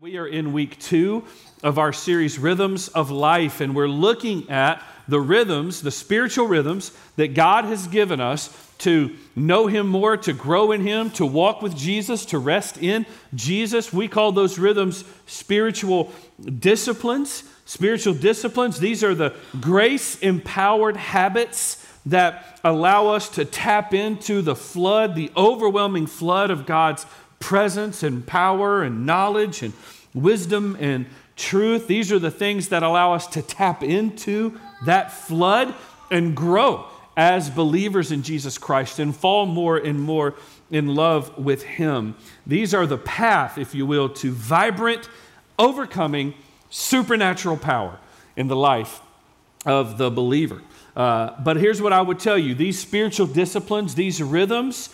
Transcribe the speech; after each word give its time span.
We 0.00 0.18
are 0.18 0.26
in 0.26 0.52
week 0.52 0.80
two 0.80 1.22
of 1.62 1.78
our 1.78 1.92
series, 1.92 2.36
Rhythms 2.36 2.88
of 2.88 3.12
Life, 3.12 3.60
and 3.60 3.76
we're 3.76 3.86
looking 3.86 4.50
at 4.50 4.82
the 5.06 5.20
rhythms, 5.20 5.82
the 5.82 5.92
spiritual 5.92 6.48
rhythms 6.48 6.90
that 7.14 7.34
God 7.34 7.64
has 7.66 7.86
given 7.86 8.20
us 8.20 8.50
to 8.78 9.14
know 9.36 9.68
Him 9.68 9.86
more, 9.86 10.16
to 10.16 10.32
grow 10.32 10.72
in 10.72 10.80
Him, 10.80 11.10
to 11.12 11.24
walk 11.24 11.62
with 11.62 11.76
Jesus, 11.76 12.26
to 12.26 12.40
rest 12.40 12.76
in 12.78 13.06
Jesus. 13.36 13.92
We 13.92 14.08
call 14.08 14.32
those 14.32 14.58
rhythms 14.58 15.04
spiritual 15.26 16.10
disciplines. 16.58 17.44
Spiritual 17.64 18.14
disciplines, 18.14 18.80
these 18.80 19.04
are 19.04 19.14
the 19.14 19.32
grace 19.60 20.18
empowered 20.18 20.96
habits 20.96 21.86
that 22.06 22.60
allow 22.64 23.08
us 23.08 23.28
to 23.30 23.44
tap 23.44 23.94
into 23.94 24.42
the 24.42 24.56
flood, 24.56 25.14
the 25.14 25.30
overwhelming 25.36 26.06
flood 26.06 26.50
of 26.50 26.66
God's 26.66 27.06
presence 27.44 28.02
and 28.02 28.26
power 28.26 28.82
and 28.82 29.04
knowledge 29.04 29.62
and 29.62 29.74
wisdom 30.14 30.78
and 30.80 31.04
truth. 31.36 31.86
These 31.86 32.10
are 32.10 32.18
the 32.18 32.30
things 32.30 32.70
that 32.70 32.82
allow 32.82 33.12
us 33.12 33.26
to 33.28 33.42
tap 33.42 33.82
into 33.82 34.58
that 34.86 35.12
flood 35.12 35.74
and 36.10 36.34
grow 36.34 36.86
as 37.18 37.50
believers 37.50 38.10
in 38.10 38.22
Jesus 38.22 38.56
Christ 38.56 38.98
and 38.98 39.14
fall 39.14 39.44
more 39.44 39.76
and 39.76 40.00
more 40.00 40.34
in 40.70 40.94
love 40.94 41.36
with 41.36 41.62
Him. 41.64 42.16
These 42.46 42.72
are 42.72 42.86
the 42.86 42.96
path, 42.96 43.58
if 43.58 43.74
you 43.74 43.84
will, 43.84 44.08
to 44.08 44.32
vibrant, 44.32 45.10
overcoming 45.58 46.32
supernatural 46.70 47.58
power 47.58 47.98
in 48.36 48.48
the 48.48 48.56
life 48.56 49.02
of 49.66 49.98
the 49.98 50.10
believer. 50.10 50.62
Uh, 50.96 51.38
but 51.42 51.58
here's 51.58 51.82
what 51.82 51.92
I 51.92 52.00
would 52.00 52.20
tell 52.20 52.38
you 52.38 52.54
these 52.54 52.78
spiritual 52.78 53.26
disciplines, 53.26 53.96
these 53.96 54.22
rhythms, 54.22 54.88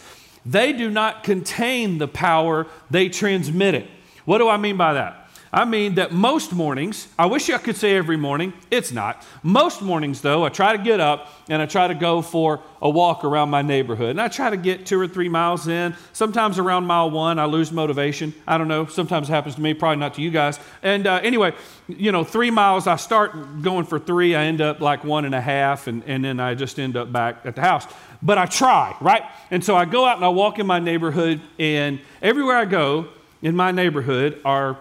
they 0.45 0.73
do 0.73 0.91
not 0.91 1.23
contain 1.23 1.99
the 1.99 2.09
power, 2.09 2.67
they 2.91 3.09
transmit 3.09 3.75
it. 3.75 3.89
What 4.25 4.39
do 4.39 4.49
I 4.49 4.57
mean 4.57 4.77
by 4.77 4.95
that? 4.95 5.20
I 5.53 5.65
mean 5.65 5.97
that 5.97 6.13
most 6.13 6.53
mornings, 6.53 7.09
I 7.19 7.27
wish 7.27 7.51
I 7.51 7.59
could 7.59 7.77
say 7.77 7.97
every 7.97 8.17
morning, 8.17 8.53
it's 8.71 8.93
not. 8.93 9.27
Most 9.43 9.83
mornings, 9.83 10.21
though, 10.21 10.45
I 10.45 10.49
try 10.49 10.77
to 10.77 10.83
get 10.83 11.01
up 11.01 11.29
and 11.49 11.61
I 11.61 11.67
try 11.67 11.89
to 11.89 11.95
go 11.95 12.23
for 12.23 12.61
a 12.81 12.89
walk 12.89 13.25
around 13.25 13.51
my 13.51 13.61
neighborhood. 13.61 14.11
And 14.11 14.21
I 14.21 14.29
try 14.29 14.51
to 14.51 14.57
get 14.57 14.87
two 14.87 15.01
or 15.01 15.09
three 15.09 15.29
miles 15.29 15.67
in. 15.67 15.97
Sometimes 16.13 16.61
around 16.61 16.87
mile 16.87 17.11
one, 17.11 17.41
I 17.41 17.47
lose 17.47 17.73
motivation. 17.73 18.33
I 18.47 18.59
don't 18.59 18.69
know. 18.69 18.87
Sometimes 18.87 19.29
it 19.29 19.33
happens 19.33 19.57
to 19.57 19.61
me, 19.61 19.75
probably 19.75 19.97
not 19.97 20.15
to 20.15 20.23
you 20.23 20.31
guys. 20.31 20.61
And 20.85 21.09
uh, 21.09 21.19
anyway, 21.21 21.53
you 21.89 22.13
know, 22.13 22.23
three 22.23 22.53
miles, 22.53 22.87
I 22.87 22.95
start 22.95 23.61
going 23.61 23.87
for 23.87 23.99
three. 23.99 24.37
I 24.37 24.45
end 24.45 24.61
up 24.61 24.81
like 24.81 25.03
one 25.03 25.25
and 25.25 25.35
a 25.35 25.41
half, 25.41 25.89
and, 25.89 26.05
and 26.05 26.25
then 26.25 26.39
I 26.39 26.55
just 26.55 26.79
end 26.79 26.97
up 26.97 27.13
back 27.13 27.41
at 27.45 27.57
the 27.57 27.61
house. 27.61 27.89
But 28.23 28.39
I 28.39 28.47
try, 28.47 28.97
right? 29.01 29.25
And 29.51 29.65
so 29.65 29.75
I 29.75 29.85
go 29.85 30.05
out 30.05 30.15
and 30.15 30.25
I 30.25 30.29
walk 30.29 30.61
in 30.61 30.67
my 30.67 30.79
neighborhood, 30.79 31.41
and 31.59 31.99
everywhere 32.23 32.57
I 32.57 32.67
go 32.67 33.09
in 33.43 33.57
my 33.57 33.73
neighborhood 33.73 34.41
are 34.45 34.79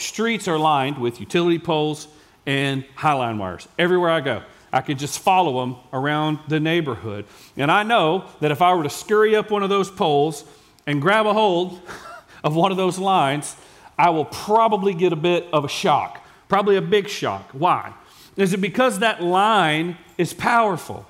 streets 0.00 0.48
are 0.48 0.58
lined 0.58 0.98
with 0.98 1.20
utility 1.20 1.58
poles 1.58 2.08
and 2.46 2.84
highline 2.96 3.38
wires 3.38 3.68
everywhere 3.78 4.10
I 4.10 4.20
go. 4.20 4.42
I 4.72 4.80
could 4.80 4.98
just 4.98 5.18
follow 5.18 5.60
them 5.60 5.76
around 5.92 6.38
the 6.48 6.60
neighborhood. 6.60 7.24
And 7.56 7.70
I 7.70 7.82
know 7.82 8.24
that 8.40 8.50
if 8.50 8.60
I 8.60 8.74
were 8.74 8.82
to 8.82 8.90
scurry 8.90 9.34
up 9.34 9.50
one 9.50 9.62
of 9.62 9.70
those 9.70 9.90
poles 9.90 10.44
and 10.86 11.00
grab 11.00 11.26
a 11.26 11.32
hold 11.32 11.80
of 12.44 12.54
one 12.54 12.70
of 12.70 12.76
those 12.76 12.98
lines, 12.98 13.56
I 13.98 14.10
will 14.10 14.26
probably 14.26 14.94
get 14.94 15.12
a 15.12 15.16
bit 15.16 15.46
of 15.52 15.64
a 15.64 15.68
shock, 15.68 16.24
probably 16.48 16.76
a 16.76 16.82
big 16.82 17.08
shock. 17.08 17.50
Why? 17.52 17.92
Is 18.36 18.52
it 18.52 18.60
because 18.60 19.00
that 19.00 19.22
line 19.22 19.96
is 20.16 20.32
powerful? 20.32 21.06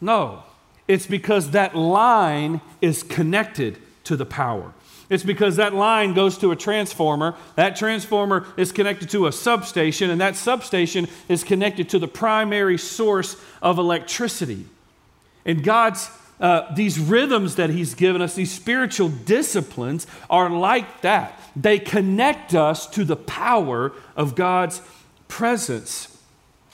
No, 0.00 0.44
it's 0.88 1.06
because 1.06 1.50
that 1.50 1.76
line 1.76 2.60
is 2.80 3.02
connected 3.02 3.78
to 4.04 4.16
the 4.16 4.26
power. 4.26 4.72
It's 5.08 5.22
because 5.22 5.56
that 5.56 5.74
line 5.74 6.14
goes 6.14 6.38
to 6.38 6.52
a 6.52 6.56
transformer. 6.56 7.34
That 7.56 7.76
transformer 7.76 8.46
is 8.56 8.72
connected 8.72 9.10
to 9.10 9.26
a 9.26 9.32
substation, 9.32 10.10
and 10.10 10.20
that 10.20 10.36
substation 10.36 11.08
is 11.28 11.44
connected 11.44 11.88
to 11.90 11.98
the 11.98 12.08
primary 12.08 12.78
source 12.78 13.36
of 13.60 13.78
electricity. 13.78 14.66
And 15.44 15.62
God's 15.62 16.10
uh, 16.40 16.74
these 16.74 16.98
rhythms 16.98 17.54
that 17.54 17.70
He's 17.70 17.94
given 17.94 18.20
us, 18.20 18.34
these 18.34 18.52
spiritual 18.52 19.08
disciplines, 19.08 20.08
are 20.28 20.50
like 20.50 21.02
that. 21.02 21.40
They 21.54 21.78
connect 21.78 22.52
us 22.52 22.88
to 22.88 23.04
the 23.04 23.14
power 23.14 23.92
of 24.16 24.34
God's 24.34 24.82
presence. 25.28 26.08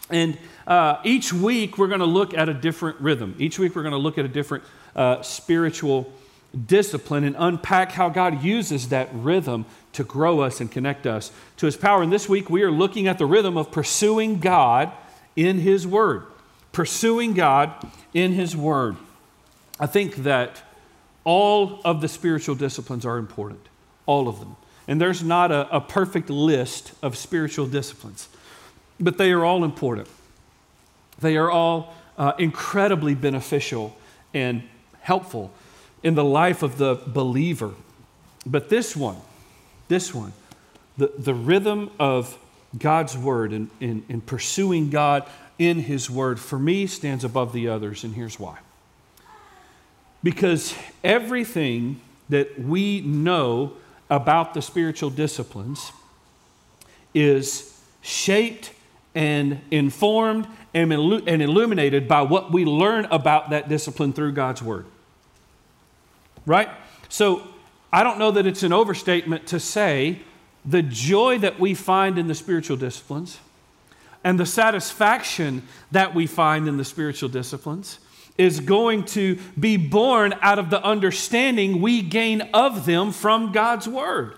And 0.08 0.38
uh, 0.66 1.00
each 1.04 1.34
week 1.34 1.76
we're 1.76 1.88
going 1.88 2.00
to 2.00 2.06
look 2.06 2.32
at 2.32 2.48
a 2.48 2.54
different 2.54 2.98
rhythm. 3.00 3.34
Each 3.38 3.58
week 3.58 3.76
we're 3.76 3.82
going 3.82 3.92
to 3.92 3.98
look 3.98 4.16
at 4.16 4.24
a 4.24 4.28
different 4.28 4.64
uh, 4.96 5.20
spiritual 5.20 6.10
discipline 6.66 7.24
and 7.24 7.36
unpack 7.38 7.92
how 7.92 8.08
God 8.08 8.42
uses 8.42 8.88
that 8.88 9.08
rhythm 9.12 9.66
to 9.92 10.04
grow 10.04 10.40
us 10.40 10.60
and 10.60 10.70
connect 10.70 11.06
us 11.06 11.30
to 11.58 11.66
His 11.66 11.76
power. 11.76 12.02
And 12.02 12.12
this 12.12 12.28
week 12.28 12.48
we 12.48 12.62
are 12.62 12.70
looking 12.70 13.06
at 13.06 13.18
the 13.18 13.26
rhythm 13.26 13.56
of 13.56 13.70
pursuing 13.70 14.38
God 14.40 14.92
in 15.36 15.58
His 15.58 15.86
Word. 15.86 16.24
Pursuing 16.72 17.34
God 17.34 17.72
in 18.14 18.32
His 18.32 18.56
Word. 18.56 18.96
I 19.78 19.86
think 19.86 20.16
that 20.16 20.62
all 21.24 21.80
of 21.84 22.00
the 22.00 22.08
spiritual 22.08 22.54
disciplines 22.54 23.04
are 23.04 23.18
important, 23.18 23.60
all 24.06 24.28
of 24.28 24.38
them. 24.38 24.56
And 24.86 25.00
there's 25.00 25.22
not 25.22 25.52
a, 25.52 25.76
a 25.76 25.80
perfect 25.80 26.30
list 26.30 26.92
of 27.02 27.16
spiritual 27.16 27.66
disciplines, 27.66 28.28
but 28.98 29.18
they 29.18 29.32
are 29.32 29.44
all 29.44 29.64
important. 29.64 30.08
They 31.20 31.36
are 31.36 31.50
all 31.50 31.94
uh, 32.16 32.32
incredibly 32.38 33.14
beneficial 33.14 33.94
and 34.32 34.62
helpful 35.00 35.52
in 36.02 36.14
the 36.14 36.24
life 36.24 36.62
of 36.62 36.78
the 36.78 36.94
believer. 37.06 37.74
But 38.46 38.68
this 38.68 38.96
one, 38.96 39.16
this 39.88 40.14
one, 40.14 40.32
the, 40.96 41.12
the 41.18 41.34
rhythm 41.34 41.90
of 41.98 42.38
God's 42.76 43.16
word 43.16 43.52
and, 43.52 43.70
in 43.80 44.04
and 44.08 44.24
pursuing 44.24 44.90
God 44.90 45.28
in 45.58 45.80
his 45.80 46.08
word, 46.08 46.38
for 46.38 46.58
me, 46.58 46.86
stands 46.86 47.24
above 47.24 47.52
the 47.52 47.68
others, 47.68 48.04
and 48.04 48.14
here's 48.14 48.38
why. 48.38 48.58
Because 50.22 50.74
everything 51.02 52.00
that 52.28 52.60
we 52.60 53.00
know 53.00 53.72
about 54.10 54.54
the 54.54 54.62
spiritual 54.62 55.10
disciplines 55.10 55.92
is 57.12 57.80
shaped 58.02 58.72
and 59.14 59.60
informed 59.70 60.46
and 60.74 60.92
illuminated 60.92 62.06
by 62.06 62.22
what 62.22 62.52
we 62.52 62.64
learn 62.64 63.06
about 63.06 63.50
that 63.50 63.68
discipline 63.68 64.12
through 64.12 64.32
God's 64.32 64.62
word 64.62 64.86
right? 66.48 66.68
So 67.08 67.46
I 67.92 68.02
don't 68.02 68.18
know 68.18 68.32
that 68.32 68.46
it's 68.46 68.62
an 68.62 68.72
overstatement 68.72 69.46
to 69.48 69.60
say 69.60 70.20
the 70.64 70.82
joy 70.82 71.38
that 71.38 71.60
we 71.60 71.74
find 71.74 72.18
in 72.18 72.26
the 72.26 72.34
spiritual 72.34 72.76
disciplines 72.76 73.38
and 74.24 74.40
the 74.40 74.46
satisfaction 74.46 75.62
that 75.92 76.14
we 76.14 76.26
find 76.26 76.66
in 76.66 76.76
the 76.76 76.84
spiritual 76.84 77.28
disciplines 77.28 78.00
is 78.36 78.60
going 78.60 79.04
to 79.04 79.38
be 79.58 79.76
born 79.76 80.34
out 80.42 80.58
of 80.58 80.70
the 80.70 80.82
understanding 80.82 81.80
we 81.80 82.02
gain 82.02 82.42
of 82.54 82.86
them 82.86 83.12
from 83.12 83.52
God's 83.52 83.88
Word. 83.88 84.34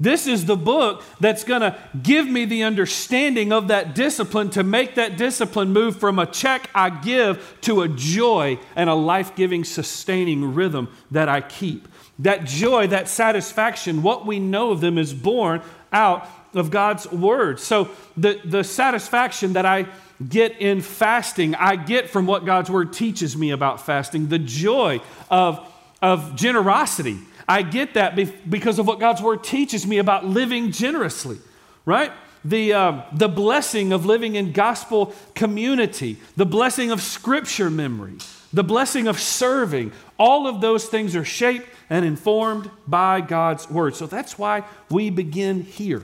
This 0.00 0.26
is 0.26 0.46
the 0.46 0.56
book 0.56 1.02
that's 1.18 1.42
going 1.42 1.62
to 1.62 1.76
give 2.02 2.26
me 2.26 2.44
the 2.44 2.62
understanding 2.62 3.52
of 3.52 3.68
that 3.68 3.94
discipline 3.94 4.50
to 4.50 4.62
make 4.62 4.94
that 4.94 5.16
discipline 5.16 5.72
move 5.72 5.98
from 5.98 6.18
a 6.18 6.26
check 6.26 6.70
I 6.74 6.90
give 6.90 7.56
to 7.62 7.82
a 7.82 7.88
joy 7.88 8.58
and 8.76 8.88
a 8.88 8.94
life 8.94 9.34
giving, 9.34 9.64
sustaining 9.64 10.54
rhythm 10.54 10.88
that 11.10 11.28
I 11.28 11.40
keep. 11.40 11.88
That 12.20 12.44
joy, 12.44 12.88
that 12.88 13.08
satisfaction, 13.08 14.02
what 14.02 14.24
we 14.24 14.38
know 14.38 14.70
of 14.70 14.80
them 14.80 14.98
is 14.98 15.12
born 15.12 15.62
out 15.92 16.28
of 16.54 16.70
God's 16.70 17.10
word. 17.10 17.58
So 17.58 17.88
the, 18.16 18.40
the 18.44 18.62
satisfaction 18.62 19.54
that 19.54 19.66
I 19.66 19.86
get 20.26 20.60
in 20.60 20.80
fasting, 20.80 21.54
I 21.54 21.76
get 21.76 22.10
from 22.10 22.26
what 22.26 22.44
God's 22.44 22.70
word 22.70 22.92
teaches 22.92 23.36
me 23.36 23.50
about 23.50 23.84
fasting. 23.84 24.28
The 24.28 24.38
joy 24.38 25.00
of, 25.30 25.60
of 26.02 26.36
generosity 26.36 27.18
I 27.48 27.62
get 27.62 27.94
that 27.94 28.14
because 28.48 28.78
of 28.78 28.86
what 28.86 29.00
God's 29.00 29.22
word 29.22 29.42
teaches 29.42 29.86
me 29.86 29.98
about 29.98 30.26
living 30.26 30.70
generously, 30.70 31.38
right? 31.86 32.12
The, 32.44 32.74
uh, 32.74 33.02
the 33.12 33.28
blessing 33.28 33.92
of 33.92 34.04
living 34.04 34.34
in 34.34 34.52
gospel 34.52 35.14
community, 35.34 36.18
the 36.36 36.46
blessing 36.46 36.90
of 36.90 37.00
scripture 37.00 37.70
memory, 37.70 38.14
the 38.52 38.62
blessing 38.62 39.08
of 39.08 39.18
serving. 39.18 39.92
All 40.18 40.46
of 40.46 40.60
those 40.60 40.86
things 40.86 41.16
are 41.16 41.24
shaped 41.24 41.66
and 41.88 42.04
informed 42.04 42.70
by 42.86 43.22
God's 43.22 43.68
word. 43.70 43.96
So 43.96 44.06
that's 44.06 44.38
why 44.38 44.64
we 44.90 45.08
begin 45.08 45.62
here. 45.62 46.02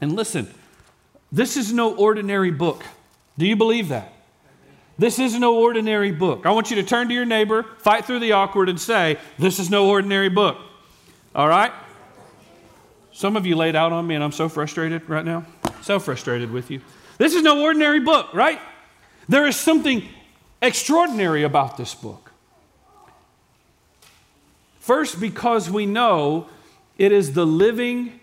And 0.00 0.16
listen, 0.16 0.52
this 1.30 1.56
is 1.56 1.72
no 1.72 1.94
ordinary 1.94 2.50
book. 2.50 2.82
Do 3.36 3.46
you 3.46 3.56
believe 3.56 3.88
that? 3.88 4.12
This 4.98 5.18
is 5.18 5.38
no 5.38 5.58
ordinary 5.58 6.12
book. 6.12 6.44
I 6.44 6.50
want 6.50 6.70
you 6.70 6.76
to 6.76 6.82
turn 6.82 7.08
to 7.08 7.14
your 7.14 7.24
neighbor, 7.24 7.64
fight 7.78 8.04
through 8.04 8.20
the 8.20 8.32
awkward, 8.32 8.68
and 8.68 8.80
say, 8.80 9.18
This 9.38 9.58
is 9.58 9.70
no 9.70 9.88
ordinary 9.88 10.28
book. 10.28 10.58
All 11.34 11.48
right? 11.48 11.72
Some 13.12 13.36
of 13.36 13.46
you 13.46 13.56
laid 13.56 13.76
out 13.76 13.92
on 13.92 14.06
me, 14.06 14.14
and 14.14 14.24
I'm 14.24 14.32
so 14.32 14.48
frustrated 14.48 15.08
right 15.08 15.24
now. 15.24 15.44
So 15.82 15.98
frustrated 15.98 16.50
with 16.50 16.70
you. 16.70 16.80
This 17.18 17.34
is 17.34 17.42
no 17.42 17.62
ordinary 17.62 18.00
book, 18.00 18.32
right? 18.34 18.60
There 19.28 19.46
is 19.46 19.56
something 19.56 20.08
extraordinary 20.60 21.42
about 21.42 21.76
this 21.76 21.94
book. 21.94 22.32
First, 24.80 25.20
because 25.20 25.70
we 25.70 25.86
know 25.86 26.48
it 26.98 27.12
is 27.12 27.34
the 27.34 27.46
living, 27.46 28.18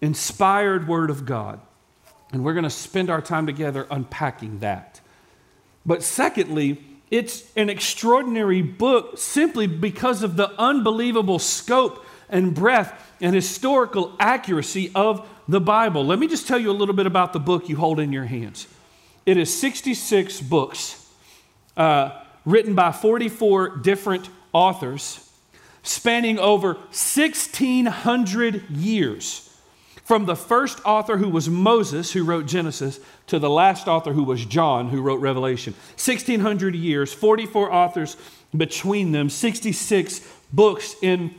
inspired 0.00 0.88
Word 0.88 1.10
of 1.10 1.26
God. 1.26 1.60
And 2.32 2.42
we're 2.44 2.54
going 2.54 2.64
to 2.64 2.70
spend 2.70 3.10
our 3.10 3.20
time 3.20 3.46
together 3.46 3.86
unpacking 3.90 4.60
that. 4.60 5.00
But 5.84 6.02
secondly, 6.02 6.82
it's 7.12 7.44
an 7.56 7.68
extraordinary 7.68 8.62
book 8.62 9.18
simply 9.18 9.66
because 9.66 10.22
of 10.22 10.36
the 10.36 10.50
unbelievable 10.58 11.38
scope 11.38 12.06
and 12.30 12.54
breadth 12.54 12.90
and 13.20 13.34
historical 13.34 14.16
accuracy 14.18 14.90
of 14.94 15.28
the 15.46 15.60
Bible. 15.60 16.06
Let 16.06 16.18
me 16.18 16.26
just 16.26 16.48
tell 16.48 16.58
you 16.58 16.70
a 16.70 16.72
little 16.72 16.94
bit 16.94 17.04
about 17.04 17.34
the 17.34 17.38
book 17.38 17.68
you 17.68 17.76
hold 17.76 18.00
in 18.00 18.14
your 18.14 18.24
hands. 18.24 18.66
It 19.26 19.36
is 19.36 19.54
66 19.60 20.40
books 20.40 21.06
uh, 21.76 22.18
written 22.46 22.74
by 22.74 22.92
44 22.92 23.76
different 23.76 24.30
authors 24.54 25.30
spanning 25.82 26.38
over 26.38 26.74
1,600 26.74 28.70
years. 28.70 29.51
From 30.04 30.26
the 30.26 30.36
first 30.36 30.80
author 30.84 31.16
who 31.16 31.28
was 31.28 31.48
Moses, 31.48 32.12
who 32.12 32.24
wrote 32.24 32.46
Genesis, 32.46 32.98
to 33.28 33.38
the 33.38 33.50
last 33.50 33.86
author 33.86 34.12
who 34.12 34.24
was 34.24 34.44
John, 34.44 34.88
who 34.88 35.00
wrote 35.00 35.20
Revelation. 35.20 35.74
1,600 35.94 36.74
years, 36.74 37.12
44 37.12 37.72
authors 37.72 38.16
between 38.56 39.12
them, 39.12 39.30
66 39.30 40.20
books 40.52 40.96
in 41.02 41.34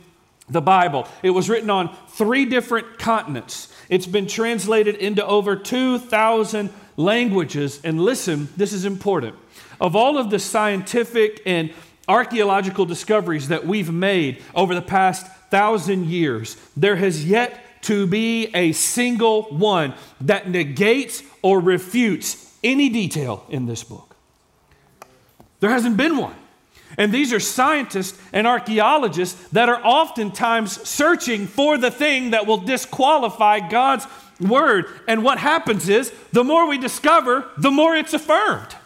the 0.48 0.60
Bible. 0.60 1.06
It 1.22 1.30
was 1.30 1.48
written 1.48 1.70
on 1.70 1.94
three 2.08 2.44
different 2.44 2.98
continents. 2.98 3.72
It's 3.88 4.06
been 4.06 4.26
translated 4.26 4.96
into 4.96 5.24
over 5.24 5.56
2,000 5.56 6.70
languages. 6.96 7.80
And 7.84 8.00
listen, 8.00 8.48
this 8.56 8.72
is 8.72 8.84
important. 8.84 9.36
Of 9.80 9.96
all 9.96 10.18
of 10.18 10.30
the 10.30 10.38
scientific 10.38 11.42
and 11.46 11.72
archaeological 12.08 12.84
discoveries 12.84 13.48
that 13.48 13.66
we've 13.66 13.92
made 13.92 14.42
over 14.54 14.74
the 14.74 14.82
past 14.82 15.26
thousand 15.50 16.06
years, 16.06 16.56
there 16.76 16.96
has 16.96 17.24
yet 17.24 17.63
to 17.84 18.06
be 18.06 18.46
a 18.54 18.72
single 18.72 19.42
one 19.44 19.94
that 20.20 20.48
negates 20.48 21.22
or 21.42 21.60
refutes 21.60 22.56
any 22.62 22.88
detail 22.88 23.44
in 23.48 23.66
this 23.66 23.84
book. 23.84 24.16
There 25.60 25.70
hasn't 25.70 25.96
been 25.96 26.16
one. 26.16 26.36
And 26.96 27.12
these 27.12 27.32
are 27.32 27.40
scientists 27.40 28.18
and 28.32 28.46
archaeologists 28.46 29.48
that 29.48 29.68
are 29.68 29.84
oftentimes 29.84 30.88
searching 30.88 31.46
for 31.46 31.76
the 31.76 31.90
thing 31.90 32.30
that 32.30 32.46
will 32.46 32.58
disqualify 32.58 33.68
God's 33.68 34.06
word. 34.40 34.86
And 35.08 35.24
what 35.24 35.38
happens 35.38 35.88
is, 35.88 36.12
the 36.32 36.44
more 36.44 36.68
we 36.68 36.78
discover, 36.78 37.46
the 37.58 37.70
more 37.70 37.96
it's 37.96 38.14
affirmed. 38.14 38.76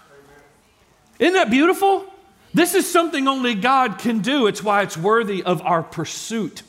Isn't 1.18 1.34
that 1.34 1.50
beautiful? 1.50 2.06
This 2.54 2.74
is 2.74 2.90
something 2.90 3.28
only 3.28 3.54
God 3.54 3.98
can 3.98 4.20
do. 4.20 4.46
It's 4.46 4.62
why 4.62 4.82
it's 4.82 4.96
worthy 4.96 5.42
of 5.42 5.60
our 5.62 5.82
pursuit 5.82 6.62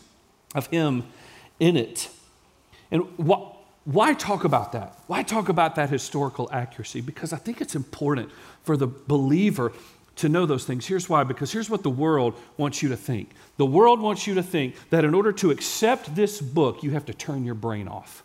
of 0.54 0.68
Him 0.68 1.04
in 1.60 1.78
it. 1.78 2.10
And 2.92 3.04
wh- 3.18 3.56
why 3.86 4.14
talk 4.14 4.44
about 4.44 4.72
that? 4.74 4.98
Why 5.08 5.24
talk 5.24 5.50
about 5.50 5.76
that 5.76 5.90
historical 5.90 6.50
accuracy? 6.52 7.02
Because 7.02 7.34
I 7.34 7.38
think 7.38 7.62
it's 7.62 7.76
important 7.76 8.32
for 8.64 8.78
the 8.78 8.88
believer 8.88 9.72
to 10.18 10.28
know 10.30 10.46
those 10.46 10.66
things. 10.66 10.86
Here's 10.86 11.08
why 11.08 11.24
because 11.24 11.52
here's 11.52 11.70
what 11.70 11.82
the 11.82 11.90
world 11.90 12.36
wants 12.58 12.84
you 12.84 12.90
to 12.90 12.98
think. 12.98 13.32
The 13.58 13.66
world 13.66 14.02
wants 14.02 14.28
you 14.28 14.36
to 14.36 14.44
think 14.44 14.76
that 14.90 15.06
in 15.06 15.14
order 15.14 15.32
to 15.34 15.50
accept 15.50 16.14
this 16.14 16.42
book, 16.42 16.84
you 16.84 16.92
have 16.92 17.06
to 17.06 17.14
turn 17.14 17.46
your 17.46 17.56
brain 17.56 17.88
off. 17.88 18.24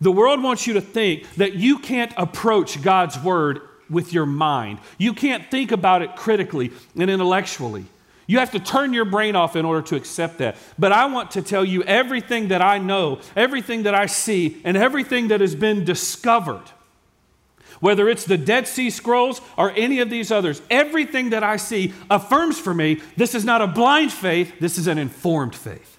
The 0.00 0.10
world 0.10 0.42
wants 0.42 0.66
you 0.66 0.74
to 0.74 0.80
think 0.80 1.32
that 1.36 1.54
you 1.54 1.78
can't 1.78 2.12
approach 2.16 2.82
God's 2.82 3.18
word 3.22 3.60
with 3.88 4.12
your 4.12 4.26
mind. 4.26 4.80
You 4.98 5.12
can't 5.12 5.48
think 5.50 5.70
about 5.70 6.02
it 6.02 6.16
critically 6.16 6.72
and 6.98 7.08
intellectually. 7.08 7.86
You 8.26 8.38
have 8.38 8.52
to 8.52 8.60
turn 8.60 8.92
your 8.92 9.04
brain 9.04 9.36
off 9.36 9.56
in 9.56 9.64
order 9.64 9.82
to 9.88 9.96
accept 9.96 10.38
that. 10.38 10.56
But 10.78 10.92
I 10.92 11.06
want 11.06 11.32
to 11.32 11.42
tell 11.42 11.64
you 11.64 11.82
everything 11.82 12.48
that 12.48 12.62
I 12.62 12.78
know, 12.78 13.20
everything 13.36 13.82
that 13.82 13.94
I 13.94 14.06
see, 14.06 14.60
and 14.64 14.76
everything 14.76 15.28
that 15.28 15.40
has 15.40 15.54
been 15.54 15.84
discovered, 15.84 16.64
whether 17.80 18.08
it's 18.08 18.24
the 18.24 18.38
Dead 18.38 18.66
Sea 18.66 18.88
Scrolls 18.88 19.40
or 19.58 19.70
any 19.72 20.00
of 20.00 20.08
these 20.08 20.30
others, 20.30 20.62
everything 20.70 21.30
that 21.30 21.42
I 21.42 21.56
see 21.56 21.92
affirms 22.10 22.58
for 22.58 22.72
me 22.72 23.00
this 23.16 23.34
is 23.34 23.44
not 23.44 23.60
a 23.60 23.66
blind 23.66 24.12
faith, 24.12 24.58
this 24.58 24.78
is 24.78 24.86
an 24.86 24.96
informed 24.96 25.54
faith. 25.54 25.98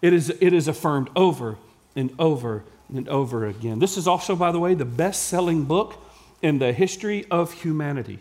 It 0.00 0.12
is, 0.12 0.30
it 0.40 0.52
is 0.52 0.68
affirmed 0.68 1.10
over 1.16 1.58
and 1.96 2.14
over 2.18 2.64
and 2.88 3.08
over 3.08 3.46
again. 3.46 3.78
This 3.78 3.96
is 3.96 4.06
also, 4.06 4.36
by 4.36 4.52
the 4.52 4.58
way, 4.58 4.74
the 4.74 4.84
best 4.84 5.24
selling 5.24 5.64
book 5.64 6.02
in 6.40 6.58
the 6.58 6.72
history 6.72 7.26
of 7.30 7.52
humanity. 7.52 8.20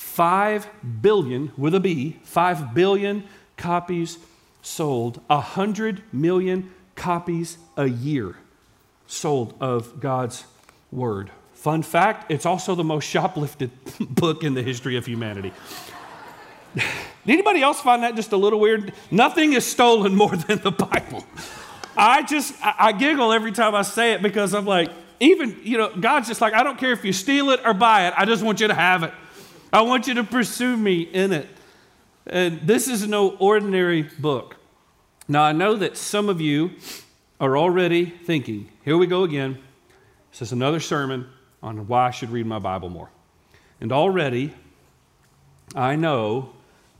Five 0.00 0.66
billion, 1.02 1.52
with 1.58 1.74
a 1.74 1.78
B, 1.78 2.16
five 2.22 2.72
billion 2.72 3.22
copies 3.58 4.18
sold, 4.62 5.20
a 5.28 5.40
hundred 5.40 6.02
million 6.10 6.72
copies 6.94 7.58
a 7.76 7.86
year 7.86 8.34
sold 9.06 9.54
of 9.60 10.00
God's 10.00 10.44
Word. 10.90 11.30
Fun 11.52 11.82
fact 11.82 12.30
it's 12.30 12.46
also 12.46 12.74
the 12.74 12.82
most 12.82 13.04
shoplifted 13.04 13.70
book 14.00 14.42
in 14.42 14.54
the 14.54 14.62
history 14.62 14.96
of 14.96 15.04
humanity. 15.04 15.52
Did 16.74 16.84
anybody 17.26 17.60
else 17.60 17.80
find 17.82 18.02
that 18.02 18.16
just 18.16 18.32
a 18.32 18.38
little 18.38 18.58
weird? 18.58 18.94
Nothing 19.10 19.52
is 19.52 19.66
stolen 19.66 20.16
more 20.16 20.34
than 20.34 20.60
the 20.60 20.72
Bible. 20.72 21.26
I 21.94 22.22
just, 22.22 22.54
I, 22.64 22.74
I 22.78 22.92
giggle 22.92 23.32
every 23.32 23.52
time 23.52 23.74
I 23.74 23.82
say 23.82 24.14
it 24.14 24.22
because 24.22 24.54
I'm 24.54 24.64
like, 24.64 24.90
even, 25.20 25.60
you 25.62 25.76
know, 25.76 25.94
God's 25.94 26.26
just 26.26 26.40
like, 26.40 26.54
I 26.54 26.62
don't 26.62 26.78
care 26.78 26.92
if 26.92 27.04
you 27.04 27.12
steal 27.12 27.50
it 27.50 27.60
or 27.66 27.74
buy 27.74 28.08
it, 28.08 28.14
I 28.16 28.24
just 28.24 28.42
want 28.42 28.60
you 28.60 28.68
to 28.68 28.74
have 28.74 29.02
it. 29.02 29.12
I 29.72 29.82
want 29.82 30.06
you 30.06 30.14
to 30.14 30.24
pursue 30.24 30.76
me 30.76 31.02
in 31.02 31.32
it. 31.32 31.48
And 32.26 32.60
this 32.62 32.88
is 32.88 33.06
no 33.06 33.36
ordinary 33.36 34.02
book. 34.02 34.56
Now, 35.28 35.42
I 35.42 35.52
know 35.52 35.76
that 35.76 35.96
some 35.96 36.28
of 36.28 36.40
you 36.40 36.72
are 37.40 37.56
already 37.56 38.04
thinking, 38.04 38.68
here 38.84 38.96
we 38.96 39.06
go 39.06 39.22
again. 39.22 39.58
This 40.32 40.42
is 40.42 40.52
another 40.52 40.80
sermon 40.80 41.26
on 41.62 41.86
why 41.86 42.08
I 42.08 42.10
should 42.10 42.30
read 42.30 42.46
my 42.46 42.58
Bible 42.58 42.88
more. 42.88 43.10
And 43.80 43.92
already, 43.92 44.52
I 45.74 45.96
know 45.96 46.50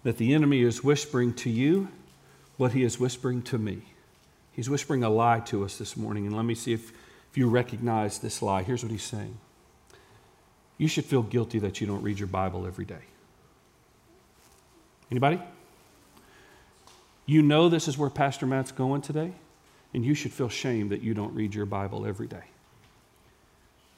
that 0.02 0.16
the 0.16 0.32
enemy 0.32 0.62
is 0.62 0.82
whispering 0.82 1.34
to 1.34 1.50
you 1.50 1.88
what 2.56 2.72
he 2.72 2.82
is 2.82 3.00
whispering 3.00 3.42
to 3.42 3.58
me. 3.58 3.82
He's 4.52 4.70
whispering 4.70 5.02
a 5.02 5.10
lie 5.10 5.40
to 5.40 5.64
us 5.64 5.76
this 5.78 5.96
morning, 5.96 6.26
and 6.26 6.36
let 6.36 6.44
me 6.44 6.54
see 6.54 6.72
if, 6.72 6.90
if 7.30 7.36
you 7.36 7.48
recognize 7.48 8.18
this 8.18 8.42
lie. 8.42 8.62
Here's 8.62 8.82
what 8.82 8.92
he's 8.92 9.02
saying 9.02 9.38
You 10.80 10.88
should 10.88 11.04
feel 11.04 11.22
guilty 11.22 11.58
that 11.58 11.82
you 11.82 11.86
don't 11.86 12.02
read 12.02 12.18
your 12.18 12.26
Bible 12.26 12.66
every 12.66 12.86
day. 12.86 13.02
Anybody? 15.10 15.38
You 17.26 17.42
know 17.42 17.68
this 17.68 17.86
is 17.86 17.98
where 17.98 18.08
Pastor 18.08 18.46
Matt's 18.46 18.72
going 18.72 19.02
today, 19.02 19.32
and 19.92 20.02
you 20.02 20.14
should 20.14 20.32
feel 20.32 20.48
shame 20.48 20.88
that 20.88 21.02
you 21.02 21.12
don't 21.12 21.34
read 21.34 21.54
your 21.54 21.66
Bible 21.66 22.06
every 22.06 22.26
day. 22.26 22.44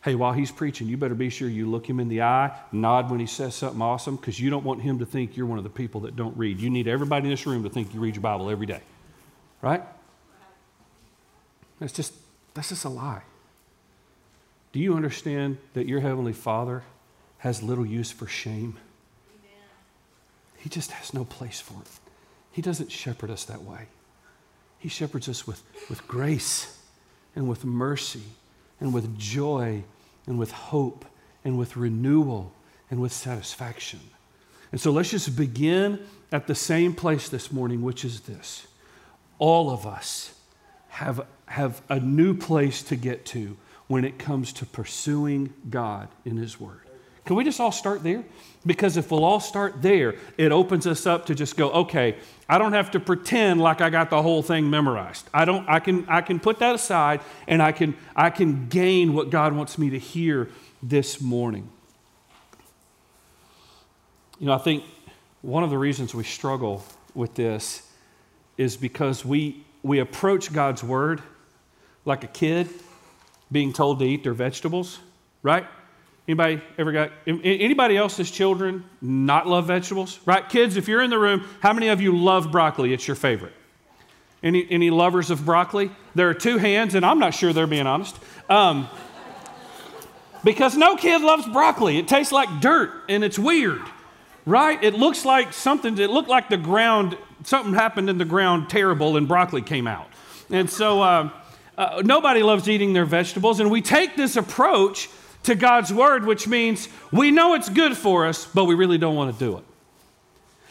Hey, 0.03 0.17
while 0.17 0.33
he's 0.33 0.51
preaching, 0.51 0.89
you 0.89 0.97
better 0.97 1.15
be 1.15 1.31
sure 1.31 1.49
you 1.49 1.71
look 1.71 1.89
him 1.89 2.01
in 2.01 2.09
the 2.09 2.23
eye, 2.23 2.51
nod 2.73 3.13
when 3.13 3.21
he 3.21 3.27
says 3.27 3.55
something 3.55 3.81
awesome, 3.81 4.17
because 4.17 4.41
you 4.41 4.51
don't 4.51 4.65
want 4.65 4.83
him 4.83 4.99
to 4.99 5.07
think 5.07 5.37
you're 5.37 5.47
one 5.47 5.59
of 5.59 5.65
the 5.65 5.71
people 5.71 6.01
that 6.01 6.17
don't 6.17 6.37
read. 6.37 6.59
You 6.59 6.69
need 6.69 6.89
everybody 6.89 7.27
in 7.27 7.31
this 7.31 7.47
room 7.47 7.63
to 7.63 7.71
think 7.71 7.95
you 7.95 8.01
read 8.01 8.17
your 8.17 8.23
Bible 8.23 8.51
every 8.51 8.67
day, 8.67 8.81
right? 9.61 9.85
That's 11.79 11.93
just, 11.93 12.13
that's 12.55 12.71
just 12.71 12.85
a 12.85 12.89
lie. 12.89 13.23
Do 14.73 14.81
you 14.81 14.95
understand 14.95 15.59
that 15.75 15.87
your 15.87 16.01
Heavenly 16.01 16.33
Father 16.33 16.83
has 17.39 17.63
little 17.63 17.85
use 17.85 18.11
for 18.11 18.27
shame? 18.27 18.79
Amen. 19.29 19.59
He 20.57 20.69
just 20.69 20.91
has 20.93 21.13
no 21.13 21.25
place 21.25 21.61
for 21.61 21.81
it. 21.81 21.89
He 22.51 22.63
doesn't 22.63 22.91
shepherd 22.91 23.31
us 23.31 23.45
that 23.45 23.63
way. 23.63 23.87
He 24.79 24.89
shepherds 24.89 25.29
us 25.29 25.47
with, 25.47 25.63
with 25.89 26.07
grace 26.09 26.79
and 27.37 27.49
with 27.49 27.65
mercy 27.65 28.23
and 28.81 28.93
with 28.93 29.19
joy 29.19 29.85
and 30.27 30.39
with 30.39 30.51
hope 30.51 31.05
and 31.45 31.59
with 31.59 31.77
renewal 31.77 32.53
and 32.91 33.01
with 33.01 33.13
satisfaction. 33.13 34.01
And 34.71 34.81
so 34.81 34.91
let's 34.91 35.11
just 35.11 35.37
begin 35.37 36.01
at 36.31 36.47
the 36.47 36.55
same 36.55 36.95
place 36.95 37.29
this 37.29 37.53
morning, 37.53 37.83
which 37.83 38.05
is 38.05 38.23
this. 38.23 38.67
All 39.39 39.71
of 39.71 39.87
us 39.87 40.35
have 40.89 41.27
have 41.47 41.83
a 41.91 42.01
new 42.01 42.35
place 42.35 42.83
to 42.83 42.97
get 42.97 43.27
to 43.27 43.57
when 43.93 44.07
it 44.07 44.19
comes 44.19 44.55
to 44.55 44.65
pursuing 44.65 45.53
God 45.69 46.09
in 46.25 46.39
His 46.39 46.59
Word. 46.59 46.81
Can 47.27 47.37
we 47.37 47.45
just 47.45 47.61
all 47.61 47.71
start 47.71 48.03
there? 48.03 48.25
Because 48.65 48.97
if 48.97 49.11
we'll 49.11 49.23
all 49.23 49.39
start 49.39 49.83
there, 49.83 50.15
it 50.39 50.51
opens 50.51 50.87
us 50.87 51.05
up 51.05 51.27
to 51.27 51.35
just 51.35 51.59
go, 51.59 51.71
okay, 51.73 52.17
I 52.49 52.57
don't 52.57 52.73
have 52.73 52.93
to 52.93 53.01
pretend 53.01 53.61
like 53.61 53.83
I 53.83 53.91
got 53.91 54.09
the 54.09 54.23
whole 54.23 54.43
thing 54.43 54.71
memorized. 54.71 55.29
I 55.35 55.45
don't 55.45 55.69
I 55.69 55.79
can 55.79 56.07
I 56.09 56.23
can 56.23 56.41
put 56.41 56.59
that 56.61 56.75
aside 56.75 57.21
and 57.47 57.63
I 57.63 57.73
can 57.73 57.95
I 58.17 58.31
can 58.31 58.71
gain 58.71 59.13
what 59.13 59.29
God 59.29 59.53
wants 59.53 59.77
me 59.77 59.91
to 59.91 59.99
hear 59.99 60.49
this 60.83 61.21
morning. 61.21 61.69
You 64.39 64.47
know, 64.47 64.55
I 64.55 64.59
think 64.59 64.85
one 65.43 65.65
of 65.65 65.69
the 65.69 65.77
reasons 65.77 66.15
we 66.15 66.25
struggle 66.25 66.83
with 67.15 67.35
this 67.35 67.87
is 68.57 68.75
because 68.75 69.23
we 69.23 69.67
we 69.83 69.99
approach 69.99 70.51
God's 70.51 70.83
word 70.83 71.21
like 72.07 72.25
a 72.25 72.29
kid 72.29 72.71
being 73.53 73.73
told 73.73 74.01
to 74.01 74.05
eat 74.05 74.25
their 74.25 74.35
vegetables, 74.35 74.99
right? 75.43 75.67
Anybody 76.27 76.63
ever 76.79 76.93
got 76.93 77.13
anybody 77.27 77.97
else's 77.97 78.31
children 78.31 78.85
not 79.01 79.47
love 79.47 79.67
vegetables? 79.67 80.21
Right? 80.25 80.49
Kids, 80.49 80.77
if 80.77 80.89
you're 80.89 81.03
in 81.03 81.11
the 81.11 81.19
room, 81.19 81.45
how 81.61 81.73
many 81.73 81.89
of 81.89 82.01
you 82.01 82.17
love 82.17 82.51
broccoli? 82.51 82.93
It's 82.93 83.07
your 83.07 83.17
favorite. 83.17 83.53
Any, 84.43 84.67
any 84.71 84.91
lovers 84.91 85.31
of 85.31 85.45
broccoli? 85.45 85.91
There 86.15 86.29
are 86.29 86.35
two 86.35 86.59
hands, 86.59 86.95
and 86.95 87.05
I'm 87.05 87.19
not 87.19 87.35
sure 87.35 87.53
they're 87.53 87.67
being 87.67 87.87
honest. 87.87 88.17
Um, 88.49 88.89
because 90.45 90.77
no 90.77 90.97
kid 90.97 91.23
loves 91.23 91.47
broccoli. 91.47 91.99
It 91.99 92.09
tastes 92.09 92.33
like 92.33 92.61
dirt 92.61 92.91
and 93.09 93.23
it's 93.23 93.39
weird, 93.39 93.83
right? 94.45 94.83
It 94.83 94.95
looks 94.95 95.25
like 95.25 95.53
something, 95.53 95.97
it 95.99 96.11
looked 96.11 96.29
like 96.29 96.49
the 96.49 96.57
ground, 96.57 97.17
something 97.45 97.75
happened 97.75 98.11
in 98.11 98.19
the 98.19 98.25
ground 98.25 98.69
terrible 98.69 99.17
and 99.17 99.29
broccoli 99.29 99.63
came 99.63 99.87
out. 99.87 100.09
And 100.51 100.69
so 100.69 101.01
uh, 101.01 101.31
uh, 101.77 102.03
nobody 102.05 102.43
loves 102.43 102.69
eating 102.69 102.93
their 102.93 103.05
vegetables. 103.05 103.61
And 103.61 103.71
we 103.71 103.83
take 103.83 104.17
this 104.17 104.37
approach 104.37 105.09
to 105.45 105.55
God's 105.55 105.93
word, 105.93 106.25
which 106.25 106.47
means 106.47 106.89
we 107.11 107.31
know 107.31 107.55
it's 107.55 107.69
good 107.69 107.97
for 107.97 108.27
us, 108.27 108.47
but 108.47 108.65
we 108.65 108.75
really 108.75 108.99
don't 108.99 109.17
want 109.17 109.33
to 109.33 109.45
do 109.45 109.59
it. 109.59 109.65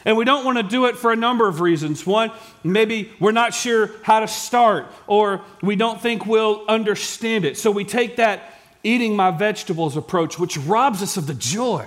And 0.04 0.16
we 0.16 0.24
don't 0.24 0.44
want 0.44 0.58
to 0.58 0.64
do 0.64 0.86
it 0.86 0.96
for 0.96 1.12
a 1.12 1.16
number 1.16 1.46
of 1.46 1.60
reasons. 1.60 2.04
One, 2.06 2.32
maybe 2.64 3.12
we're 3.20 3.32
not 3.32 3.54
sure 3.54 3.90
how 4.02 4.20
to 4.20 4.28
start, 4.28 4.86
or 5.06 5.42
we 5.62 5.76
don't 5.76 6.00
think 6.00 6.26
we'll 6.26 6.64
understand 6.68 7.44
it. 7.44 7.56
So 7.56 7.70
we 7.70 7.84
take 7.84 8.16
that 8.16 8.54
eating 8.82 9.14
my 9.14 9.30
vegetables 9.30 9.96
approach, 9.96 10.38
which 10.38 10.58
robs 10.58 11.02
us 11.02 11.16
of 11.16 11.26
the 11.26 11.34
joy. 11.34 11.86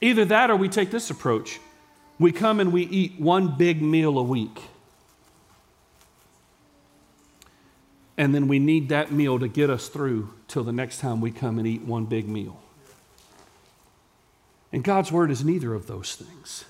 Either 0.00 0.24
that 0.24 0.50
or 0.50 0.56
we 0.56 0.68
take 0.68 0.90
this 0.90 1.10
approach. 1.10 1.60
We 2.18 2.32
come 2.32 2.58
and 2.58 2.72
we 2.72 2.82
eat 2.82 3.20
one 3.20 3.56
big 3.56 3.80
meal 3.80 4.18
a 4.18 4.22
week. 4.22 4.60
And 8.22 8.32
then 8.32 8.46
we 8.46 8.60
need 8.60 8.88
that 8.90 9.10
meal 9.10 9.40
to 9.40 9.48
get 9.48 9.68
us 9.68 9.88
through 9.88 10.32
till 10.46 10.62
the 10.62 10.70
next 10.70 11.00
time 11.00 11.20
we 11.20 11.32
come 11.32 11.58
and 11.58 11.66
eat 11.66 11.82
one 11.82 12.04
big 12.04 12.28
meal. 12.28 12.56
And 14.72 14.84
God's 14.84 15.10
word 15.10 15.32
is 15.32 15.44
neither 15.44 15.74
of 15.74 15.88
those 15.88 16.14
things. 16.14 16.64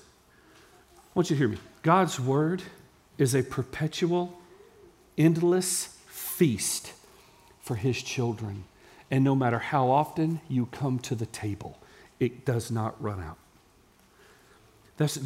I 0.97 1.11
want 1.13 1.29
you 1.29 1.35
to 1.35 1.37
hear 1.37 1.47
me. 1.47 1.59
God's 1.83 2.19
word 2.19 2.63
is 3.19 3.35
a 3.35 3.43
perpetual, 3.43 4.35
endless 5.15 5.95
feast 6.07 6.93
for 7.61 7.75
his 7.75 8.01
children. 8.01 8.63
And 9.11 9.23
no 9.23 9.35
matter 9.35 9.59
how 9.59 9.91
often 9.91 10.41
you 10.49 10.65
come 10.71 10.97
to 11.01 11.13
the 11.13 11.27
table, 11.27 11.77
it 12.19 12.45
does 12.45 12.71
not 12.71 12.99
run 12.99 13.21
out. 13.21 13.37
That's, 14.97 15.17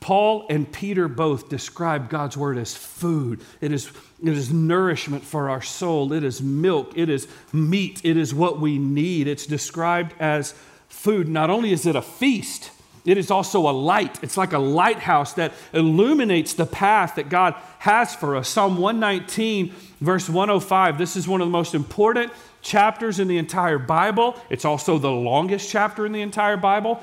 Paul 0.00 0.46
and 0.50 0.70
Peter 0.70 1.08
both 1.08 1.48
describe 1.48 2.10
God's 2.10 2.36
word 2.36 2.58
as 2.58 2.76
food. 2.76 3.40
It 3.60 3.72
is, 3.72 3.90
it 4.22 4.36
is 4.36 4.52
nourishment 4.52 5.24
for 5.24 5.48
our 5.48 5.62
soul. 5.62 6.12
It 6.12 6.22
is 6.22 6.42
milk. 6.42 6.92
It 6.96 7.08
is 7.08 7.26
meat. 7.52 8.02
It 8.04 8.18
is 8.18 8.34
what 8.34 8.60
we 8.60 8.78
need. 8.78 9.26
It's 9.26 9.46
described 9.46 10.14
as 10.20 10.54
food. 10.88 11.28
Not 11.28 11.48
only 11.48 11.72
is 11.72 11.86
it 11.86 11.96
a 11.96 12.02
feast, 12.02 12.72
it 13.06 13.16
is 13.16 13.30
also 13.30 13.70
a 13.70 13.72
light. 13.72 14.22
It's 14.22 14.36
like 14.36 14.52
a 14.52 14.58
lighthouse 14.58 15.32
that 15.34 15.54
illuminates 15.72 16.52
the 16.52 16.66
path 16.66 17.14
that 17.14 17.30
God 17.30 17.54
has 17.78 18.14
for 18.14 18.36
us. 18.36 18.50
Psalm 18.50 18.76
119, 18.76 19.74
verse 20.00 20.28
105. 20.28 20.98
This 20.98 21.16
is 21.16 21.26
one 21.26 21.40
of 21.40 21.46
the 21.46 21.52
most 21.52 21.74
important 21.74 22.30
chapters 22.60 23.18
in 23.18 23.28
the 23.28 23.38
entire 23.38 23.78
Bible. 23.78 24.38
It's 24.50 24.66
also 24.66 24.98
the 24.98 25.10
longest 25.10 25.70
chapter 25.70 26.04
in 26.04 26.12
the 26.12 26.20
entire 26.20 26.58
Bible. 26.58 27.02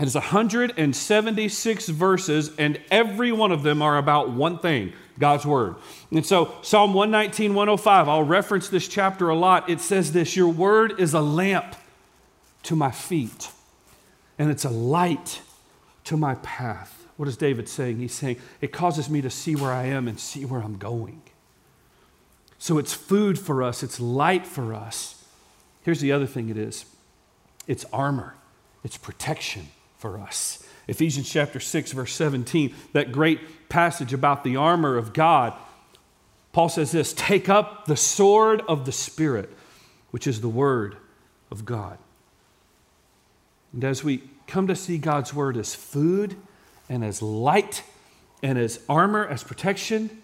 It 0.00 0.08
is 0.08 0.14
176 0.16 1.88
verses, 1.88 2.50
and 2.58 2.80
every 2.90 3.30
one 3.30 3.52
of 3.52 3.62
them 3.62 3.80
are 3.80 3.96
about 3.96 4.30
one 4.30 4.58
thing 4.58 4.92
God's 5.20 5.46
Word. 5.46 5.76
And 6.10 6.26
so, 6.26 6.52
Psalm 6.62 6.94
119, 6.94 7.54
105, 7.54 8.08
I'll 8.08 8.24
reference 8.24 8.68
this 8.68 8.88
chapter 8.88 9.28
a 9.28 9.36
lot. 9.36 9.70
It 9.70 9.80
says 9.80 10.10
this 10.10 10.34
Your 10.34 10.48
Word 10.48 10.98
is 10.98 11.14
a 11.14 11.20
lamp 11.20 11.76
to 12.64 12.74
my 12.74 12.90
feet 12.90 13.50
and 14.36 14.50
it's 14.50 14.64
a 14.64 14.70
light 14.70 15.42
to 16.04 16.16
my 16.16 16.34
path. 16.36 17.06
What 17.16 17.28
is 17.28 17.36
David 17.36 17.68
saying? 17.68 18.00
He's 18.00 18.14
saying, 18.14 18.38
It 18.60 18.72
causes 18.72 19.08
me 19.08 19.20
to 19.20 19.30
see 19.30 19.54
where 19.54 19.70
I 19.70 19.84
am 19.84 20.08
and 20.08 20.18
see 20.18 20.44
where 20.44 20.60
I'm 20.60 20.76
going. 20.76 21.22
So 22.58 22.78
it's 22.78 22.94
food 22.94 23.38
for 23.38 23.62
us, 23.62 23.84
it's 23.84 24.00
light 24.00 24.44
for 24.44 24.74
us. 24.74 25.24
Here's 25.82 26.00
the 26.00 26.10
other 26.10 26.26
thing 26.26 26.48
it 26.48 26.56
is 26.56 26.84
it's 27.68 27.84
armor, 27.92 28.34
it's 28.82 28.96
protection 28.96 29.68
for 30.04 30.18
us. 30.18 30.62
Ephesians 30.86 31.30
chapter 31.30 31.58
6, 31.58 31.92
verse 31.92 32.12
17, 32.12 32.74
that 32.92 33.10
great 33.10 33.70
passage 33.70 34.12
about 34.12 34.44
the 34.44 34.54
armor 34.54 34.98
of 34.98 35.14
God. 35.14 35.54
Paul 36.52 36.68
says 36.68 36.92
this 36.92 37.14
take 37.14 37.48
up 37.48 37.86
the 37.86 37.96
sword 37.96 38.60
of 38.68 38.84
the 38.84 38.92
Spirit, 38.92 39.50
which 40.10 40.26
is 40.26 40.42
the 40.42 40.48
word 40.50 40.98
of 41.50 41.64
God. 41.64 41.96
And 43.72 43.82
as 43.82 44.04
we 44.04 44.24
come 44.46 44.66
to 44.66 44.76
see 44.76 44.98
God's 44.98 45.32
word 45.32 45.56
as 45.56 45.74
food 45.74 46.36
and 46.90 47.02
as 47.02 47.22
light 47.22 47.82
and 48.42 48.58
as 48.58 48.80
armor, 48.90 49.26
as 49.26 49.42
protection, 49.42 50.22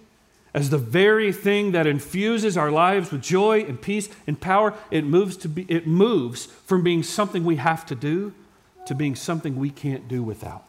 as 0.53 0.69
the 0.69 0.77
very 0.77 1.33
thing 1.33 1.73
that 1.73 1.87
infuses 1.87 2.59
our 2.59 2.71
lives 2.71 3.11
with 3.11 3.23
joy 3.23 3.61
and 3.63 3.81
peace 3.81 4.11
and 4.27 4.39
power, 4.39 4.75
it 4.91 5.07
moves, 5.07 5.39
to 5.39 5.49
be, 5.49 5.65
it 5.71 5.87
moves 5.87 6.45
from 6.45 6.85
being 6.85 7.03
something 7.03 7.47
we 7.47 7.57
have 7.57 7.87
to 7.87 7.95
do 7.95 8.35
to 8.87 8.95
being 8.95 9.15
something 9.15 9.57
we 9.57 9.71
can't 9.71 10.09
do 10.09 10.23
without. 10.23 10.65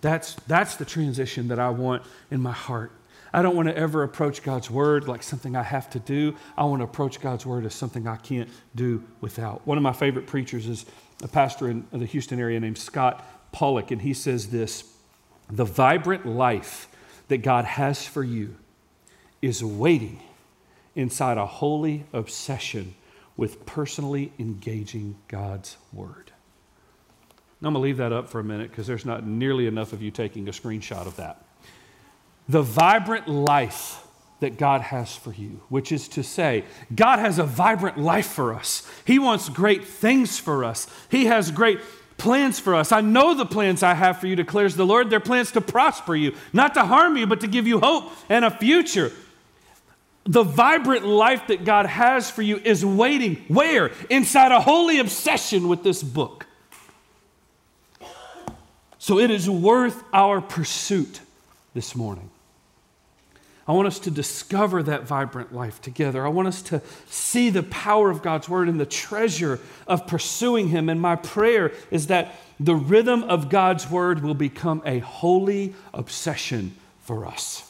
That's, 0.00 0.34
that's 0.46 0.76
the 0.76 0.84
transition 0.84 1.48
that 1.48 1.58
I 1.58 1.70
want 1.70 2.02
in 2.30 2.40
my 2.40 2.52
heart. 2.52 2.92
I 3.34 3.42
don't 3.42 3.56
want 3.56 3.68
to 3.68 3.76
ever 3.76 4.02
approach 4.02 4.42
God's 4.42 4.70
word 4.70 5.08
like 5.08 5.22
something 5.22 5.56
I 5.56 5.62
have 5.62 5.88
to 5.90 5.98
do. 5.98 6.36
I 6.56 6.64
want 6.64 6.80
to 6.80 6.84
approach 6.84 7.20
God's 7.20 7.46
word 7.46 7.64
as 7.64 7.74
something 7.74 8.06
I 8.06 8.16
can't 8.16 8.48
do 8.74 9.02
without. 9.20 9.66
One 9.66 9.78
of 9.78 9.82
my 9.82 9.92
favorite 9.92 10.26
preachers 10.26 10.66
is 10.66 10.84
a 11.22 11.28
pastor 11.28 11.70
in 11.70 11.86
the 11.92 12.06
Houston 12.06 12.38
area 12.40 12.60
named 12.60 12.78
Scott 12.78 13.24
Pollock, 13.52 13.90
and 13.90 14.02
he 14.02 14.12
says 14.12 14.48
this 14.48 14.84
The 15.50 15.64
vibrant 15.64 16.26
life 16.26 16.88
that 17.28 17.38
God 17.38 17.64
has 17.64 18.06
for 18.06 18.22
you 18.22 18.56
is 19.40 19.64
waiting 19.64 20.20
inside 20.94 21.38
a 21.38 21.46
holy 21.46 22.04
obsession 22.12 22.94
with 23.36 23.64
personally 23.64 24.32
engaging 24.38 25.16
God's 25.28 25.76
word. 25.92 26.31
I'm 27.62 27.72
going 27.72 27.74
to 27.74 27.80
leave 27.80 27.98
that 27.98 28.12
up 28.12 28.28
for 28.28 28.40
a 28.40 28.44
minute 28.44 28.70
because 28.70 28.88
there's 28.88 29.04
not 29.04 29.24
nearly 29.24 29.68
enough 29.68 29.92
of 29.92 30.02
you 30.02 30.10
taking 30.10 30.48
a 30.48 30.50
screenshot 30.50 31.06
of 31.06 31.16
that. 31.16 31.44
The 32.48 32.62
vibrant 32.62 33.28
life 33.28 34.04
that 34.40 34.58
God 34.58 34.80
has 34.80 35.14
for 35.14 35.32
you, 35.32 35.60
which 35.68 35.92
is 35.92 36.08
to 36.08 36.24
say, 36.24 36.64
God 36.92 37.20
has 37.20 37.38
a 37.38 37.44
vibrant 37.44 37.98
life 37.98 38.26
for 38.26 38.52
us. 38.52 38.90
He 39.04 39.20
wants 39.20 39.48
great 39.48 39.84
things 39.84 40.40
for 40.40 40.64
us. 40.64 40.88
He 41.08 41.26
has 41.26 41.52
great 41.52 41.78
plans 42.18 42.58
for 42.58 42.74
us. 42.74 42.90
I 42.90 43.00
know 43.00 43.34
the 43.34 43.46
plans 43.46 43.84
I 43.84 43.94
have 43.94 44.18
for 44.18 44.26
you, 44.26 44.34
declares 44.34 44.74
the 44.74 44.84
Lord. 44.84 45.10
They're 45.10 45.20
plans 45.20 45.52
to 45.52 45.60
prosper 45.60 46.16
you, 46.16 46.34
not 46.52 46.74
to 46.74 46.82
harm 46.82 47.16
you, 47.16 47.28
but 47.28 47.40
to 47.42 47.46
give 47.46 47.68
you 47.68 47.78
hope 47.78 48.10
and 48.28 48.44
a 48.44 48.50
future. 48.50 49.12
The 50.24 50.42
vibrant 50.42 51.06
life 51.06 51.46
that 51.46 51.64
God 51.64 51.86
has 51.86 52.28
for 52.28 52.42
you 52.42 52.56
is 52.58 52.84
waiting 52.84 53.44
where? 53.46 53.92
Inside 54.10 54.50
a 54.50 54.60
holy 54.60 54.98
obsession 54.98 55.68
with 55.68 55.84
this 55.84 56.02
book. 56.02 56.46
So 59.02 59.18
it 59.18 59.32
is 59.32 59.50
worth 59.50 60.04
our 60.12 60.40
pursuit 60.40 61.22
this 61.74 61.96
morning. 61.96 62.30
I 63.66 63.72
want 63.72 63.88
us 63.88 63.98
to 63.98 64.12
discover 64.12 64.80
that 64.80 65.08
vibrant 65.08 65.52
life 65.52 65.82
together. 65.82 66.24
I 66.24 66.28
want 66.28 66.46
us 66.46 66.62
to 66.62 66.80
see 67.08 67.50
the 67.50 67.64
power 67.64 68.10
of 68.10 68.22
God's 68.22 68.48
word 68.48 68.68
and 68.68 68.78
the 68.78 68.86
treasure 68.86 69.58
of 69.88 70.06
pursuing 70.06 70.68
Him. 70.68 70.88
And 70.88 71.00
my 71.00 71.16
prayer 71.16 71.72
is 71.90 72.06
that 72.06 72.36
the 72.60 72.76
rhythm 72.76 73.24
of 73.24 73.48
God's 73.48 73.90
word 73.90 74.22
will 74.22 74.34
become 74.34 74.80
a 74.86 75.00
holy 75.00 75.74
obsession 75.92 76.76
for 77.00 77.26
us. 77.26 77.68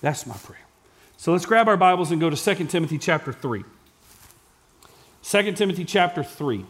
That's 0.00 0.26
my 0.26 0.36
prayer. 0.36 0.64
So 1.18 1.32
let's 1.32 1.44
grab 1.44 1.68
our 1.68 1.76
Bibles 1.76 2.10
and 2.10 2.22
go 2.22 2.30
to 2.30 2.54
2 2.54 2.68
Timothy 2.68 2.96
chapter 2.96 3.34
3. 3.34 3.64
2 5.24 5.52
Timothy 5.52 5.84
chapter 5.84 6.24
3. 6.24 6.64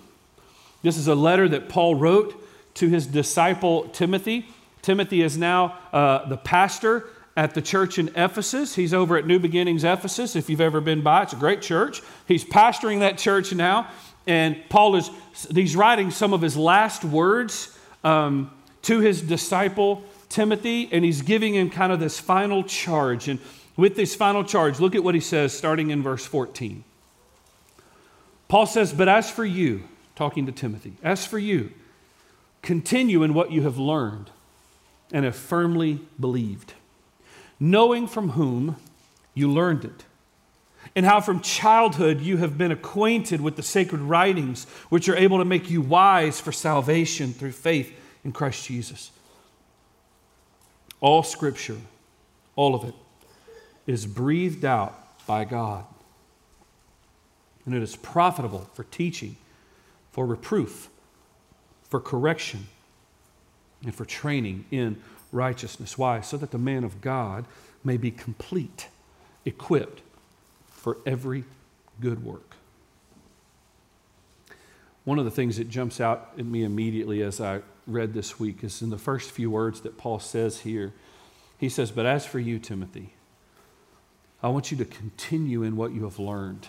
This 0.83 0.97
is 0.97 1.07
a 1.07 1.14
letter 1.14 1.49
that 1.49 1.69
Paul 1.69 1.95
wrote 1.95 2.49
to 2.75 2.89
his 2.89 3.07
disciple 3.07 3.89
Timothy. 3.89 4.47
Timothy 4.83 5.23
is 5.23 5.37
now 5.37 5.79
uh, 5.93 6.29
the 6.29 6.37
pastor 6.37 7.07
at 7.37 7.55
the 7.55 7.62
church 7.62 7.99
in 7.99 8.09
Ephesus. 8.17 8.75
He's 8.75 8.95
over 8.95 9.17
at 9.17 9.27
New 9.27 9.39
Beginnings 9.39 9.85
Ephesus. 9.85 10.37
If 10.37 10.50
you've 10.50 10.61
ever 10.61 10.81
been 10.81 11.03
by, 11.03 11.23
it's 11.23 11.33
a 11.33 11.37
great 11.37 11.62
church. 11.62 12.03
He's 12.27 12.45
pastoring 12.45 13.00
that 13.00 13.19
church 13.19 13.53
now, 13.53 13.89
and 14.27 14.57
Paul 14.69 14.97
is 14.97 15.11
he's 15.55 15.77
writing 15.77 16.11
some 16.11 16.33
of 16.33 16.43
his 16.43 16.57
last 16.57 17.05
words 17.05 17.77
um, 18.05 18.50
to 18.83 19.00
his 19.00 19.23
disciple 19.23 20.03
Timothy, 20.29 20.89
and 20.93 21.05
he's 21.05 21.23
giving 21.23 21.55
him 21.55 21.71
kind 21.71 21.93
of 21.93 22.00
this 22.00 22.19
final 22.19 22.62
charge. 22.62 23.29
And 23.29 23.41
with 23.77 23.97
this 23.97 24.15
final 24.15 24.45
charge, 24.45 24.81
look 24.81 24.95
at 24.95 25.03
what 25.05 25.15
he 25.15 25.21
says 25.21 25.57
starting 25.57 25.91
in 25.91 26.03
verse 26.03 26.25
14. 26.25 26.85
Paul 28.49 28.67
says, 28.67 28.93
But 28.93 29.09
as 29.09 29.31
for 29.31 29.45
you, 29.45 29.85
talking 30.17 30.47
to 30.47 30.53
Timothy, 30.53 30.95
as 31.03 31.27
for 31.27 31.39
you, 31.39 31.73
continue 32.62 33.23
in 33.23 33.35
what 33.35 33.50
you 33.50 33.62
have 33.62 33.79
learned 33.79 34.31
and 35.12 35.25
have 35.25 35.37
firmly 35.37 36.00
believed 36.19 36.75
knowing 37.62 38.07
from 38.07 38.31
whom 38.31 38.76
you 39.35 39.47
learned 39.47 39.85
it, 39.85 40.05
and 40.97 41.05
how 41.05 41.21
from 41.21 41.40
childhood 41.40 42.19
you 42.23 42.38
have 42.38 42.57
been 42.57 42.73
acquainted 42.73 43.38
with 43.38 43.55
the 43.55 43.62
sacred 43.62 44.00
writings, 44.00 44.64
which 44.88 45.11
are 45.11 45.17
able 45.17 45.37
to 45.37 45.45
make 45.45 45.69
you 45.69 45.83
wise 45.83 46.40
for 46.40 46.52
salvation 46.52 47.35
through 47.35 47.52
faith 47.52 47.95
in 48.25 48.33
Christ 48.33 48.67
Jesus. 48.67 49.11
All 51.02 51.23
scripture 51.23 51.76
all 52.61 52.75
of 52.75 52.85
it, 52.85 52.95
is 53.87 54.05
breathed 54.05 54.67
out 54.67 54.95
by 55.26 55.47
God. 55.47 55.87
And 57.64 57.75
it 57.75 57.83
is 57.83 57.97
profitable 57.97 58.69
for 58.75 58.85
teaching, 58.85 59.37
for 60.12 60.26
reproof, 60.26 60.90
for 61.91 62.01
correction, 62.01 62.69
and 63.83 63.95
for 63.95 64.05
training 64.05 64.65
in 64.71 65.03
righteousness. 65.33 65.99
Why? 65.99 66.21
So 66.21 66.37
that 66.39 66.53
the 66.53 66.59
man 66.59 66.85
of 66.85 67.01
God 67.01 67.45
may 67.85 67.97
be 67.97 68.11
complete, 68.11 68.89
equipped 69.45 70.01
for 70.69 70.99
every 71.05 71.45
good 72.01 72.25
work. 72.25 72.55
One 75.05 75.19
of 75.19 75.25
the 75.25 75.31
things 75.31 75.57
that 75.57 75.69
jumps 75.69 76.01
out 76.01 76.33
at 76.39 76.47
me 76.47 76.63
immediately 76.63 77.23
as 77.23 77.41
I 77.41 77.63
read 77.87 78.15
this 78.15 78.39
week 78.39 78.63
is 78.63 78.83
in 78.83 78.91
the 78.91 78.99
first 78.99 79.31
few 79.31 79.51
words 79.51 79.81
that 79.81 79.99
Paul 79.99 80.21
says 80.21 80.61
here. 80.61 80.93
He 81.59 81.69
says, 81.69 81.91
But 81.91 82.07
as 82.07 82.25
for 82.25 82.39
you, 82.39 82.59
Timothy, 82.59 83.15
I 84.43 84.49
want 84.49 84.71
you 84.71 84.77
to 84.77 84.85
continue 84.85 85.63
in 85.63 85.77
what 85.77 85.93
you 85.93 86.05
have 86.05 86.19
learned 86.19 86.69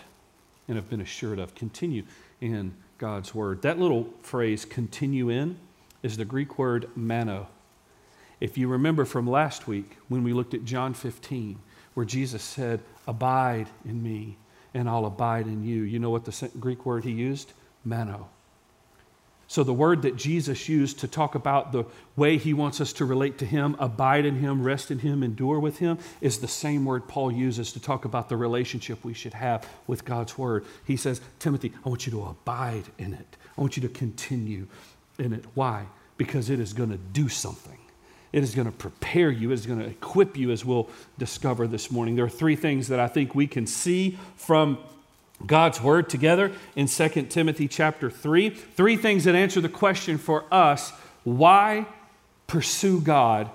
and 0.66 0.76
have 0.76 0.90
been 0.90 1.00
assured 1.00 1.38
of. 1.38 1.54
Continue 1.54 2.04
in 2.40 2.74
God's 3.02 3.34
word. 3.34 3.62
That 3.62 3.80
little 3.80 4.10
phrase, 4.22 4.64
continue 4.64 5.28
in, 5.28 5.58
is 6.04 6.16
the 6.16 6.24
Greek 6.24 6.56
word 6.56 6.88
meno. 6.94 7.48
If 8.38 8.56
you 8.56 8.68
remember 8.68 9.04
from 9.04 9.26
last 9.26 9.66
week 9.66 9.96
when 10.06 10.22
we 10.22 10.32
looked 10.32 10.54
at 10.54 10.64
John 10.64 10.94
15, 10.94 11.58
where 11.94 12.06
Jesus 12.06 12.44
said, 12.44 12.78
Abide 13.08 13.66
in 13.84 14.04
me 14.04 14.38
and 14.72 14.88
I'll 14.88 15.04
abide 15.04 15.48
in 15.48 15.64
you. 15.64 15.82
You 15.82 15.98
know 15.98 16.10
what 16.10 16.26
the 16.26 16.50
Greek 16.60 16.86
word 16.86 17.02
he 17.02 17.10
used? 17.10 17.52
Meno. 17.84 18.28
So, 19.52 19.62
the 19.62 19.74
word 19.74 20.00
that 20.00 20.16
Jesus 20.16 20.66
used 20.66 21.00
to 21.00 21.06
talk 21.06 21.34
about 21.34 21.72
the 21.72 21.84
way 22.16 22.38
he 22.38 22.54
wants 22.54 22.80
us 22.80 22.90
to 22.94 23.04
relate 23.04 23.36
to 23.36 23.44
him, 23.44 23.76
abide 23.78 24.24
in 24.24 24.36
him, 24.36 24.62
rest 24.62 24.90
in 24.90 25.00
him, 25.00 25.22
endure 25.22 25.60
with 25.60 25.76
him, 25.76 25.98
is 26.22 26.38
the 26.38 26.48
same 26.48 26.86
word 26.86 27.06
Paul 27.06 27.30
uses 27.30 27.70
to 27.74 27.78
talk 27.78 28.06
about 28.06 28.30
the 28.30 28.36
relationship 28.38 29.04
we 29.04 29.12
should 29.12 29.34
have 29.34 29.68
with 29.86 30.06
God's 30.06 30.38
word. 30.38 30.64
He 30.86 30.96
says, 30.96 31.20
Timothy, 31.38 31.70
I 31.84 31.90
want 31.90 32.06
you 32.06 32.12
to 32.12 32.22
abide 32.22 32.84
in 32.96 33.12
it. 33.12 33.36
I 33.58 33.60
want 33.60 33.76
you 33.76 33.82
to 33.82 33.90
continue 33.90 34.68
in 35.18 35.34
it. 35.34 35.44
Why? 35.52 35.84
Because 36.16 36.48
it 36.48 36.58
is 36.58 36.72
going 36.72 36.88
to 36.88 36.96
do 36.96 37.28
something. 37.28 37.78
It 38.32 38.42
is 38.42 38.54
going 38.54 38.64
to 38.64 38.72
prepare 38.72 39.30
you, 39.30 39.50
it 39.50 39.54
is 39.54 39.66
going 39.66 39.80
to 39.80 39.86
equip 39.86 40.34
you, 40.34 40.50
as 40.50 40.64
we'll 40.64 40.88
discover 41.18 41.66
this 41.66 41.90
morning. 41.90 42.16
There 42.16 42.24
are 42.24 42.30
three 42.30 42.56
things 42.56 42.88
that 42.88 43.00
I 43.00 43.06
think 43.06 43.34
we 43.34 43.46
can 43.46 43.66
see 43.66 44.16
from 44.34 44.78
God's 45.46 45.80
word 45.80 46.08
together 46.08 46.52
in 46.76 46.86
2 46.86 47.08
Timothy 47.28 47.68
chapter 47.68 48.10
3. 48.10 48.50
Three 48.50 48.96
things 48.96 49.24
that 49.24 49.34
answer 49.34 49.60
the 49.60 49.68
question 49.68 50.18
for 50.18 50.44
us 50.52 50.92
why 51.24 51.86
pursue 52.46 53.00
God 53.00 53.50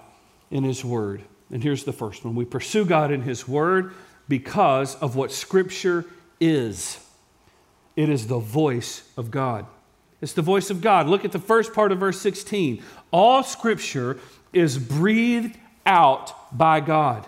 in 0.49 0.63
His 0.63 0.83
word? 0.83 1.21
And 1.51 1.63
here's 1.63 1.83
the 1.83 1.93
first 1.93 2.25
one 2.25 2.35
we 2.35 2.45
pursue 2.45 2.85
God 2.85 3.11
in 3.11 3.21
His 3.21 3.47
word 3.47 3.93
because 4.27 4.95
of 4.95 5.15
what 5.15 5.31
Scripture 5.31 6.05
is. 6.39 6.99
It 7.95 8.09
is 8.09 8.27
the 8.27 8.39
voice 8.39 9.09
of 9.17 9.31
God. 9.31 9.65
It's 10.21 10.33
the 10.33 10.41
voice 10.41 10.69
of 10.69 10.81
God. 10.81 11.07
Look 11.07 11.25
at 11.25 11.31
the 11.31 11.39
first 11.39 11.73
part 11.73 11.91
of 11.91 11.99
verse 11.99 12.19
16. 12.19 12.83
All 13.11 13.43
Scripture 13.43 14.19
is 14.53 14.77
breathed 14.77 15.57
out 15.85 16.57
by 16.57 16.79
God. 16.79 17.27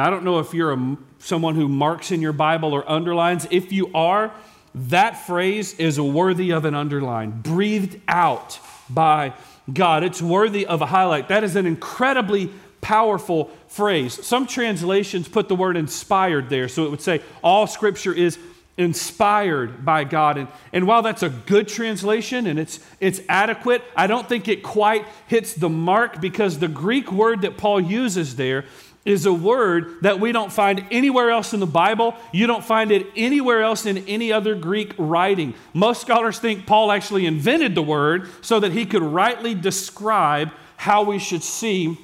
Now, 0.00 0.06
I 0.06 0.10
don't 0.10 0.24
know 0.24 0.38
if 0.38 0.54
you're 0.54 0.72
a, 0.72 0.96
someone 1.18 1.56
who 1.56 1.68
marks 1.68 2.10
in 2.10 2.22
your 2.22 2.32
Bible 2.32 2.72
or 2.72 2.90
underlines. 2.90 3.46
If 3.50 3.70
you 3.70 3.90
are, 3.94 4.32
that 4.74 5.26
phrase 5.26 5.74
is 5.74 6.00
worthy 6.00 6.52
of 6.52 6.64
an 6.64 6.74
underline. 6.74 7.42
Breathed 7.42 8.00
out 8.08 8.58
by 8.88 9.34
God. 9.70 10.02
It's 10.02 10.22
worthy 10.22 10.64
of 10.64 10.80
a 10.80 10.86
highlight. 10.86 11.28
That 11.28 11.44
is 11.44 11.54
an 11.54 11.66
incredibly 11.66 12.50
powerful 12.80 13.50
phrase. 13.68 14.14
Some 14.26 14.46
translations 14.46 15.28
put 15.28 15.48
the 15.48 15.54
word 15.54 15.76
inspired 15.76 16.48
there, 16.48 16.68
so 16.68 16.86
it 16.86 16.90
would 16.90 17.02
say 17.02 17.20
all 17.44 17.66
scripture 17.66 18.14
is 18.14 18.38
inspired 18.78 19.84
by 19.84 20.04
God. 20.04 20.38
And, 20.38 20.48
and 20.72 20.86
while 20.86 21.02
that's 21.02 21.22
a 21.22 21.28
good 21.28 21.68
translation 21.68 22.46
and 22.46 22.58
it's, 22.58 22.80
it's 23.00 23.20
adequate, 23.28 23.84
I 23.94 24.06
don't 24.06 24.26
think 24.26 24.48
it 24.48 24.62
quite 24.62 25.04
hits 25.26 25.52
the 25.52 25.68
mark 25.68 26.22
because 26.22 26.58
the 26.58 26.68
Greek 26.68 27.12
word 27.12 27.42
that 27.42 27.58
Paul 27.58 27.82
uses 27.82 28.36
there 28.36 28.64
is 29.04 29.24
a 29.24 29.32
word 29.32 30.02
that 30.02 30.20
we 30.20 30.30
don't 30.30 30.52
find 30.52 30.84
anywhere 30.90 31.30
else 31.30 31.54
in 31.54 31.60
the 31.60 31.66
Bible. 31.66 32.14
You 32.32 32.46
don't 32.46 32.64
find 32.64 32.90
it 32.90 33.06
anywhere 33.16 33.62
else 33.62 33.86
in 33.86 33.98
any 34.06 34.32
other 34.32 34.54
Greek 34.54 34.92
writing. 34.98 35.54
Most 35.72 36.02
scholars 36.02 36.38
think 36.38 36.66
Paul 36.66 36.92
actually 36.92 37.24
invented 37.24 37.74
the 37.74 37.82
word 37.82 38.28
so 38.42 38.60
that 38.60 38.72
he 38.72 38.84
could 38.84 39.02
rightly 39.02 39.54
describe 39.54 40.50
how 40.76 41.02
we 41.02 41.18
should 41.18 41.42
see 41.42 41.98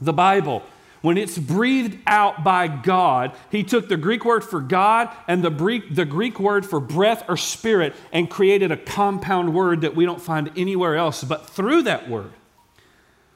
the 0.00 0.12
Bible. 0.12 0.62
When 1.02 1.18
it's 1.18 1.38
breathed 1.38 1.98
out 2.06 2.42
by 2.42 2.68
God, 2.68 3.32
he 3.50 3.62
took 3.62 3.88
the 3.88 3.96
Greek 3.96 4.24
word 4.24 4.42
for 4.42 4.60
God 4.60 5.08
and 5.28 5.42
the 5.42 5.50
Greek, 5.50 5.94
the 5.94 6.04
Greek 6.04 6.40
word 6.40 6.64
for 6.64 6.80
breath 6.80 7.24
or 7.28 7.36
spirit 7.36 7.94
and 8.12 8.30
created 8.30 8.72
a 8.72 8.76
compound 8.76 9.54
word 9.54 9.82
that 9.82 9.94
we 9.94 10.04
don't 10.04 10.20
find 10.20 10.50
anywhere 10.56 10.96
else. 10.96 11.22
But 11.22 11.48
through 11.48 11.82
that 11.82 12.08
word, 12.08 12.32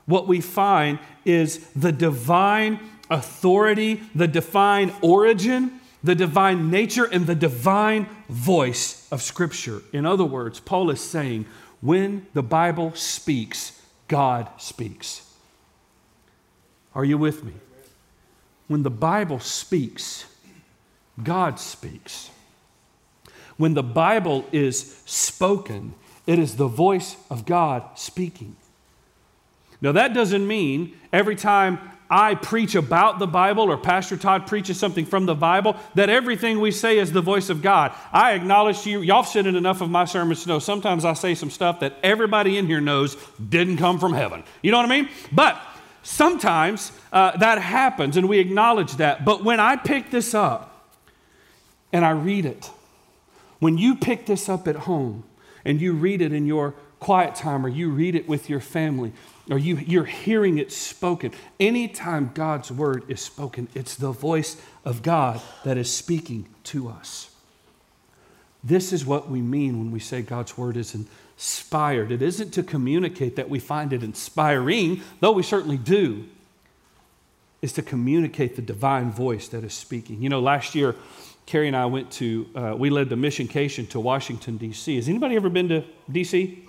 what 0.07 0.27
we 0.27 0.41
find 0.41 0.99
is 1.25 1.69
the 1.77 1.93
divine 1.93 2.81
authority, 3.11 4.03
the 4.15 4.29
divine 4.29 4.93
origin, 5.03 5.81
the 6.03 6.15
divine 6.15 6.71
nature, 6.71 7.05
and 7.05 7.27
the 7.27 7.35
divine 7.35 8.07
voice 8.29 9.09
of 9.11 9.21
Scripture. 9.21 9.83
In 9.93 10.07
other 10.07 10.25
words, 10.25 10.61
Paul 10.61 10.91
is 10.91 11.01
saying 11.01 11.47
when 11.81 12.27
the 12.33 12.43
Bible 12.43 12.95
speaks, 12.95 13.81
God 14.09 14.49
speaks. 14.59 15.27
Are 16.95 17.05
you 17.05 17.19
with 17.19 17.45
me? 17.45 17.53
When 18.69 18.83
the 18.83 18.91
Bible 18.91 19.41
speaks, 19.41 20.27
God 21.23 21.59
speaks. 21.59 22.31
When 23.57 23.75
the 23.75 23.83
Bible 23.83 24.47
is 24.53 25.03
spoken, 25.05 25.95
it 26.27 26.39
is 26.39 26.57
the 26.57 26.69
voice 26.69 27.17
of 27.29 27.45
God 27.45 27.99
speaking. 27.99 28.57
Now, 29.81 29.93
that 29.93 30.15
doesn't 30.15 30.47
mean 30.47 30.97
every 31.13 31.37
time 31.37 31.79
I 32.11 32.35
preach 32.35 32.75
about 32.75 33.21
the 33.21 33.27
Bible 33.29 33.71
or 33.71 33.77
Pastor 33.77 34.17
Todd 34.17 34.49
preaches 34.49 34.79
something 34.79 35.07
from 35.07 35.27
the 35.27 35.35
Bible, 35.37 35.77
that 35.95 36.11
everything 36.11 36.59
we 36.59 36.73
say 36.73 36.99
is 36.99 37.13
the 37.13 37.21
voice 37.21 37.49
of 37.51 37.63
God. 37.63 37.93
I 38.13 38.33
acknowledge 38.33 38.83
to 38.83 38.91
you, 38.91 39.01
y'all 39.01 39.23
have 39.23 39.47
in 39.47 39.55
enough 39.55 39.81
of 39.81 39.91
my 39.91 40.05
sermons 40.05 40.43
to 40.43 40.49
know 40.49 40.59
sometimes 40.59 41.05
I 41.05 41.13
say 41.13 41.37
some 41.37 41.51
stuff 41.51 41.81
that 41.81 41.95
everybody 42.03 42.59
in 42.59 42.67
here 42.67 42.81
knows 42.81 43.17
didn't 43.37 43.77
come 43.77 44.01
from 44.01 44.13
heaven. 44.13 44.43
You 44.61 44.73
know 44.73 44.79
what 44.79 44.87
I 44.87 45.01
mean? 45.01 45.09
But 45.31 45.61
sometimes 46.03 46.91
uh, 47.13 47.37
that 47.37 47.63
happens 47.63 48.17
and 48.17 48.29
we 48.29 48.41
acknowledge 48.41 48.97
that. 48.97 49.25
But 49.25 49.45
when 49.45 49.61
I 49.61 49.77
pick 49.77 50.11
this 50.11 50.35
up 50.35 50.91
and 51.93 52.05
I 52.05 52.11
read 52.11 52.45
it, 52.45 52.71
when 53.61 53.79
you 53.79 53.95
pick 53.95 54.27
this 54.27 54.49
up 54.49 54.67
at 54.67 54.77
home 54.77 55.25
and 55.65 55.81
you 55.81 55.93
read 55.93 56.23
it 56.23 56.33
in 56.33 56.47
your 56.47 56.75
quiet 56.99 57.35
time 57.35 57.65
or 57.65 57.69
you 57.69 57.91
read 57.91 58.15
it 58.15 58.29
with 58.29 58.51
your 58.51 58.61
family, 58.61 59.13
or 59.51 59.59
you, 59.59 59.77
you're 59.77 60.05
hearing 60.05 60.59
it 60.59 60.71
spoken. 60.71 61.33
Anytime 61.59 62.31
God's 62.35 62.71
word 62.71 63.03
is 63.09 63.21
spoken, 63.21 63.69
it's 63.75 63.97
the 63.97 64.13
voice 64.13 64.61
of 64.85 65.03
God 65.03 65.41
that 65.65 65.77
is 65.77 65.93
speaking 65.93 66.49
to 66.65 66.89
us. 66.89 67.35
This 68.63 68.93
is 68.93 69.05
what 69.05 69.29
we 69.29 69.41
mean 69.41 69.79
when 69.79 69.91
we 69.91 69.99
say 70.01 70.23
God's 70.23 70.57
word 70.57 70.77
is 70.77 70.95
inspired. 70.95 72.13
It 72.13 72.23
isn't 72.23 72.53
to 72.53 72.63
communicate 72.63 73.37
that 73.37 73.49
we 73.49 73.59
find 73.59 73.93
it 73.93 74.03
inspiring, 74.03 75.03
though 75.21 75.33
we 75.33 75.43
certainly 75.43 75.79
do. 75.79 76.27
Is 77.63 77.73
to 77.75 77.83
communicate 77.83 78.57
the 78.57 78.63
divine 78.63 79.11
voice 79.11 79.49
that 79.49 79.65
is 79.65 79.75
speaking. 79.75 80.23
You 80.23 80.31
know, 80.31 80.41
last 80.41 80.75
year, 80.75 80.95
Carrie 81.45 81.67
and 81.67 81.77
I 81.77 81.85
went 81.87 82.11
to, 82.13 82.47
uh, 82.55 82.75
we 82.79 82.89
led 82.89 83.11
the 83.11 83.17
missioncation 83.17 83.87
to 83.91 84.01
Washington, 84.01 84.57
D.C. 84.57 84.97
Has 84.97 85.09
anybody 85.09 85.37
ever 85.37 85.51
been 85.51 85.69
to 85.69 85.85
D.C.? 86.11 86.65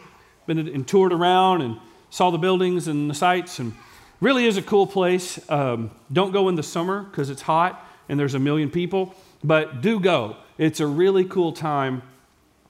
Been 0.47 0.57
and 0.57 0.85
toured 0.85 1.13
around 1.13 1.61
and 1.61 1.77
saw 2.11 2.29
the 2.29 2.37
buildings 2.37 2.87
and 2.87 3.09
the 3.09 3.15
sights, 3.15 3.57
and 3.57 3.73
really 4.19 4.45
is 4.45 4.57
a 4.57 4.61
cool 4.61 4.85
place. 4.85 5.39
Um, 5.49 5.89
don't 6.13 6.31
go 6.31 6.47
in 6.47 6.55
the 6.55 6.63
summer 6.63 7.01
because 7.03 7.31
it's 7.31 7.41
hot 7.41 7.87
and 8.07 8.19
there's 8.19 8.35
a 8.35 8.39
million 8.39 8.69
people, 8.69 9.15
but 9.43 9.81
do 9.81 9.99
go. 9.99 10.35
It's 10.59 10.79
a 10.79 10.85
really 10.85 11.25
cool 11.25 11.53
time 11.53 12.03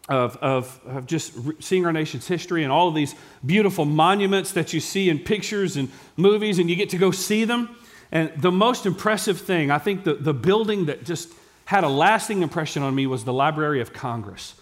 of, 0.07 0.37
of, 0.37 0.79
of, 0.85 1.05
just 1.05 1.33
seeing 1.61 1.85
our 1.85 1.93
nation's 1.93 2.27
history 2.27 2.63
and 2.63 2.71
all 2.71 2.87
of 2.87 2.95
these 2.95 3.15
beautiful 3.45 3.85
monuments 3.85 4.51
that 4.53 4.73
you 4.73 4.79
see 4.79 5.09
in 5.09 5.19
pictures 5.19 5.77
and 5.77 5.89
movies, 6.17 6.59
and 6.59 6.69
you 6.69 6.75
get 6.75 6.89
to 6.91 6.97
go 6.97 7.11
see 7.11 7.43
them. 7.43 7.75
And 8.11 8.31
the 8.41 8.51
most 8.51 8.85
impressive 8.85 9.39
thing, 9.39 9.71
I 9.71 9.77
think 9.77 10.03
the, 10.03 10.15
the 10.15 10.33
building 10.33 10.85
that 10.85 11.05
just 11.05 11.33
had 11.65 11.83
a 11.83 11.89
lasting 11.89 12.41
impression 12.41 12.83
on 12.83 12.93
me 12.93 13.07
was 13.07 13.23
the 13.23 13.33
Library 13.33 13.79
of 13.79 13.93
Congress. 13.93 14.55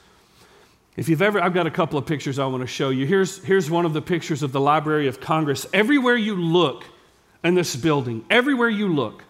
If 0.99 1.07
you've 1.07 1.21
ever, 1.21 1.41
I've 1.41 1.53
got 1.53 1.65
a 1.65 1.71
couple 1.71 1.97
of 1.97 2.05
pictures 2.05 2.39
I 2.39 2.45
want 2.47 2.59
to 2.59 2.67
show 2.67 2.89
you. 2.89 3.05
Here's, 3.05 3.41
here's 3.45 3.71
one 3.71 3.85
of 3.85 3.93
the 3.93 4.01
pictures 4.01 4.43
of 4.43 4.51
the 4.51 4.59
Library 4.59 5.07
of 5.07 5.21
Congress. 5.21 5.65
Everywhere 5.71 6.17
you 6.17 6.35
look 6.35 6.83
in 7.41 7.55
this 7.55 7.73
building, 7.77 8.25
everywhere 8.29 8.67
you 8.67 8.93
look, 8.93 9.23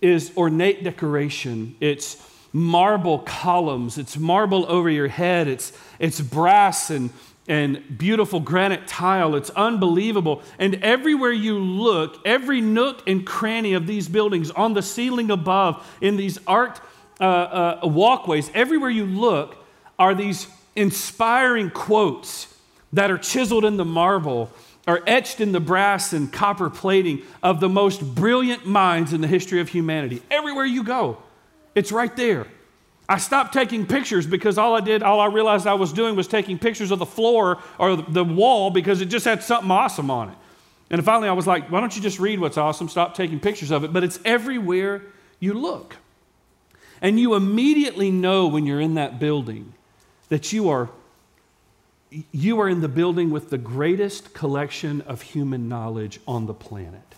is 0.00 0.34
ornate 0.38 0.82
decoration. 0.82 1.76
It's 1.80 2.26
marble 2.54 3.18
columns, 3.18 3.98
it's 3.98 4.16
marble 4.16 4.64
over 4.72 4.88
your 4.88 5.08
head, 5.08 5.48
it's, 5.48 5.78
it's 5.98 6.18
brass 6.18 6.88
and 6.88 7.10
and 7.46 7.98
beautiful 7.98 8.40
granite 8.40 8.86
tile. 8.86 9.34
It's 9.34 9.50
unbelievable. 9.50 10.42
And 10.58 10.76
everywhere 10.76 11.32
you 11.32 11.58
look, 11.58 12.22
every 12.24 12.62
nook 12.62 13.02
and 13.06 13.26
cranny 13.26 13.74
of 13.74 13.86
these 13.86 14.08
buildings, 14.08 14.50
on 14.52 14.72
the 14.72 14.80
ceiling 14.80 15.30
above, 15.30 15.86
in 16.00 16.16
these 16.16 16.38
arced 16.46 16.80
uh, 17.20 17.24
uh, 17.24 17.80
walkways, 17.82 18.50
everywhere 18.54 18.88
you 18.88 19.04
look 19.04 19.56
are 19.98 20.14
these 20.14 20.46
inspiring 20.74 21.70
quotes 21.70 22.48
that 22.92 23.10
are 23.10 23.18
chiseled 23.18 23.64
in 23.64 23.76
the 23.76 23.84
marble 23.84 24.50
are 24.86 25.02
etched 25.06 25.40
in 25.40 25.52
the 25.52 25.60
brass 25.60 26.12
and 26.12 26.32
copper 26.32 26.68
plating 26.68 27.22
of 27.42 27.60
the 27.60 27.68
most 27.68 28.14
brilliant 28.14 28.66
minds 28.66 29.12
in 29.12 29.20
the 29.20 29.28
history 29.28 29.60
of 29.60 29.68
humanity. 29.68 30.22
Everywhere 30.30 30.64
you 30.64 30.82
go, 30.82 31.18
it's 31.74 31.92
right 31.92 32.14
there. 32.16 32.46
I 33.08 33.18
stopped 33.18 33.52
taking 33.52 33.86
pictures 33.86 34.26
because 34.26 34.58
all 34.58 34.74
I 34.74 34.80
did, 34.80 35.02
all 35.02 35.20
I 35.20 35.26
realized 35.26 35.66
I 35.66 35.74
was 35.74 35.92
doing 35.92 36.16
was 36.16 36.26
taking 36.26 36.58
pictures 36.58 36.90
of 36.90 36.98
the 36.98 37.06
floor 37.06 37.58
or 37.78 37.96
the 37.96 38.24
wall 38.24 38.70
because 38.70 39.00
it 39.00 39.06
just 39.06 39.24
had 39.24 39.42
something 39.42 39.70
awesome 39.70 40.10
on 40.10 40.30
it. 40.30 40.36
And 40.90 41.04
finally 41.04 41.28
I 41.28 41.32
was 41.32 41.46
like, 41.46 41.70
why 41.70 41.80
don't 41.80 41.94
you 41.94 42.02
just 42.02 42.18
read 42.18 42.40
what's 42.40 42.58
awesome? 42.58 42.88
Stop 42.88 43.14
taking 43.14 43.38
pictures 43.38 43.70
of 43.70 43.84
it. 43.84 43.92
But 43.92 44.04
it's 44.04 44.18
everywhere 44.24 45.02
you 45.40 45.54
look. 45.54 45.96
And 47.00 47.18
you 47.18 47.34
immediately 47.34 48.10
know 48.10 48.46
when 48.46 48.66
you're 48.66 48.80
in 48.80 48.94
that 48.94 49.18
building 49.18 49.74
that 50.32 50.50
you 50.50 50.70
are 50.70 50.88
you 52.32 52.58
are 52.58 52.66
in 52.66 52.80
the 52.80 52.88
building 52.88 53.30
with 53.30 53.50
the 53.50 53.58
greatest 53.58 54.32
collection 54.32 55.02
of 55.02 55.20
human 55.20 55.68
knowledge 55.68 56.20
on 56.26 56.46
the 56.46 56.54
planet. 56.54 57.14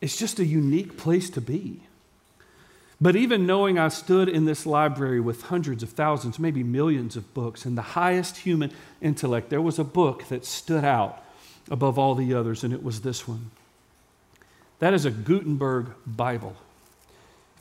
It's 0.00 0.16
just 0.16 0.40
a 0.40 0.44
unique 0.44 0.96
place 0.96 1.30
to 1.30 1.40
be. 1.40 1.82
But 3.00 3.14
even 3.14 3.46
knowing 3.46 3.78
I 3.78 3.88
stood 3.88 4.28
in 4.28 4.44
this 4.44 4.66
library 4.66 5.20
with 5.20 5.42
hundreds 5.42 5.84
of 5.84 5.90
thousands, 5.90 6.40
maybe 6.40 6.64
millions 6.64 7.14
of 7.14 7.32
books, 7.32 7.64
and 7.64 7.78
the 7.78 7.82
highest 7.82 8.38
human 8.38 8.72
intellect, 9.00 9.50
there 9.50 9.62
was 9.62 9.78
a 9.78 9.84
book 9.84 10.26
that 10.30 10.44
stood 10.44 10.84
out 10.84 11.22
above 11.70 11.96
all 11.96 12.16
the 12.16 12.34
others, 12.34 12.64
and 12.64 12.72
it 12.72 12.82
was 12.82 13.02
this 13.02 13.28
one. 13.28 13.52
That 14.80 14.94
is 14.94 15.04
a 15.04 15.12
Gutenberg 15.12 15.92
Bible. 16.04 16.56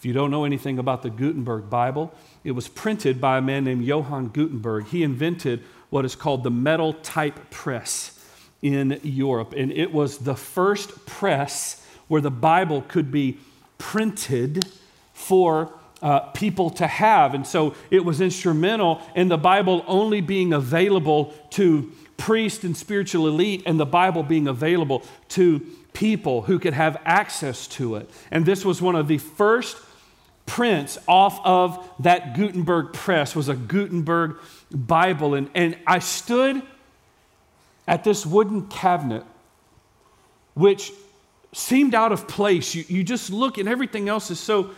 If 0.03 0.07
you 0.07 0.11
don't 0.11 0.31
know 0.31 0.43
anything 0.43 0.79
about 0.79 1.01
the 1.01 1.09
Gutenberg 1.09 1.69
Bible, 1.69 2.13
it 2.43 2.51
was 2.51 2.67
printed 2.67 3.21
by 3.21 3.37
a 3.37 3.41
man 3.41 3.63
named 3.63 3.85
Johann 3.85 4.27
Gutenberg. 4.27 4.87
He 4.87 5.01
invented 5.01 5.63
what 5.91 6.03
is 6.03 6.13
called 6.13 6.43
the 6.43 6.51
metal 6.51 6.91
type 6.91 7.49
press 7.51 8.19
in 8.61 8.99
Europe, 9.01 9.53
and 9.55 9.71
it 9.71 9.93
was 9.93 10.17
the 10.17 10.35
first 10.35 11.05
press 11.05 11.87
where 12.09 12.19
the 12.19 12.29
Bible 12.29 12.81
could 12.89 13.13
be 13.13 13.37
printed 13.77 14.65
for 15.13 15.73
uh, 16.01 16.19
people 16.31 16.69
to 16.71 16.85
have. 16.85 17.33
And 17.33 17.47
so 17.47 17.73
it 17.89 18.03
was 18.03 18.19
instrumental 18.19 19.01
in 19.15 19.29
the 19.29 19.37
Bible 19.37 19.85
only 19.87 20.19
being 20.19 20.51
available 20.51 21.33
to 21.51 21.93
priests 22.17 22.65
and 22.65 22.75
spiritual 22.75 23.25
elite, 23.25 23.63
and 23.65 23.79
the 23.79 23.85
Bible 23.85 24.23
being 24.23 24.49
available 24.49 25.03
to 25.29 25.61
people 25.93 26.41
who 26.41 26.59
could 26.59 26.73
have 26.73 27.01
access 27.05 27.67
to 27.67 27.95
it. 27.95 28.09
And 28.31 28.45
this 28.45 28.65
was 28.65 28.81
one 28.81 28.97
of 28.97 29.07
the 29.07 29.17
first 29.17 29.77
prints 30.45 30.97
off 31.07 31.39
of 31.45 31.89
that 31.99 32.35
Gutenberg 32.35 32.93
press 32.93 33.35
was 33.35 33.49
a 33.49 33.55
Gutenberg 33.55 34.37
Bible. 34.71 35.33
And, 35.33 35.49
and 35.55 35.77
I 35.87 35.99
stood 35.99 36.61
at 37.87 38.03
this 38.03 38.25
wooden 38.25 38.67
cabinet, 38.67 39.23
which 40.53 40.91
seemed 41.53 41.95
out 41.95 42.11
of 42.11 42.27
place. 42.27 42.75
You, 42.75 42.83
you 42.87 43.03
just 43.03 43.29
look 43.29 43.57
and 43.57 43.69
everything 43.69 44.09
else 44.09 44.31
is 44.31 44.39
so 44.39 44.71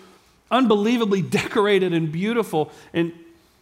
unbelievably 0.52 1.22
decorated 1.42 1.94
and 1.94 2.12
beautiful. 2.12 2.72
And 2.94 3.14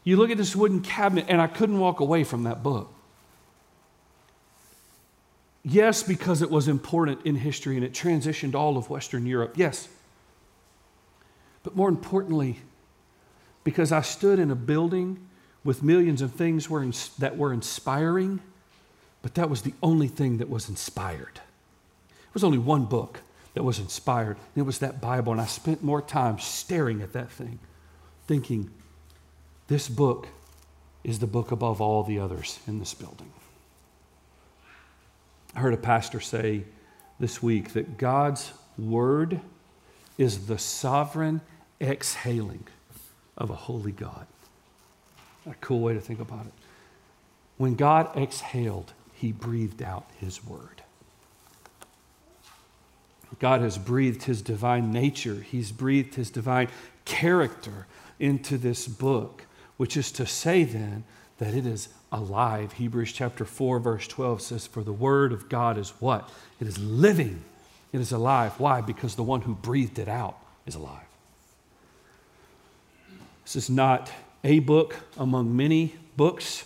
you 0.03 0.17
look 0.17 0.29
at 0.29 0.37
this 0.37 0.55
wooden 0.55 0.81
cabinet, 0.81 1.25
and 1.29 1.41
I 1.41 1.47
couldn't 1.47 1.79
walk 1.79 2.01
away 2.01 2.23
from 2.23 2.43
that 2.43 2.61
book. 2.61 2.93
Yes, 5.63 6.03
because 6.03 6.41
it 6.41 6.51
was 6.51 6.67
important 6.67 7.25
in 7.25 7.35
history 7.35 7.77
and 7.77 7.85
it 7.85 7.93
transitioned 7.93 8.53
all 8.53 8.77
of 8.77 8.89
Western 8.89 9.25
Europe. 9.25 9.53
Yes. 9.55 9.87
But 11.63 11.75
more 11.75 11.89
importantly, 11.89 12.59
because 13.63 13.91
I 13.91 14.01
stood 14.01 14.39
in 14.39 14.51
a 14.51 14.55
building 14.55 15.27
with 15.63 15.81
millions 15.81 16.21
of 16.21 16.33
things 16.33 16.69
were 16.69 16.85
that 17.19 17.37
were 17.37 17.53
inspiring, 17.53 18.41
but 19.21 19.35
that 19.35 19.49
was 19.49 19.61
the 19.61 19.73
only 19.81 20.09
thing 20.09 20.37
that 20.37 20.49
was 20.49 20.67
inspired. 20.67 21.39
It 22.09 22.33
was 22.33 22.43
only 22.43 22.57
one 22.57 22.85
book 22.85 23.21
that 23.53 23.63
was 23.63 23.79
inspired. 23.79 24.37
And 24.37 24.63
it 24.63 24.65
was 24.65 24.79
that 24.79 24.99
Bible. 24.99 25.31
And 25.31 25.41
I 25.41 25.45
spent 25.45 25.83
more 25.83 26.01
time 26.01 26.39
staring 26.39 27.01
at 27.01 27.13
that 27.13 27.31
thing, 27.31 27.59
thinking, 28.27 28.69
this 29.67 29.87
book 29.87 30.27
is 31.03 31.19
the 31.19 31.27
book 31.27 31.51
above 31.51 31.81
all 31.81 32.03
the 32.03 32.19
others 32.19 32.59
in 32.67 32.79
this 32.79 32.93
building. 32.93 33.31
I 35.55 35.59
heard 35.59 35.73
a 35.73 35.77
pastor 35.77 36.19
say 36.19 36.63
this 37.19 37.43
week 37.43 37.73
that 37.73 37.97
God's 37.97 38.51
word 38.77 39.39
is 40.17 40.47
the 40.47 40.57
sovereign 40.57 41.41
exhaling 41.83 42.65
of 43.37 43.49
a 43.49 43.55
holy 43.55 43.91
God. 43.91 44.25
A 45.45 45.53
cool 45.55 45.81
way 45.81 45.93
to 45.93 46.01
think 46.01 46.19
about 46.19 46.45
it. 46.45 46.53
When 47.57 47.75
God 47.75 48.15
exhaled, 48.15 48.93
he 49.13 49.31
breathed 49.31 49.81
out 49.81 50.05
his 50.19 50.43
word. 50.45 50.81
God 53.39 53.61
has 53.61 53.77
breathed 53.77 54.23
his 54.23 54.41
divine 54.41 54.91
nature, 54.91 55.35
he's 55.35 55.71
breathed 55.71 56.15
his 56.15 56.29
divine 56.29 56.69
character 57.05 57.87
into 58.19 58.57
this 58.57 58.87
book, 58.87 59.45
which 59.77 59.97
is 59.97 60.11
to 60.13 60.25
say 60.25 60.63
then 60.63 61.03
that 61.39 61.53
it 61.53 61.65
is 61.65 61.89
alive. 62.11 62.73
Hebrews 62.73 63.11
chapter 63.11 63.43
4, 63.43 63.79
verse 63.79 64.07
12 64.07 64.41
says, 64.41 64.67
For 64.67 64.83
the 64.83 64.93
word 64.93 65.33
of 65.33 65.49
God 65.49 65.77
is 65.77 65.89
what? 65.99 66.29
It 66.59 66.67
is 66.67 66.77
living, 66.77 67.43
it 67.91 67.99
is 67.99 68.11
alive. 68.11 68.53
Why? 68.59 68.81
Because 68.81 69.15
the 69.15 69.23
one 69.23 69.41
who 69.41 69.55
breathed 69.55 69.99
it 69.99 70.07
out 70.07 70.37
is 70.65 70.75
alive. 70.75 71.01
This 73.43 73.55
is 73.55 73.69
not 73.69 74.11
a 74.43 74.59
book 74.59 74.95
among 75.17 75.55
many 75.55 75.95
books. 76.17 76.65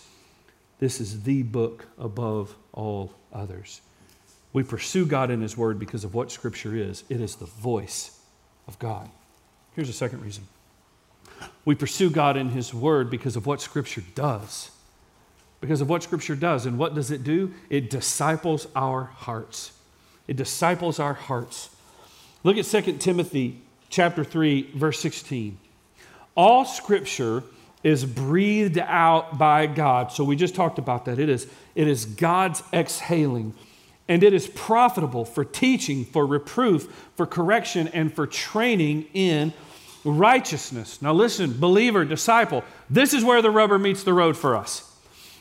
This 0.78 1.00
is 1.00 1.22
the 1.22 1.42
book 1.42 1.86
above 1.98 2.54
all 2.72 3.12
others. 3.32 3.80
We 4.52 4.62
pursue 4.62 5.06
God 5.06 5.30
in 5.30 5.40
His 5.40 5.56
Word 5.56 5.78
because 5.78 6.04
of 6.04 6.14
what 6.14 6.30
Scripture 6.30 6.74
is 6.74 7.04
it 7.08 7.20
is 7.20 7.36
the 7.36 7.46
voice 7.46 8.18
of 8.66 8.78
God. 8.78 9.10
Here's 9.74 9.88
a 9.88 9.92
second 9.92 10.22
reason 10.22 10.46
we 11.64 11.74
pursue 11.74 12.10
God 12.10 12.36
in 12.36 12.50
His 12.50 12.72
Word 12.72 13.10
because 13.10 13.36
of 13.36 13.46
what 13.46 13.60
Scripture 13.60 14.02
does. 14.14 14.70
Because 15.60 15.80
of 15.80 15.88
what 15.88 16.02
Scripture 16.02 16.36
does. 16.36 16.66
And 16.66 16.78
what 16.78 16.94
does 16.94 17.10
it 17.10 17.24
do? 17.24 17.52
It 17.68 17.90
disciples 17.90 18.68
our 18.76 19.04
hearts. 19.04 19.72
It 20.28 20.36
disciples 20.36 21.00
our 21.00 21.14
hearts. 21.14 21.70
Look 22.44 22.56
at 22.56 22.64
2 22.64 22.98
Timothy 22.98 23.60
chapter 23.90 24.22
3, 24.22 24.70
verse 24.74 25.00
16. 25.00 25.58
All 26.38 26.64
Scripture 26.64 27.42
is 27.82 28.04
breathed 28.04 28.78
out 28.78 29.38
by 29.38 29.66
God. 29.66 30.12
So 30.12 30.22
we 30.22 30.36
just 30.36 30.54
talked 30.54 30.78
about 30.78 31.06
that. 31.06 31.18
It 31.18 31.28
is, 31.28 31.48
it 31.74 31.88
is 31.88 32.04
God's 32.04 32.62
exhaling 32.72 33.54
and 34.06 34.22
it 34.22 34.32
is 34.32 34.46
profitable 34.46 35.24
for 35.24 35.44
teaching, 35.44 36.04
for 36.04 36.24
reproof, 36.24 37.10
for 37.16 37.26
correction, 37.26 37.88
and 37.88 38.14
for 38.14 38.26
training 38.26 39.06
in 39.14 39.52
righteousness. 40.04 41.02
Now, 41.02 41.12
listen, 41.12 41.58
believer, 41.58 42.04
disciple, 42.04 42.62
this 42.88 43.12
is 43.12 43.24
where 43.24 43.42
the 43.42 43.50
rubber 43.50 43.78
meets 43.78 44.04
the 44.04 44.14
road 44.14 44.36
for 44.36 44.56
us. 44.56 44.96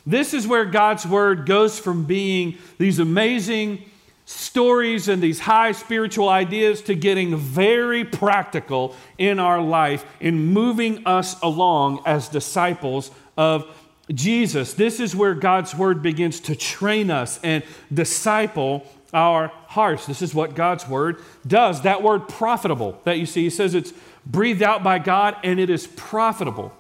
This 0.05 0.33
is 0.33 0.47
where 0.47 0.65
God's 0.65 1.05
word 1.05 1.45
goes 1.45 1.77
from 1.77 2.05
being 2.05 2.57
these 2.79 2.97
amazing 2.97 3.86
stories 4.29 5.07
and 5.07 5.23
these 5.23 5.39
high 5.39 5.71
spiritual 5.71 6.27
ideas 6.27 6.81
to 6.81 6.93
getting 6.93 7.37
very 7.37 8.03
practical 8.03 8.93
in 9.17 9.39
our 9.39 9.61
life 9.61 10.05
in 10.19 10.47
moving 10.47 11.07
us 11.07 11.39
along 11.41 12.01
as 12.05 12.27
disciples 12.27 13.09
of 13.37 13.65
Jesus, 14.13 14.73
this 14.73 14.99
is 14.99 15.15
where 15.15 15.33
God's 15.33 15.73
word 15.73 16.01
begins 16.01 16.41
to 16.41 16.55
train 16.55 17.09
us 17.09 17.39
and 17.41 17.63
disciple 17.93 18.85
our 19.13 19.47
hearts. 19.67 20.05
This 20.05 20.21
is 20.21 20.35
what 20.35 20.55
God's 20.55 20.87
word 20.89 21.21
does. 21.45 21.83
That 21.83 22.03
word 22.03 22.27
profitable 22.27 22.99
that 23.05 23.19
you 23.19 23.25
see, 23.25 23.43
he 23.43 23.49
says 23.49 23.75
it's 23.75 23.93
breathed 24.25 24.61
out 24.61 24.83
by 24.83 24.99
God 24.99 25.37
and 25.41 25.57
it 25.57 25.69
is 25.69 25.87
profitable. 25.87 26.73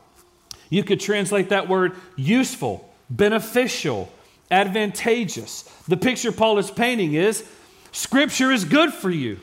You 0.69 0.83
could 0.83 0.99
translate 0.99 1.47
that 1.49 1.69
word 1.69 1.95
useful, 2.17 2.93
beneficial, 3.09 4.11
advantageous. 4.49 5.63
The 5.87 5.97
picture 5.97 6.31
Paul 6.31 6.57
is 6.57 6.71
painting 6.71 7.13
is 7.13 7.47
scripture 7.91 8.51
is 8.51 8.65
good 8.65 8.93
for 8.93 9.09
you. 9.09 9.39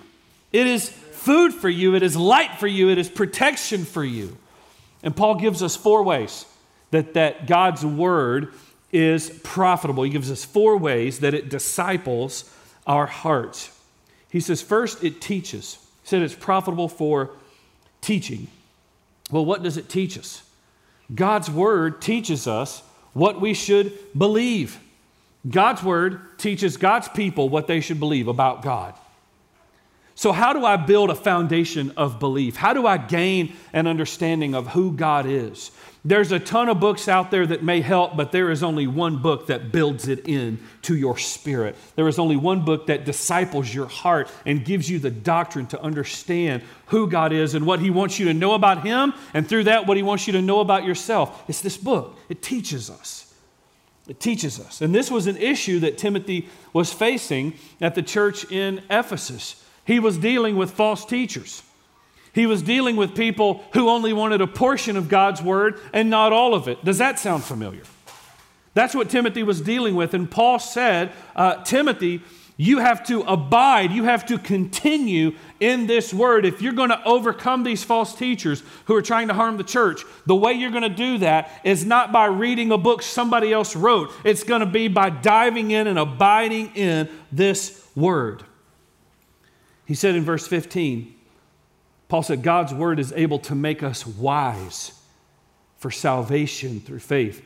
It 0.53 0.67
is 0.67 0.89
food 0.89 1.53
for 1.55 1.69
you, 1.69 1.95
it 1.95 2.03
is 2.03 2.17
light 2.17 2.59
for 2.59 2.67
you, 2.67 2.91
it 2.91 2.99
is 2.99 3.09
protection 3.09 3.85
for 3.85 4.05
you. 4.05 4.37
And 5.03 5.17
Paul 5.17 5.37
gives 5.37 5.63
us 5.63 5.77
four 5.77 6.03
ways 6.03 6.47
that, 6.91 7.15
that 7.15 7.47
God's 7.47 7.85
word 7.85 8.53
is 8.93 9.31
profitable. 9.43 10.05
He 10.05 10.11
gives 10.11 10.31
us 10.31 10.45
four 10.45 10.77
ways 10.77 11.21
that 11.21 11.35
it 11.35 11.49
disciples 11.49 12.51
our 12.87 13.07
hearts. 13.07 13.71
He 14.31 14.41
says, 14.41 14.63
first, 14.63 15.03
it 15.03 15.21
teaches. 15.21 15.79
He 16.03 16.09
said 16.09 16.23
it's 16.23 16.35
profitable 16.35 16.89
for 16.89 17.31
teaching. 18.01 18.49
Well, 19.31 19.45
what 19.45 19.63
does 19.63 19.77
it 19.77 19.89
teach 19.89 20.19
us? 20.19 20.43
God's 21.15 21.51
word 21.51 22.01
teaches 22.01 22.47
us 22.47 22.83
what 23.13 23.41
we 23.41 23.55
should 23.55 23.93
believe. 24.17 24.79
God's 25.49 25.83
word 25.83 26.39
teaches 26.39 26.77
God's 26.77 27.09
people 27.09 27.49
what 27.49 27.67
they 27.67 27.81
should 27.81 28.01
believe 28.01 28.29
about 28.29 28.63
God. 28.63 28.95
So, 30.17 30.31
how 30.31 30.53
do 30.53 30.65
I 30.65 30.77
build 30.77 31.11
a 31.11 31.15
foundation 31.15 31.93
of 31.97 32.21
belief? 32.21 32.55
How 32.55 32.73
do 32.73 32.87
I 32.87 32.99
gain 32.99 33.53
an 33.73 33.87
understanding 33.89 34.55
of 34.55 34.69
who 34.69 34.93
God 34.93 35.27
is? 35.27 35.73
There's 36.05 36.33
a 36.33 36.39
ton 36.39 36.69
of 36.69 36.79
books 36.79 37.09
out 37.09 37.31
there 37.31 37.47
that 37.47 37.63
may 37.65 37.81
help, 37.81 38.17
but 38.17 38.31
there 38.31 38.51
is 38.51 38.63
only 38.63 38.87
one 38.87 39.23
book 39.23 39.47
that 39.47 39.73
builds 39.73 40.07
it 40.07 40.29
in 40.29 40.61
to 40.83 40.95
your 40.95 41.17
spirit. 41.17 41.77
There 41.97 42.07
is 42.07 42.19
only 42.19 42.37
one 42.37 42.65
book 42.65 42.87
that 42.87 43.07
disciples 43.07 43.75
your 43.75 43.87
heart 43.87 44.31
and 44.45 44.65
gives 44.65 44.89
you 44.89 44.99
the 44.99 45.11
doctrine 45.11 45.67
to 45.69 45.83
understand 45.83 46.63
who 46.87 47.09
God 47.09 47.33
is 47.33 47.55
and 47.55 47.67
what 47.67 47.81
He 47.81 47.91
wants 47.91 48.19
you 48.19 48.27
to 48.27 48.35
know 48.35 48.53
about 48.55 48.87
Him, 48.87 49.15
and 49.33 49.49
through 49.49 49.65
that, 49.65 49.87
what 49.87 49.97
He 49.97 50.03
wants 50.03 50.27
you 50.27 50.35
to 50.35 50.43
know 50.43 50.61
about 50.61 50.85
yourself. 50.85 51.43
It's 51.49 51.61
this 51.61 51.77
book, 51.77 52.17
it 52.29 52.41
teaches 52.41 52.89
us. 52.89 53.34
It 54.07 54.21
teaches 54.21 54.61
us. 54.61 54.81
And 54.81 54.95
this 54.95 55.11
was 55.11 55.27
an 55.27 55.37
issue 55.37 55.81
that 55.81 55.97
Timothy 55.97 56.49
was 56.73 56.93
facing 56.93 57.55
at 57.81 57.95
the 57.95 58.03
church 58.03 58.51
in 58.51 58.83
Ephesus. 58.91 59.65
He 59.87 59.99
was 59.99 60.19
dealing 60.19 60.57
with 60.57 60.71
false 60.71 61.05
teachers. 61.05 61.63
He 62.35 62.47
was 62.47 62.63
dealing 62.63 62.97
with 62.97 63.15
people 63.15 63.65
who 63.73 63.89
only 63.89 64.13
wanted 64.13 64.41
a 64.41 64.47
portion 64.47 64.97
of 64.97 65.09
God's 65.09 65.41
word 65.41 65.81
and 65.93 66.11
not 66.11 66.33
all 66.33 66.55
of 66.55 66.69
it. 66.69 66.85
Does 66.85 66.99
that 66.99 67.19
sound 67.19 67.45
familiar? 67.45 67.83
That's 68.75 68.95
what 68.95 69.09
Timothy 69.09 69.45
was 69.45 69.61
dealing 69.61 69.95
with. 69.95 70.15
And 70.15 70.29
Paul 70.29 70.59
said, 70.59 71.13
uh, 71.37 71.63
Timothy, 71.63 72.23
you 72.57 72.79
have 72.79 73.05
to 73.07 73.23
abide, 73.23 73.91
you 73.91 74.05
have 74.05 74.27
to 74.27 74.39
continue 74.39 75.33
in 75.59 75.87
this 75.87 76.15
word. 76.15 76.47
If 76.47 76.63
you're 76.63 76.73
going 76.73 76.91
to 76.91 77.03
overcome 77.05 77.65
these 77.65 77.83
false 77.83 78.15
teachers 78.15 78.63
who 78.85 78.95
are 78.95 79.03
trying 79.03 79.29
to 79.29 79.35
harm 79.35 79.57
the 79.57 79.65
church, 79.65 80.05
the 80.27 80.37
way 80.37 80.53
you're 80.53 80.71
going 80.71 80.83
to 80.83 80.89
do 80.89 81.19
that 81.19 81.51
is 81.65 81.85
not 81.85 82.13
by 82.13 82.27
reading 82.27 82.71
a 82.71 82.79
book 82.79 83.03
somebody 83.03 83.53
else 83.53 83.75
wrote, 83.75 84.13
it's 84.25 84.45
going 84.45 84.61
to 84.61 84.67
be 84.67 84.87
by 84.87 85.11
diving 85.11 85.73
in 85.73 85.89
and 85.89 85.99
abiding 85.99 86.71
in 86.77 87.09
this 87.33 87.85
word. 87.97 88.45
He 89.85 89.95
said 89.95 90.15
in 90.15 90.23
verse 90.23 90.47
15, 90.47 91.13
Paul 92.09 92.23
said, 92.23 92.43
God's 92.43 92.73
word 92.73 93.01
is 93.01 93.13
able 93.17 93.41
to 93.41 93.57
make 93.57 93.83
us 93.83 94.07
wise 94.07 94.93
for 95.79 95.91
salvation 95.91 96.81
through 96.81 97.01
faith 97.01 97.45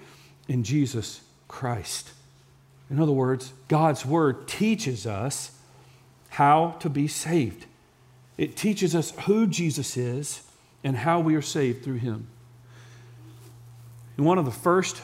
in 0.49 0.65
Jesus 0.65 1.23
Christ. 1.49 2.13
In 2.91 3.01
other 3.01 3.13
words, 3.13 3.53
God's 3.69 4.05
word 4.05 4.49
teaches 4.49 5.07
us 5.07 5.53
how 6.31 6.77
to 6.81 6.89
be 6.89 7.07
saved. 7.07 7.67
It 8.37 8.57
teaches 8.57 8.95
us 8.95 9.11
who 9.27 9.47
Jesus 9.47 9.97
is 9.97 10.43
and 10.85 10.97
how 10.97 11.21
we 11.21 11.35
are 11.35 11.43
saved 11.43 11.85
through 11.85 11.97
him. 11.97 12.29
In 14.17 14.25
one 14.25 14.39
of 14.39 14.45
the 14.45 14.51
first 14.51 15.01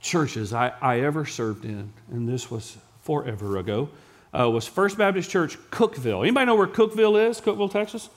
churches 0.00 0.52
I, 0.52 0.72
I 0.80 1.00
ever 1.00 1.24
served 1.24 1.64
in, 1.64 1.92
and 2.10 2.28
this 2.28 2.50
was 2.50 2.76
forever 3.02 3.58
ago, 3.58 3.88
uh, 4.32 4.48
was 4.48 4.66
First 4.66 4.98
Baptist 4.98 5.30
Church, 5.30 5.58
Cookville. 5.70 6.22
Anybody 6.22 6.46
know 6.46 6.54
where 6.54 6.66
Cookville 6.66 7.28
is? 7.28 7.40
Cookville, 7.40 7.70
Texas? 7.70 8.08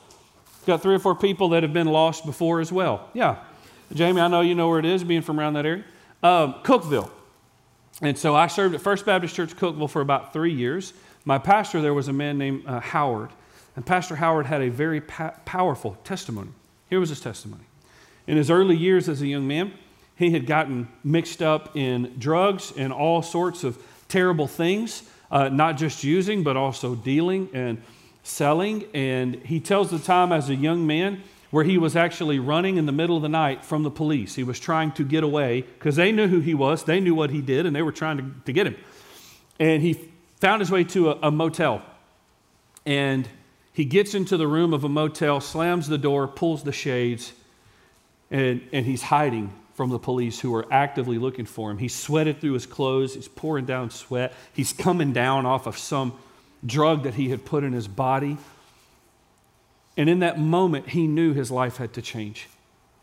Got 0.65 0.81
three 0.81 0.95
or 0.95 0.99
four 0.99 1.15
people 1.15 1.49
that 1.49 1.63
have 1.63 1.73
been 1.73 1.87
lost 1.87 2.25
before 2.25 2.61
as 2.61 2.71
well. 2.71 3.09
Yeah. 3.13 3.37
Jamie, 3.93 4.21
I 4.21 4.27
know 4.27 4.41
you 4.41 4.55
know 4.55 4.69
where 4.69 4.79
it 4.79 4.85
is, 4.85 5.03
being 5.03 5.21
from 5.21 5.39
around 5.39 5.53
that 5.53 5.65
area. 5.65 5.83
Um, 6.21 6.55
Cookville. 6.63 7.09
And 8.01 8.17
so 8.17 8.35
I 8.35 8.47
served 8.47 8.75
at 8.75 8.81
First 8.81 9.05
Baptist 9.05 9.35
Church, 9.35 9.55
Cookville, 9.55 9.89
for 9.89 10.01
about 10.01 10.33
three 10.33 10.53
years. 10.53 10.93
My 11.25 11.37
pastor 11.37 11.81
there 11.81 11.93
was 11.93 12.07
a 12.07 12.13
man 12.13 12.37
named 12.37 12.65
uh, 12.65 12.79
Howard. 12.79 13.29
And 13.75 13.85
Pastor 13.85 14.15
Howard 14.15 14.45
had 14.45 14.61
a 14.61 14.69
very 14.69 15.01
pa- 15.01 15.35
powerful 15.45 15.97
testimony. 16.03 16.49
Here 16.89 16.99
was 16.99 17.09
his 17.09 17.21
testimony. 17.21 17.63
In 18.27 18.37
his 18.37 18.49
early 18.49 18.75
years 18.75 19.09
as 19.09 19.21
a 19.21 19.27
young 19.27 19.47
man, 19.47 19.73
he 20.15 20.31
had 20.31 20.45
gotten 20.45 20.87
mixed 21.03 21.41
up 21.41 21.75
in 21.75 22.15
drugs 22.19 22.73
and 22.77 22.93
all 22.93 23.21
sorts 23.21 23.63
of 23.63 23.81
terrible 24.07 24.47
things 24.47 25.03
uh, 25.33 25.49
not 25.49 25.77
just 25.77 26.03
using, 26.03 26.43
but 26.43 26.55
also 26.55 26.93
dealing 26.93 27.49
and 27.53 27.81
selling. 28.21 28.85
And 28.93 29.35
he 29.37 29.59
tells 29.59 29.89
the 29.89 29.97
time 29.97 30.31
as 30.31 30.49
a 30.49 30.55
young 30.55 30.85
man 30.85 31.23
where 31.53 31.63
he 31.63 31.77
was 31.77 31.95
actually 31.95 32.39
running 32.39 32.77
in 32.77 32.87
the 32.87 32.91
middle 32.91 33.15
of 33.15 33.21
the 33.21 33.29
night 33.29 33.63
from 33.63 33.83
the 33.83 33.91
police. 33.91 34.33
He 34.33 34.43
was 34.43 34.59
trying 34.59 34.91
to 34.93 35.03
get 35.03 35.23
away 35.23 35.61
because 35.61 35.95
they 35.95 36.11
knew 36.11 36.27
who 36.27 36.39
he 36.39 36.55
was, 36.55 36.83
they 36.83 36.99
knew 36.99 37.13
what 37.13 37.29
he 37.29 37.41
did, 37.43 37.67
and 37.67 37.75
they 37.75 37.83
were 37.83 37.91
trying 37.91 38.17
to, 38.17 38.25
to 38.45 38.51
get 38.51 38.65
him. 38.65 38.75
And 39.59 39.83
he 39.83 40.09
found 40.39 40.61
his 40.61 40.71
way 40.71 40.83
to 40.85 41.11
a, 41.11 41.19
a 41.27 41.31
motel. 41.31 41.83
And 42.87 43.29
he 43.71 43.85
gets 43.85 44.15
into 44.15 44.35
the 44.35 44.47
room 44.47 44.73
of 44.73 44.83
a 44.83 44.89
motel, 44.89 45.39
slams 45.41 45.87
the 45.87 45.99
door, 45.99 46.27
pulls 46.27 46.63
the 46.63 46.71
shades, 46.71 47.33
and, 48.31 48.67
and 48.73 48.83
he's 48.83 49.03
hiding 49.03 49.53
from 49.75 49.91
the 49.91 49.99
police 49.99 50.39
who 50.39 50.55
are 50.55 50.65
actively 50.73 51.19
looking 51.19 51.45
for 51.45 51.69
him. 51.69 51.77
He's 51.77 51.93
sweated 51.93 52.41
through 52.41 52.53
his 52.53 52.65
clothes, 52.65 53.13
he's 53.13 53.27
pouring 53.27 53.65
down 53.65 53.91
sweat, 53.91 54.33
he's 54.53 54.73
coming 54.73 55.13
down 55.13 55.45
off 55.45 55.67
of 55.67 55.77
some 55.77 56.17
drug 56.65 57.03
that 57.03 57.13
he 57.13 57.29
had 57.29 57.45
put 57.45 57.63
in 57.63 57.73
his 57.73 57.87
body. 57.87 58.39
And 59.95 60.09
in 60.09 60.19
that 60.19 60.39
moment, 60.39 60.89
he 60.89 61.07
knew 61.07 61.33
his 61.33 61.51
life 61.51 61.77
had 61.77 61.93
to 61.93 62.01
change. 62.01 62.47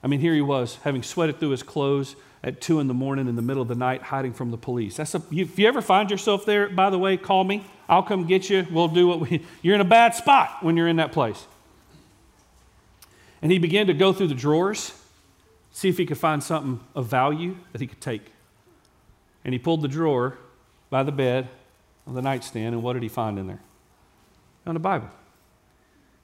I 0.02 0.06
mean, 0.06 0.20
here 0.20 0.34
he 0.34 0.40
was, 0.40 0.76
having 0.82 1.02
sweated 1.02 1.38
through 1.38 1.50
his 1.50 1.62
clothes 1.62 2.16
at 2.42 2.60
two 2.60 2.80
in 2.80 2.88
the 2.88 2.94
morning 2.94 3.28
in 3.28 3.36
the 3.36 3.42
middle 3.42 3.62
of 3.62 3.68
the 3.68 3.74
night, 3.74 4.02
hiding 4.02 4.32
from 4.32 4.50
the 4.50 4.56
police. 4.56 4.96
That's 4.96 5.14
a, 5.14 5.22
if 5.30 5.58
you 5.58 5.68
ever 5.68 5.82
find 5.82 6.10
yourself 6.10 6.46
there, 6.46 6.68
by 6.68 6.90
the 6.90 6.98
way, 6.98 7.16
call 7.16 7.44
me. 7.44 7.64
I'll 7.88 8.02
come 8.02 8.26
get 8.26 8.48
you. 8.48 8.66
We'll 8.70 8.88
do 8.88 9.06
what 9.06 9.20
we. 9.20 9.44
You're 9.62 9.74
in 9.74 9.80
a 9.80 9.84
bad 9.84 10.14
spot 10.14 10.62
when 10.62 10.76
you're 10.76 10.88
in 10.88 10.96
that 10.96 11.12
place. 11.12 11.46
And 13.42 13.50
he 13.50 13.58
began 13.58 13.86
to 13.88 13.94
go 13.94 14.12
through 14.12 14.28
the 14.28 14.34
drawers 14.34 14.92
see 15.72 15.88
if 15.88 15.98
he 15.98 16.06
could 16.06 16.18
find 16.18 16.42
something 16.42 16.80
of 16.94 17.06
value 17.06 17.56
that 17.72 17.80
he 17.80 17.86
could 17.86 18.00
take. 18.00 18.32
And 19.44 19.54
he 19.54 19.58
pulled 19.58 19.82
the 19.82 19.88
drawer 19.88 20.38
by 20.90 21.02
the 21.02 21.12
bed 21.12 21.48
on 22.06 22.14
the 22.14 22.22
nightstand, 22.22 22.74
and 22.74 22.82
what 22.82 22.94
did 22.94 23.02
he 23.02 23.08
find 23.08 23.38
in 23.38 23.46
there? 23.46 23.56
He 23.56 24.64
found 24.64 24.76
a 24.76 24.80
Bible. 24.80 25.08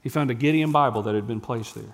He 0.07 0.09
found 0.09 0.31
a 0.31 0.35
Gideon 0.35 0.71
Bible 0.71 1.01
that 1.01 1.15
had 1.15 1.27
been 1.27 1.41
placed 1.41 1.75
there. 1.75 1.93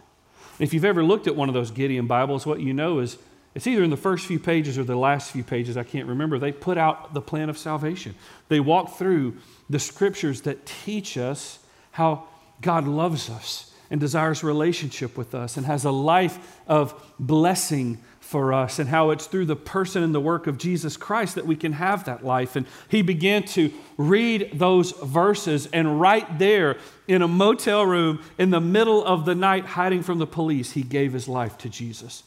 If 0.59 0.71
you've 0.71 0.85
ever 0.85 1.03
looked 1.03 1.25
at 1.25 1.35
one 1.35 1.49
of 1.49 1.55
those 1.55 1.71
Gideon 1.71 2.05
Bibles, 2.05 2.45
what 2.45 2.59
you 2.59 2.71
know 2.71 2.99
is 2.99 3.17
it's 3.55 3.65
either 3.65 3.83
in 3.83 3.89
the 3.89 3.97
first 3.97 4.27
few 4.27 4.37
pages 4.37 4.77
or 4.77 4.83
the 4.83 4.95
last 4.95 5.31
few 5.31 5.43
pages, 5.43 5.77
I 5.77 5.83
can't 5.83 6.07
remember. 6.07 6.37
They 6.37 6.51
put 6.51 6.77
out 6.77 7.15
the 7.15 7.21
plan 7.21 7.49
of 7.49 7.57
salvation. 7.57 8.13
They 8.49 8.59
walk 8.59 8.99
through 8.99 9.37
the 9.67 9.79
scriptures 9.79 10.41
that 10.41 10.67
teach 10.67 11.17
us 11.17 11.57
how 11.89 12.27
God 12.61 12.87
loves 12.87 13.31
us 13.31 13.73
and 13.89 13.99
desires 13.99 14.43
relationship 14.43 15.17
with 15.17 15.33
us 15.33 15.57
and 15.57 15.65
has 15.65 15.83
a 15.83 15.89
life 15.89 16.61
of 16.67 16.93
blessing 17.19 17.97
for 18.23 18.53
us 18.53 18.79
and 18.79 18.89
how 18.89 19.09
it's 19.11 19.27
through 19.27 19.45
the 19.45 19.55
person 19.55 20.01
and 20.01 20.15
the 20.15 20.19
work 20.19 20.47
of 20.47 20.57
Jesus 20.57 20.95
Christ 20.97 21.35
that 21.35 21.45
we 21.45 21.57
can 21.57 21.73
have 21.73 22.05
that 22.05 22.25
life. 22.25 22.55
And 22.55 22.65
he 22.87 23.01
began 23.01 23.43
to 23.43 23.71
read 23.97 24.51
those 24.53 24.91
verses, 24.91 25.67
and 25.67 25.99
right 25.99 26.39
there 26.39 26.77
in 27.07 27.21
a 27.21 27.27
motel 27.27 27.85
room 27.85 28.23
in 28.37 28.49
the 28.49 28.61
middle 28.61 29.03
of 29.05 29.25
the 29.25 29.35
night, 29.35 29.65
hiding 29.65 30.01
from 30.01 30.17
the 30.17 30.25
police, 30.25 30.71
he 30.71 30.81
gave 30.81 31.13
his 31.13 31.27
life 31.27 31.57
to 31.59 31.69
Jesus. 31.69 32.23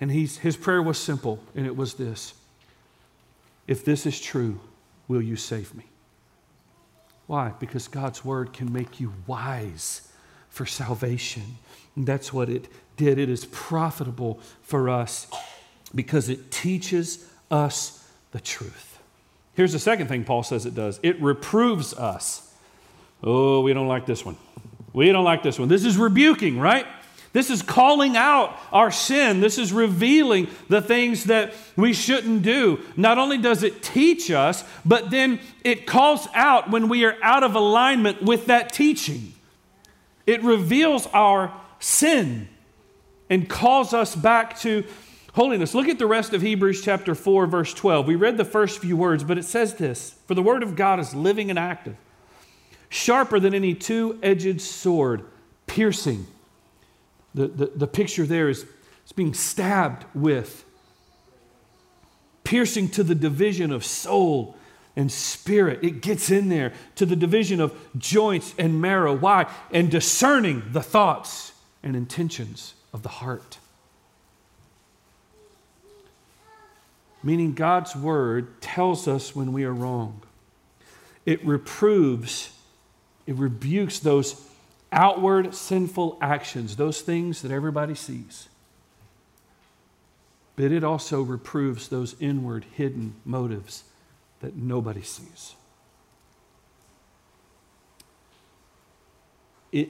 And 0.00 0.10
he's, 0.10 0.38
his 0.38 0.56
prayer 0.56 0.82
was 0.82 0.98
simple, 0.98 1.38
and 1.54 1.64
it 1.64 1.76
was 1.76 1.94
this 1.94 2.34
If 3.66 3.84
this 3.84 4.04
is 4.04 4.20
true, 4.20 4.60
will 5.08 5.22
you 5.22 5.36
save 5.36 5.74
me? 5.74 5.84
Why? 7.28 7.52
Because 7.60 7.88
God's 7.88 8.24
word 8.24 8.52
can 8.52 8.72
make 8.72 9.00
you 9.00 9.14
wise 9.26 10.08
for 10.50 10.66
salvation. 10.66 11.58
That's 11.96 12.32
what 12.32 12.48
it 12.48 12.68
did. 12.96 13.18
It 13.18 13.28
is 13.28 13.46
profitable 13.46 14.40
for 14.62 14.88
us 14.88 15.26
because 15.94 16.28
it 16.28 16.50
teaches 16.50 17.26
us 17.50 18.06
the 18.32 18.40
truth. 18.40 18.98
Here's 19.54 19.72
the 19.72 19.78
second 19.78 20.08
thing 20.08 20.24
Paul 20.24 20.42
says 20.42 20.66
it 20.66 20.74
does 20.74 21.00
it 21.02 21.20
reproves 21.20 21.94
us. 21.94 22.52
Oh, 23.22 23.62
we 23.62 23.72
don't 23.72 23.88
like 23.88 24.04
this 24.04 24.24
one. 24.24 24.36
We 24.92 25.10
don't 25.10 25.24
like 25.24 25.42
this 25.42 25.58
one. 25.58 25.68
This 25.68 25.84
is 25.84 25.96
rebuking, 25.96 26.58
right? 26.58 26.86
This 27.32 27.50
is 27.50 27.60
calling 27.60 28.16
out 28.16 28.58
our 28.72 28.90
sin. 28.90 29.40
This 29.40 29.58
is 29.58 29.70
revealing 29.70 30.48
the 30.68 30.80
things 30.80 31.24
that 31.24 31.52
we 31.76 31.92
shouldn't 31.92 32.42
do. 32.42 32.80
Not 32.96 33.18
only 33.18 33.36
does 33.36 33.62
it 33.62 33.82
teach 33.82 34.30
us, 34.30 34.64
but 34.86 35.10
then 35.10 35.40
it 35.62 35.86
calls 35.86 36.28
out 36.32 36.70
when 36.70 36.88
we 36.88 37.04
are 37.04 37.16
out 37.22 37.42
of 37.42 37.54
alignment 37.54 38.22
with 38.22 38.46
that 38.46 38.72
teaching. 38.72 39.34
It 40.26 40.42
reveals 40.42 41.06
our 41.08 41.52
sin 41.78 42.48
and 43.28 43.48
calls 43.48 43.92
us 43.92 44.14
back 44.14 44.58
to 44.60 44.84
holiness. 45.34 45.74
Look 45.74 45.88
at 45.88 45.98
the 45.98 46.06
rest 46.06 46.32
of 46.32 46.42
Hebrews 46.42 46.82
chapter 46.82 47.14
4, 47.14 47.46
verse 47.46 47.74
12. 47.74 48.06
We 48.06 48.14
read 48.14 48.36
the 48.36 48.44
first 48.44 48.78
few 48.78 48.96
words, 48.96 49.22
but 49.24 49.38
it 49.38 49.44
says 49.44 49.74
this 49.74 50.16
For 50.26 50.34
the 50.34 50.42
word 50.42 50.62
of 50.62 50.76
God 50.76 50.98
is 51.00 51.14
living 51.14 51.50
and 51.50 51.58
active, 51.58 51.96
sharper 52.88 53.38
than 53.38 53.54
any 53.54 53.74
two 53.74 54.18
edged 54.22 54.60
sword, 54.60 55.24
piercing 55.66 56.26
the, 57.34 57.48
the, 57.48 57.66
the 57.66 57.86
picture 57.86 58.24
there 58.24 58.48
is 58.48 58.66
it's 59.02 59.12
being 59.12 59.34
stabbed 59.34 60.04
with, 60.14 60.64
piercing 62.42 62.88
to 62.90 63.04
the 63.04 63.14
division 63.14 63.70
of 63.70 63.84
soul 63.84 64.56
and 64.96 65.12
spirit. 65.12 65.84
It 65.84 66.00
gets 66.00 66.28
in 66.28 66.48
there 66.48 66.72
to 66.96 67.06
the 67.06 67.14
division 67.14 67.60
of 67.60 67.72
joints 67.96 68.52
and 68.58 68.80
marrow. 68.80 69.14
Why? 69.14 69.48
And 69.70 69.92
discerning 69.92 70.64
the 70.72 70.82
thoughts 70.82 71.52
and 71.86 71.96
intentions 71.96 72.74
of 72.92 73.02
the 73.02 73.08
heart. 73.08 73.58
meaning 77.26 77.54
God's 77.54 77.96
word 77.96 78.62
tells 78.62 79.08
us 79.08 79.34
when 79.34 79.52
we 79.52 79.64
are 79.64 79.74
wrong. 79.74 80.22
It 81.24 81.44
reproves, 81.44 82.52
it 83.26 83.34
rebukes 83.34 83.98
those 83.98 84.48
outward 84.92 85.52
sinful 85.52 86.18
actions, 86.22 86.76
those 86.76 87.00
things 87.00 87.42
that 87.42 87.50
everybody 87.50 87.96
sees. 87.96 88.48
But 90.54 90.70
it 90.70 90.84
also 90.84 91.20
reproves 91.20 91.88
those 91.88 92.14
inward 92.20 92.64
hidden 92.74 93.16
motives 93.24 93.82
that 94.40 94.54
nobody 94.54 95.02
sees. 95.02 95.56
It 99.72 99.88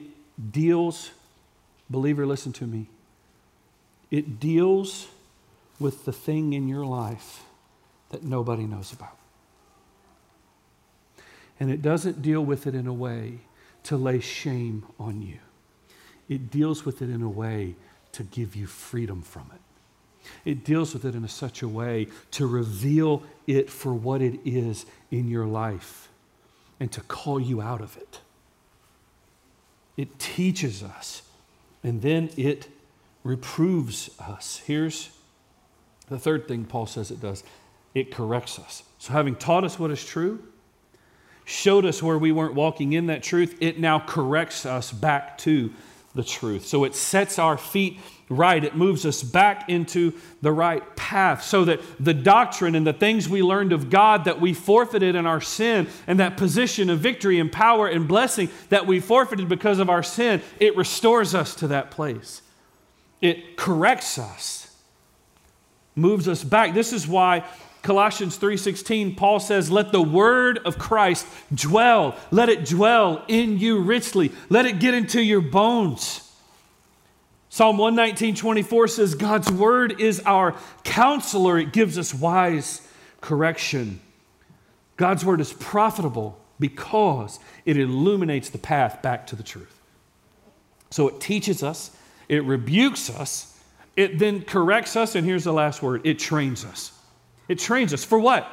deals, 0.51 1.11
believer, 1.89 2.25
listen 2.25 2.53
to 2.53 2.67
me, 2.67 2.87
it 4.11 4.39
deals 4.39 5.07
with 5.79 6.05
the 6.05 6.13
thing 6.13 6.53
in 6.53 6.67
your 6.67 6.85
life 6.85 7.43
that 8.09 8.23
nobody 8.23 8.63
knows 8.63 8.93
about. 8.93 9.17
And 11.59 11.71
it 11.71 11.81
doesn't 11.81 12.21
deal 12.21 12.43
with 12.43 12.67
it 12.67 12.75
in 12.75 12.87
a 12.87 12.93
way 12.93 13.39
to 13.83 13.97
lay 13.97 14.19
shame 14.19 14.85
on 14.99 15.21
you, 15.21 15.39
it 16.29 16.51
deals 16.51 16.85
with 16.85 17.01
it 17.01 17.09
in 17.09 17.21
a 17.21 17.29
way 17.29 17.75
to 18.13 18.23
give 18.23 18.55
you 18.55 18.67
freedom 18.67 19.21
from 19.21 19.49
it. 19.53 19.61
It 20.43 20.63
deals 20.63 20.93
with 20.93 21.05
it 21.05 21.15
in 21.15 21.23
a 21.23 21.29
such 21.29 21.61
a 21.61 21.67
way 21.67 22.07
to 22.31 22.47
reveal 22.47 23.23
it 23.45 23.69
for 23.69 23.93
what 23.93 24.21
it 24.21 24.39
is 24.43 24.85
in 25.11 25.29
your 25.29 25.45
life 25.45 26.09
and 26.79 26.91
to 26.91 27.01
call 27.01 27.39
you 27.39 27.61
out 27.61 27.81
of 27.81 27.95
it. 27.97 28.19
It 29.95 30.19
teaches 30.19 30.83
us 30.83 31.21
and 31.87 32.01
then 32.01 32.29
it 32.35 32.67
reproves 33.23 34.09
us. 34.19 34.61
Here's 34.65 35.09
the 36.09 36.19
third 36.19 36.45
thing 36.45 36.65
Paul 36.65 36.85
says 36.85 37.11
it 37.11 37.21
does 37.21 37.45
it 37.95 38.11
corrects 38.11 38.59
us. 38.59 38.83
So, 38.99 39.13
having 39.13 39.35
taught 39.35 39.63
us 39.63 39.79
what 39.79 39.89
is 39.89 40.03
true, 40.03 40.43
showed 41.45 41.85
us 41.85 42.03
where 42.03 42.17
we 42.17 42.33
weren't 42.33 42.55
walking 42.55 42.91
in 42.91 43.07
that 43.07 43.23
truth, 43.23 43.55
it 43.61 43.79
now 43.79 43.99
corrects 43.99 44.65
us 44.65 44.91
back 44.91 45.37
to 45.39 45.71
the 46.17 46.23
truth. 46.23 46.65
So, 46.65 46.83
it 46.83 46.95
sets 46.95 47.39
our 47.39 47.57
feet 47.57 47.99
right. 48.29 48.63
It 48.63 48.75
moves 48.75 49.05
us 49.05 49.23
back 49.23 49.69
into 49.69 50.13
the 50.41 50.51
right 50.51 50.95
path 50.95 51.43
so 51.43 51.65
that 51.65 51.79
the 51.99 52.13
doctrine 52.13 52.75
and 52.75 52.85
the 52.85 52.93
things 52.93 53.29
we 53.29 53.41
learned 53.41 53.71
of 53.71 53.89
God 53.89 54.25
that 54.25 54.41
we 54.41 54.53
forfeited 54.53 55.15
in 55.15 55.25
our 55.25 55.39
sin 55.41 55.87
and 56.05 56.19
that 56.19 56.37
position 56.37 56.89
of 56.89 56.99
victory 56.99 57.39
and 57.39 57.51
power 57.51 57.87
and 57.87 58.07
blessing 58.07 58.49
that 58.69 58.85
we 58.85 58.99
forfeited 58.99 59.47
because 59.47 59.79
of 59.79 59.89
our 59.89 60.03
sin, 60.03 60.41
it 60.59 60.75
restores 60.75 61.33
us 61.33 61.55
to 61.55 61.67
that 61.69 61.91
place. 61.91 62.41
It 63.21 63.55
corrects 63.55 64.19
us, 64.19 64.75
moves 65.95 66.27
us 66.27 66.43
back. 66.43 66.73
This 66.73 66.93
is 66.93 67.07
why 67.07 67.45
Colossians 67.87 68.37
3:16 68.37 69.15
Paul 69.15 69.39
says 69.39 69.71
let 69.71 69.93
the 69.93 70.01
word 70.01 70.59
of 70.65 70.77
Christ 70.77 71.25
dwell 71.55 72.17
let 72.31 72.49
it 72.49 72.65
dwell 72.65 73.23
in 73.29 73.57
you 73.57 73.79
richly 73.79 74.33
let 74.49 74.65
it 74.65 74.79
get 74.79 74.93
into 74.93 75.21
your 75.21 75.39
bones 75.39 76.27
Psalm 77.49 77.77
119:24 77.77 78.89
says, 78.89 79.15
God's 79.15 79.51
word 79.51 79.99
is 79.99 80.21
our 80.25 80.55
counselor. 80.83 81.57
It 81.57 81.73
gives 81.73 81.97
us 81.97 82.13
wise 82.13 82.87
correction. 83.21 83.99
God's 84.95 85.25
word 85.25 85.41
is 85.41 85.53
profitable 85.53 86.39
because 86.59 87.39
it 87.65 87.77
illuminates 87.77 88.49
the 88.49 88.57
path 88.57 89.01
back 89.01 89.25
to 89.27 89.35
the 89.35 89.43
truth. 89.43 89.79
So 90.91 91.07
it 91.07 91.19
teaches 91.19 91.63
us, 91.63 91.91
it 92.29 92.43
rebukes 92.43 93.09
us, 93.09 93.59
it 93.95 94.19
then 94.19 94.43
corrects 94.43 94.95
us, 94.95 95.15
and 95.15 95.25
here's 95.25 95.45
the 95.45 95.53
last 95.53 95.81
word 95.81 96.05
it 96.05 96.19
trains 96.19 96.63
us. 96.63 96.96
It 97.47 97.59
trains 97.59 97.93
us 97.93 98.03
for 98.03 98.19
what? 98.19 98.49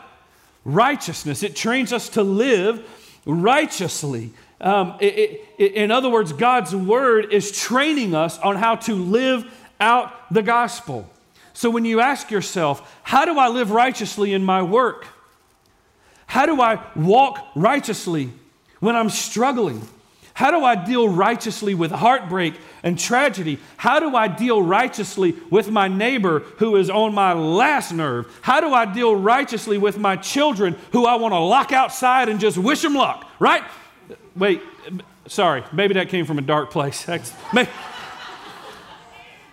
Righteousness. 0.65 1.43
It 1.43 1.57
trains 1.57 1.93
us 1.93 2.09
to 2.11 2.23
live 2.23 2.89
righteously. 3.27 4.33
Um, 4.61 4.97
it, 5.01 5.47
it, 5.59 5.73
in 5.73 5.91
other 5.91 6.09
words, 6.09 6.33
God's 6.33 6.75
word 6.75 7.33
is 7.33 7.53
training 7.53 8.15
us 8.15 8.39
on 8.39 8.57
how 8.57 8.77
to 8.77 8.95
live 8.95 9.45
out 9.81 10.13
the 10.33 10.43
gospel. 10.43 11.09
So 11.53 11.71
when 11.71 11.85
you 11.85 12.01
ask 12.01 12.31
yourself, 12.31 12.99
how 13.03 13.25
do 13.25 13.39
I 13.39 13.49
live 13.49 13.71
righteously 13.71 14.33
in 14.33 14.45
my 14.45 14.63
work? 14.63 15.07
How 16.27 16.47
do 16.47 16.61
I 16.61 16.85
walk 16.97 17.47
righteously 17.55 18.33
when 18.81 18.97
I'm 18.97 19.11
struggling? 19.11 19.87
How 20.35 20.51
do 20.51 20.65
I 20.65 20.75
deal 20.75 21.09
righteously 21.09 21.75
with 21.75 21.93
heartbreak 21.93 22.55
and 22.85 22.99
tragedy? 22.99 23.59
How 23.79 23.99
do 23.99 24.15
I 24.15 24.29
deal 24.29 24.63
righteously 24.63 25.35
with 25.51 25.71
my 25.71 25.89
neighbor 25.89 26.41
who 26.59 26.77
is 26.77 26.91
on 26.91 27.15
my 27.15 27.33
last 27.33 27.91
nerve? 27.93 28.33
How 28.43 28.61
do 28.61 28.73
I 28.73 28.85
deal 28.85 29.17
righteously 29.17 29.79
with 29.79 29.99
my 29.99 30.15
children 30.15 30.77
who 30.93 31.07
I 31.07 31.17
want 31.17 31.33
to 31.33 31.39
lock 31.39 31.73
outside 31.73 32.29
and 32.29 32.39
just 32.39 32.59
wish 32.59 32.83
them 32.83 32.95
luck, 32.95 33.29
right? 33.41 33.65
Wait, 34.37 34.63
sorry, 35.27 35.65
maybe 35.73 35.95
that 35.95 36.11
came 36.11 36.27
from 36.27 36.39
a 36.39 36.43
dark 36.43 36.71
place. 36.71 37.09
maybe, 37.53 37.71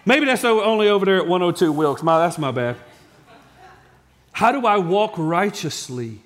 maybe 0.06 0.26
that's 0.26 0.44
only 0.44 0.90
over 0.90 1.06
there 1.06 1.18
at 1.18 1.28
102 1.28 1.72
Wilkes. 1.72 2.04
My, 2.04 2.20
that's 2.20 2.38
my 2.38 2.52
bad. 2.52 2.76
How 4.34 4.52
do 4.52 4.66
I 4.68 4.78
walk 4.78 5.14
righteously 5.18 6.20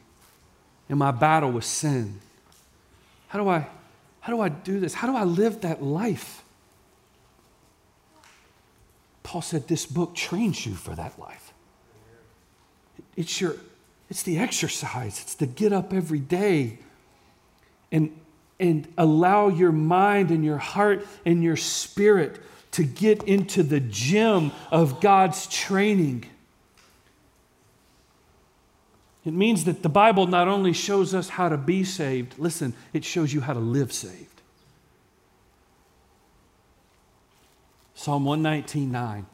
in 0.90 0.98
my 0.98 1.12
battle 1.12 1.52
with 1.52 1.66
sin? 1.66 2.20
How 3.28 3.38
do 3.38 3.48
I, 3.48 3.68
how 4.22 4.34
do 4.34 4.42
I 4.42 4.50
do 4.50 4.80
this? 4.80 4.96
How 4.96 5.08
do 5.08 5.16
I 5.16 5.24
live 5.24 5.62
that 5.62 5.84
life? 5.84 6.42
Paul 9.26 9.42
said 9.42 9.68
this 9.68 9.86
book 9.86 10.16
trains 10.16 10.66
you 10.66 10.74
for 10.74 10.96
that 10.96 11.20
life. 11.20 11.54
It's 13.18 13.42
your, 13.42 13.56
it's 14.10 14.24
the 14.24 14.38
exercise. 14.38 15.20
It's 15.22 15.36
the 15.36 15.48
get 15.48 15.74
up 15.74 15.94
every 15.94 16.20
day 16.20 16.80
and 17.92 18.18
and 18.60 18.88
allow 18.98 19.50
your 19.50 19.72
mind 19.72 20.32
and 20.32 20.44
your 20.46 20.58
heart 20.58 21.06
and 21.26 21.44
your 21.44 21.58
spirit 21.58 22.40
to 22.72 22.84
get 22.84 23.24
into 23.24 23.64
the 23.64 23.80
gym 23.80 24.52
of 24.72 25.02
God's 25.02 25.48
training. 25.48 26.26
It 29.26 29.34
means 29.34 29.66
that 29.66 29.82
the 29.82 29.90
Bible 29.90 30.28
not 30.28 30.48
only 30.48 30.72
shows 30.72 31.14
us 31.14 31.30
how 31.30 31.50
to 31.50 31.58
be 31.58 31.84
saved, 31.84 32.36
listen, 32.38 32.74
it 32.94 33.04
shows 33.04 33.34
you 33.34 33.42
how 33.42 33.54
to 33.54 33.60
live 33.60 33.92
saved. 33.92 34.35
Psalm 37.96 38.26
119:9. 38.26 39.26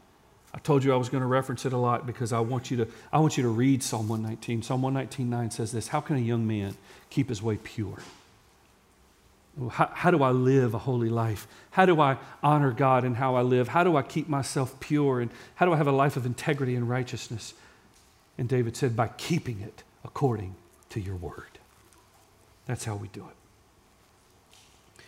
I 0.53 0.59
told 0.59 0.83
you 0.83 0.93
I 0.93 0.97
was 0.97 1.09
going 1.09 1.21
to 1.21 1.27
reference 1.27 1.65
it 1.65 1.73
a 1.73 1.77
lot 1.77 2.05
because 2.05 2.31
I 2.31 2.39
want 2.39 2.71
you 2.71 2.77
to 2.77 2.87
I 3.11 3.19
want 3.19 3.37
you 3.37 3.43
to 3.43 3.49
read 3.49 3.83
Psalm 3.83 4.07
119. 4.07 4.61
Psalm 4.61 4.81
119:9 4.81 5.51
says 5.51 5.71
this, 5.71 5.89
how 5.89 5.99
can 5.99 6.15
a 6.15 6.19
young 6.19 6.47
man 6.47 6.75
keep 7.09 7.29
his 7.29 7.41
way 7.41 7.57
pure? 7.57 7.99
How, 9.69 9.91
how, 9.93 10.11
do 10.11 10.23
I 10.23 10.31
live 10.31 10.73
a 10.73 10.77
holy 10.77 11.09
life? 11.09 11.45
How 11.71 11.85
do 11.85 11.99
I 11.99 12.17
honor 12.41 12.71
God 12.71 13.03
in 13.03 13.15
how 13.15 13.35
I 13.35 13.41
live? 13.41 13.67
How 13.67 13.83
do 13.83 13.97
I 13.97 14.01
keep 14.01 14.29
myself 14.29 14.79
pure? 14.79 15.19
And 15.19 15.29
how 15.55 15.65
do 15.65 15.73
I 15.73 15.77
have 15.77 15.87
a 15.87 15.91
life 15.91 16.15
of 16.15 16.25
integrity 16.25 16.73
and 16.73 16.89
righteousness? 16.89 17.53
And 18.37 18.47
David 18.47 18.77
said, 18.77 18.95
by 18.95 19.09
keeping 19.09 19.59
it 19.59 19.83
according 20.05 20.55
to 20.89 21.01
your 21.01 21.17
word. 21.17 21.59
That's 22.65 22.85
how 22.85 22.95
we 22.95 23.09
do 23.09 23.27
it. 23.27 25.03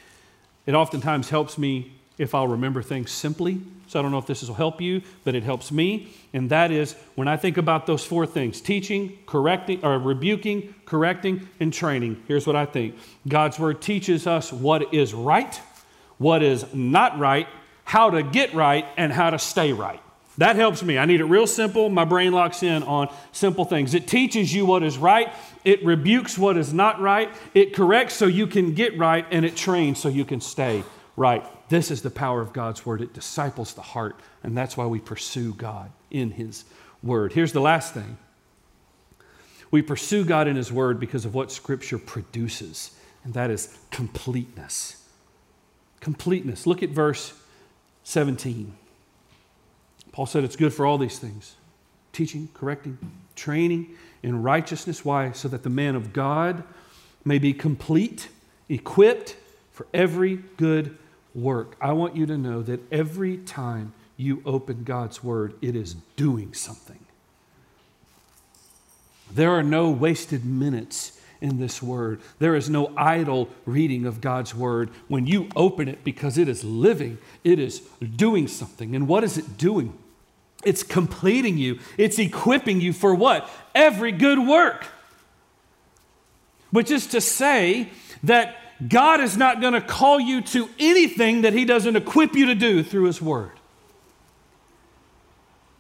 It 0.66 0.76
oftentimes 0.76 1.30
helps 1.30 1.58
me 1.58 1.94
if 2.18 2.36
I'll 2.36 2.48
remember 2.48 2.82
things 2.82 3.12
simply. 3.12 3.60
So 3.88 4.00
I 4.00 4.02
don't 4.02 4.12
know 4.12 4.18
if 4.18 4.26
this 4.26 4.48
will 4.48 4.56
help 4.56 4.82
you, 4.82 5.02
but 5.24 5.36
it 5.36 5.44
helps 5.44 5.72
me. 5.72 6.14
And 6.34 6.50
that 6.50 6.72
is 6.72 6.96
when 7.16 7.28
I 7.28 7.38
think 7.38 7.58
about 7.58 7.86
those 7.86 8.04
four 8.04 8.26
things 8.26 8.62
teaching, 8.62 9.18
correcting, 9.26 9.84
or 9.84 10.00
rebuking, 10.00 10.74
correcting, 10.86 11.48
and 11.60 11.72
training. 11.72 12.24
Here's 12.28 12.48
what 12.48 12.56
I 12.56 12.66
think 12.66 12.96
God's 13.28 13.60
word 13.60 13.82
teaches 13.82 14.26
us 14.26 14.52
what 14.52 14.94
is 14.94 15.14
right, 15.14 15.60
what 16.18 16.42
is 16.42 16.66
not 16.74 17.20
right, 17.20 17.48
how 17.84 18.10
to 18.10 18.24
get 18.24 18.54
right, 18.54 18.86
and 18.98 19.12
how 19.12 19.30
to 19.30 19.40
stay 19.40 19.74
right. 19.74 20.00
That 20.40 20.56
helps 20.56 20.82
me. 20.82 20.98
I 20.98 21.06
need 21.06 21.22
it 21.22 21.26
real 21.26 21.46
simple. 21.46 21.90
My 21.90 22.06
brain 22.06 22.32
locks 22.32 22.64
in 22.64 22.82
on 22.84 23.14
simple 23.32 23.66
things. 23.66 23.94
It 23.94 24.08
teaches 24.08 24.52
you 24.54 24.66
what 24.66 24.82
is 24.82 24.98
right, 24.98 25.32
it 25.64 25.86
rebukes 25.86 26.38
what 26.38 26.58
is 26.58 26.74
not 26.74 27.00
right, 27.00 27.30
it 27.54 27.76
corrects 27.76 28.16
so 28.16 28.26
you 28.26 28.48
can 28.48 28.74
get 28.74 28.98
right, 28.98 29.26
and 29.30 29.46
it 29.46 29.56
trains 29.56 30.00
so 30.00 30.10
you 30.10 30.26
can 30.26 30.42
stay 30.42 30.84
right. 31.16 31.46
This 31.74 31.90
is 31.90 32.04
the 32.04 32.12
power 32.12 32.40
of 32.40 32.54
God's 32.54 32.86
word. 32.86 33.02
It 33.02 33.16
disciples 33.16 33.74
the 33.74 33.82
heart, 33.82 34.20
and 34.44 34.56
that's 34.56 34.78
why 34.78 34.86
we 34.86 35.00
pursue 35.00 35.56
God 35.56 35.92
in 36.12 36.30
his 36.30 36.66
word. 37.02 37.34
Here's 37.34 37.52
the 37.52 37.62
last 37.62 37.96
thing 37.96 38.20
we 39.72 39.82
pursue 39.82 40.24
God 40.24 40.48
in 40.48 40.56
his 40.56 40.72
word 40.72 41.00
because 41.00 41.26
of 41.26 41.34
what 41.34 41.52
scripture 41.52 41.98
produces, 41.98 42.92
and 43.24 43.34
that 43.34 43.50
is 43.50 43.76
completeness. 43.90 45.04
Completeness. 46.00 46.68
Look 46.68 46.84
at 46.84 46.92
verse 46.92 47.34
17. 48.04 48.76
Paul 50.12 50.28
said 50.28 50.44
it's 50.44 50.56
good 50.56 50.76
for 50.76 50.86
all 50.86 51.00
these 51.00 51.18
things 51.18 51.56
teaching, 52.12 52.50
correcting, 52.54 53.00
training 53.36 53.96
in 54.22 54.44
righteousness. 54.44 55.04
Why? 55.04 55.32
So 55.32 55.48
that 55.48 55.64
the 55.64 55.72
man 55.72 55.96
of 55.96 56.14
God 56.14 56.66
may 57.26 57.40
be 57.40 57.52
complete, 57.52 58.30
equipped 58.70 59.38
for 59.72 59.88
every 59.92 60.36
good 60.58 61.00
work. 61.36 61.76
I 61.82 61.94
want 61.94 62.16
you 62.16 62.26
to 62.28 62.38
know 62.38 62.62
that 62.64 62.82
every 62.92 63.38
time 63.38 63.94
you 64.18 64.42
open 64.46 64.84
God's 64.84 65.24
word, 65.24 65.54
it 65.62 65.76
is 65.76 65.96
doing 66.16 66.54
something. 66.54 67.00
There 69.32 69.52
are 69.52 69.64
no 69.64 69.90
wasted 69.90 70.46
minutes 70.46 71.20
in 71.42 71.60
this 71.60 71.82
word. 71.82 72.22
There 72.40 72.56
is 72.56 72.70
no 72.70 72.94
idle 72.96 73.50
reading 73.66 74.06
of 74.06 74.22
God's 74.22 74.56
word. 74.56 74.92
When 75.08 75.26
you 75.28 75.50
open 75.56 75.88
it, 75.88 76.04
because 76.04 76.38
it 76.38 76.48
is 76.48 76.64
living, 76.64 77.18
it 77.44 77.60
is 77.60 77.80
doing 78.16 78.48
something. 78.48 78.96
And 78.96 79.08
what 79.08 79.24
is 79.24 79.38
it 79.38 79.58
doing? 79.58 79.98
It's 80.64 80.84
completing 80.84 81.58
you, 81.58 81.80
it's 81.98 82.18
equipping 82.18 82.80
you 82.80 82.94
for 82.94 83.14
what? 83.14 83.50
Every 83.76 84.12
good 84.14 84.40
work. 84.40 84.86
Which 86.72 86.90
is 86.90 87.08
to 87.08 87.20
say 87.20 87.90
that 88.24 88.56
God 88.88 89.22
is 89.22 89.38
not 89.38 89.62
going 89.62 89.74
to 89.74 89.82
call 89.82 90.20
you 90.20 90.42
to 90.42 90.70
anything 90.80 91.42
that 91.42 91.54
He 91.54 91.66
doesn't 91.66 91.96
equip 91.96 92.36
you 92.36 92.48
to 92.48 92.56
do 92.56 92.84
through 92.84 93.06
His 93.06 93.22
Word. 93.22 93.60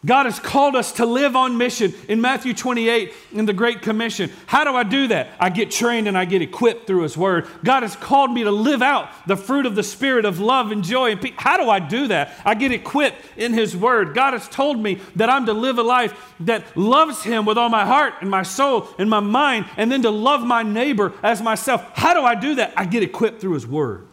God 0.05 0.25
has 0.25 0.37
called 0.37 0.75
us 0.75 0.91
to 0.93 1.05
live 1.05 1.35
on 1.35 1.57
mission 1.57 1.93
in 2.09 2.19
Matthew 2.19 2.53
28 2.53 3.13
in 3.31 3.45
the 3.45 3.53
Great 3.53 3.81
Commission. 3.81 4.29
How 4.47 4.65
do 4.65 4.75
I 4.75 4.83
do 4.83 5.07
that? 5.07 5.29
I 5.39 5.49
get 5.49 5.71
trained 5.71 6.09
and 6.09 6.17
I 6.17 6.25
get 6.25 6.41
equipped 6.41 6.87
through 6.87 7.03
His 7.03 7.15
Word. 7.15 7.47
God 7.63 7.83
has 7.83 7.95
called 7.95 8.31
me 8.31 8.43
to 8.43 8.51
live 8.51 8.81
out 8.81 9.09
the 9.27 9.37
fruit 9.37 9.65
of 9.65 9.75
the 9.75 9.83
Spirit 9.83 10.25
of 10.25 10.41
love 10.41 10.71
and 10.71 10.83
joy 10.83 11.11
and 11.11 11.21
peace. 11.21 11.33
How 11.37 11.55
do 11.55 11.69
I 11.69 11.79
do 11.79 12.07
that? 12.09 12.33
I 12.43 12.53
get 12.53 12.73
equipped 12.73 13.17
in 13.37 13.53
His 13.53 13.77
Word. 13.77 14.13
God 14.13 14.33
has 14.33 14.49
told 14.49 14.77
me 14.77 14.99
that 15.15 15.29
I'm 15.29 15.45
to 15.45 15.53
live 15.53 15.77
a 15.77 15.83
life 15.83 16.33
that 16.41 16.75
loves 16.75 17.23
Him 17.23 17.45
with 17.45 17.57
all 17.57 17.69
my 17.69 17.85
heart 17.85 18.15
and 18.19 18.29
my 18.29 18.43
soul 18.43 18.89
and 18.99 19.09
my 19.09 19.21
mind, 19.21 19.67
and 19.77 19.89
then 19.89 20.01
to 20.01 20.09
love 20.09 20.41
my 20.41 20.63
neighbor 20.63 21.13
as 21.23 21.41
myself. 21.41 21.81
How 21.93 22.13
do 22.13 22.21
I 22.21 22.35
do 22.35 22.55
that? 22.55 22.73
I 22.75 22.85
get 22.85 23.03
equipped 23.03 23.39
through 23.39 23.53
His 23.53 23.65
Word. 23.65 24.05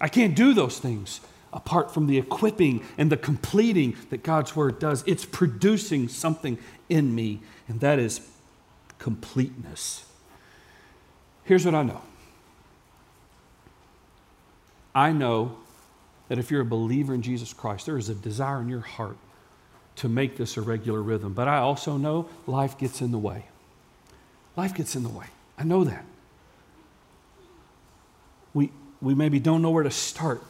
I 0.00 0.08
can't 0.08 0.36
do 0.36 0.54
those 0.54 0.78
things 0.78 1.20
apart 1.52 1.92
from 1.92 2.06
the 2.06 2.18
equipping 2.18 2.84
and 2.96 3.10
the 3.10 3.16
completing 3.16 3.96
that 4.10 4.22
God's 4.22 4.56
Word 4.56 4.78
does. 4.78 5.04
It's 5.06 5.24
producing 5.24 6.08
something 6.08 6.58
in 6.88 7.14
me, 7.14 7.40
and 7.68 7.80
that 7.80 7.98
is 7.98 8.26
completeness. 8.98 10.04
Here's 11.44 11.64
what 11.64 11.74
I 11.74 11.82
know 11.82 12.02
I 14.94 15.12
know 15.12 15.56
that 16.28 16.38
if 16.38 16.50
you're 16.50 16.62
a 16.62 16.66
believer 16.66 17.14
in 17.14 17.22
Jesus 17.22 17.52
Christ, 17.52 17.86
there 17.86 17.98
is 17.98 18.08
a 18.08 18.14
desire 18.14 18.60
in 18.60 18.68
your 18.68 18.80
heart 18.80 19.16
to 19.96 20.08
make 20.08 20.36
this 20.36 20.56
a 20.56 20.62
regular 20.62 21.02
rhythm. 21.02 21.34
But 21.34 21.48
I 21.48 21.58
also 21.58 21.96
know 21.96 22.28
life 22.46 22.78
gets 22.78 23.00
in 23.00 23.10
the 23.10 23.18
way. 23.18 23.44
Life 24.56 24.74
gets 24.74 24.96
in 24.96 25.02
the 25.02 25.08
way. 25.08 25.26
I 25.58 25.64
know 25.64 25.84
that. 25.84 26.04
We, 28.54 28.70
we 29.00 29.14
maybe 29.14 29.40
don't 29.40 29.62
know 29.62 29.70
where 29.70 29.82
to 29.82 29.90
start 29.90 30.42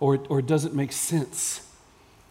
or, 0.00 0.18
or 0.28 0.40
it 0.40 0.46
doesn't 0.46 0.74
make 0.74 0.92
sense. 0.92 1.66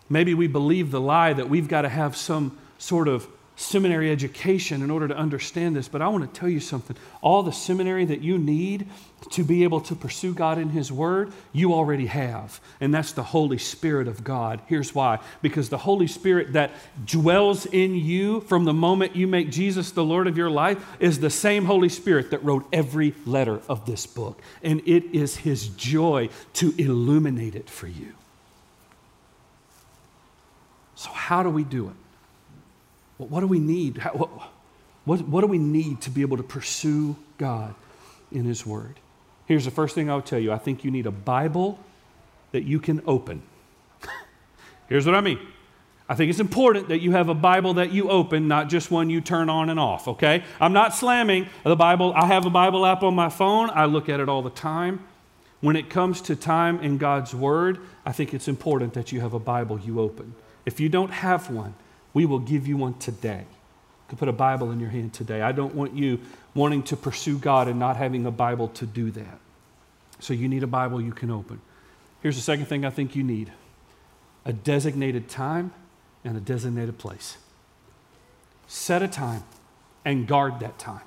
Maybe 0.09 0.33
we 0.33 0.47
believe 0.47 0.91
the 0.91 0.99
lie 0.99 1.33
that 1.33 1.49
we've 1.49 1.67
got 1.67 1.83
to 1.83 1.89
have 1.89 2.17
some 2.17 2.57
sort 2.77 3.07
of 3.07 3.27
seminary 3.59 4.09
education 4.09 4.81
in 4.81 4.89
order 4.89 5.05
to 5.05 5.15
understand 5.15 5.75
this, 5.75 5.89
but 5.89 6.01
I 6.01 6.07
want 6.07 6.33
to 6.33 6.39
tell 6.39 6.47
you 6.47 6.61
something. 6.61 6.95
All 7.21 7.43
the 7.43 7.51
seminary 7.51 8.05
that 8.05 8.21
you 8.21 8.37
need 8.37 8.87
to 9.31 9.43
be 9.43 9.65
able 9.65 9.81
to 9.81 9.95
pursue 9.95 10.33
God 10.33 10.57
in 10.57 10.69
His 10.69 10.93
Word, 10.93 11.33
you 11.51 11.73
already 11.73 12.05
have. 12.05 12.61
And 12.79 12.93
that's 12.93 13.11
the 13.11 13.21
Holy 13.21 13.57
Spirit 13.57 14.07
of 14.07 14.23
God. 14.23 14.61
Here's 14.67 14.95
why 14.95 15.19
because 15.41 15.67
the 15.67 15.77
Holy 15.77 16.07
Spirit 16.07 16.53
that 16.53 16.71
dwells 17.05 17.65
in 17.65 17.95
you 17.95 18.39
from 18.41 18.63
the 18.63 18.73
moment 18.73 19.17
you 19.17 19.27
make 19.27 19.51
Jesus 19.51 19.91
the 19.91 20.05
Lord 20.05 20.27
of 20.27 20.37
your 20.37 20.49
life 20.49 20.81
is 21.01 21.19
the 21.19 21.29
same 21.29 21.65
Holy 21.65 21.89
Spirit 21.89 22.31
that 22.31 22.41
wrote 22.45 22.65
every 22.71 23.13
letter 23.25 23.59
of 23.67 23.85
this 23.85 24.05
book. 24.05 24.41
And 24.63 24.81
it 24.85 25.03
is 25.13 25.35
His 25.35 25.67
joy 25.67 26.29
to 26.53 26.73
illuminate 26.77 27.55
it 27.55 27.69
for 27.69 27.87
you. 27.87 28.13
So, 30.95 31.09
how 31.11 31.43
do 31.43 31.49
we 31.49 31.65
do 31.65 31.89
it? 31.89 31.95
What 33.27 33.41
do 33.41 33.47
we 33.47 33.59
need? 33.59 34.01
What, 34.13 34.29
what, 35.05 35.21
what 35.27 35.41
do 35.41 35.47
we 35.47 35.57
need 35.57 36.01
to 36.01 36.09
be 36.09 36.21
able 36.21 36.37
to 36.37 36.43
pursue 36.43 37.15
God 37.37 37.75
in 38.31 38.45
His 38.45 38.65
Word? 38.65 38.99
Here's 39.45 39.65
the 39.65 39.71
first 39.71 39.93
thing 39.93 40.09
I'll 40.09 40.21
tell 40.21 40.39
you 40.39 40.51
I 40.51 40.57
think 40.57 40.83
you 40.83 40.91
need 40.91 41.05
a 41.05 41.11
Bible 41.11 41.79
that 42.51 42.63
you 42.63 42.79
can 42.79 43.01
open. 43.05 43.41
Here's 44.87 45.05
what 45.05 45.15
I 45.15 45.21
mean. 45.21 45.39
I 46.07 46.15
think 46.15 46.31
it's 46.31 46.39
important 46.39 46.87
that 46.87 47.01
you 47.01 47.11
have 47.11 47.29
a 47.29 47.35
Bible 47.35 47.75
that 47.75 47.91
you 47.91 48.09
open, 48.09 48.47
not 48.47 48.67
just 48.67 48.89
one 48.89 49.11
you 49.11 49.21
turn 49.21 49.47
on 49.47 49.69
and 49.69 49.79
off, 49.79 50.07
okay? 50.07 50.43
I'm 50.59 50.73
not 50.73 50.95
slamming 50.95 51.47
the 51.63 51.75
Bible. 51.75 52.13
I 52.15 52.25
have 52.25 52.47
a 52.47 52.49
Bible 52.49 52.83
app 52.83 53.03
on 53.03 53.13
my 53.13 53.29
phone, 53.29 53.69
I 53.69 53.85
look 53.85 54.09
at 54.09 54.19
it 54.19 54.27
all 54.27 54.41
the 54.41 54.49
time. 54.49 55.05
When 55.61 55.75
it 55.75 55.89
comes 55.89 56.21
to 56.21 56.35
time 56.35 56.79
in 56.79 56.97
God's 56.97 57.35
Word, 57.35 57.79
I 58.05 58.11
think 58.11 58.33
it's 58.33 58.47
important 58.47 58.93
that 58.93 59.11
you 59.11 59.19
have 59.19 59.33
a 59.33 59.39
Bible 59.39 59.79
you 59.79 59.99
open. 59.99 60.33
If 60.65 60.79
you 60.79 60.89
don't 60.89 61.11
have 61.11 61.49
one, 61.51 61.75
we 62.13 62.25
will 62.25 62.39
give 62.39 62.67
you 62.67 62.77
one 62.77 62.95
today. 62.95 63.45
You 64.11 64.17
put 64.17 64.27
a 64.27 64.33
Bible 64.33 64.71
in 64.71 64.79
your 64.79 64.89
hand 64.89 65.13
today. 65.13 65.41
I 65.41 65.51
don't 65.51 65.75
want 65.75 65.93
you 65.93 66.19
wanting 66.55 66.83
to 66.83 66.97
pursue 66.97 67.37
God 67.37 67.67
and 67.67 67.79
not 67.79 67.95
having 67.95 68.25
a 68.25 68.31
Bible 68.31 68.69
to 68.69 68.85
do 68.85 69.11
that. 69.11 69.39
So 70.19 70.33
you 70.33 70.47
need 70.47 70.63
a 70.63 70.67
Bible 70.67 71.01
you 71.01 71.11
can 71.11 71.29
open. 71.29 71.61
Here's 72.21 72.35
the 72.35 72.41
second 72.41 72.65
thing 72.65 72.85
I 72.85 72.89
think 72.89 73.15
you 73.15 73.23
need 73.23 73.51
a 74.45 74.53
designated 74.53 75.29
time 75.29 75.73
and 76.23 76.35
a 76.35 76.39
designated 76.39 76.97
place. 76.97 77.37
Set 78.67 79.01
a 79.01 79.07
time 79.07 79.43
and 80.03 80.27
guard 80.27 80.59
that 80.59 80.79
time. 80.79 81.01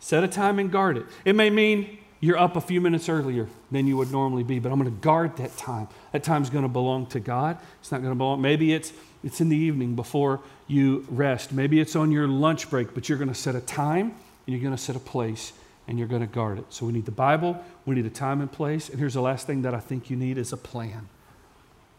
Set 0.00 0.24
a 0.24 0.28
time 0.28 0.58
and 0.58 0.70
guard 0.70 0.96
it. 0.96 1.06
It 1.24 1.34
may 1.34 1.50
mean 1.50 1.98
you're 2.20 2.38
up 2.38 2.56
a 2.56 2.60
few 2.60 2.80
minutes 2.80 3.08
earlier 3.08 3.46
than 3.70 3.86
you 3.86 3.96
would 3.96 4.10
normally 4.10 4.42
be, 4.42 4.58
but 4.58 4.72
I'm 4.72 4.78
going 4.78 4.90
to 4.90 5.00
guard 5.00 5.36
that 5.36 5.56
time. 5.56 5.88
That 6.12 6.24
time's 6.24 6.50
going 6.50 6.64
to 6.64 6.68
belong 6.68 7.06
to 7.06 7.20
God. 7.20 7.58
It's 7.80 7.92
not 7.92 7.98
going 7.98 8.12
to 8.12 8.16
belong. 8.16 8.40
Maybe 8.40 8.72
it's 8.72 8.92
it's 9.22 9.40
in 9.40 9.48
the 9.48 9.56
evening 9.56 9.96
before 9.96 10.40
you 10.68 11.04
rest. 11.08 11.52
Maybe 11.52 11.80
it's 11.80 11.96
on 11.96 12.12
your 12.12 12.28
lunch 12.28 12.70
break, 12.70 12.94
but 12.94 13.08
you're 13.08 13.18
going 13.18 13.28
to 13.28 13.34
set 13.34 13.56
a 13.56 13.60
time 13.60 14.14
and 14.46 14.54
you're 14.54 14.60
going 14.60 14.76
to 14.76 14.82
set 14.82 14.94
a 14.94 15.00
place 15.00 15.52
and 15.88 15.98
you're 15.98 16.08
going 16.08 16.20
to 16.20 16.28
guard 16.28 16.58
it. 16.58 16.66
So 16.70 16.86
we 16.86 16.92
need 16.92 17.06
the 17.06 17.12
Bible, 17.12 17.62
we 17.84 17.94
need 17.94 18.06
a 18.06 18.10
time 18.10 18.40
and 18.40 18.50
place, 18.50 18.88
and 18.88 18.98
here's 18.98 19.14
the 19.14 19.20
last 19.20 19.46
thing 19.46 19.62
that 19.62 19.74
I 19.74 19.80
think 19.80 20.10
you 20.10 20.16
need 20.16 20.38
is 20.38 20.52
a 20.52 20.56
plan. 20.56 21.08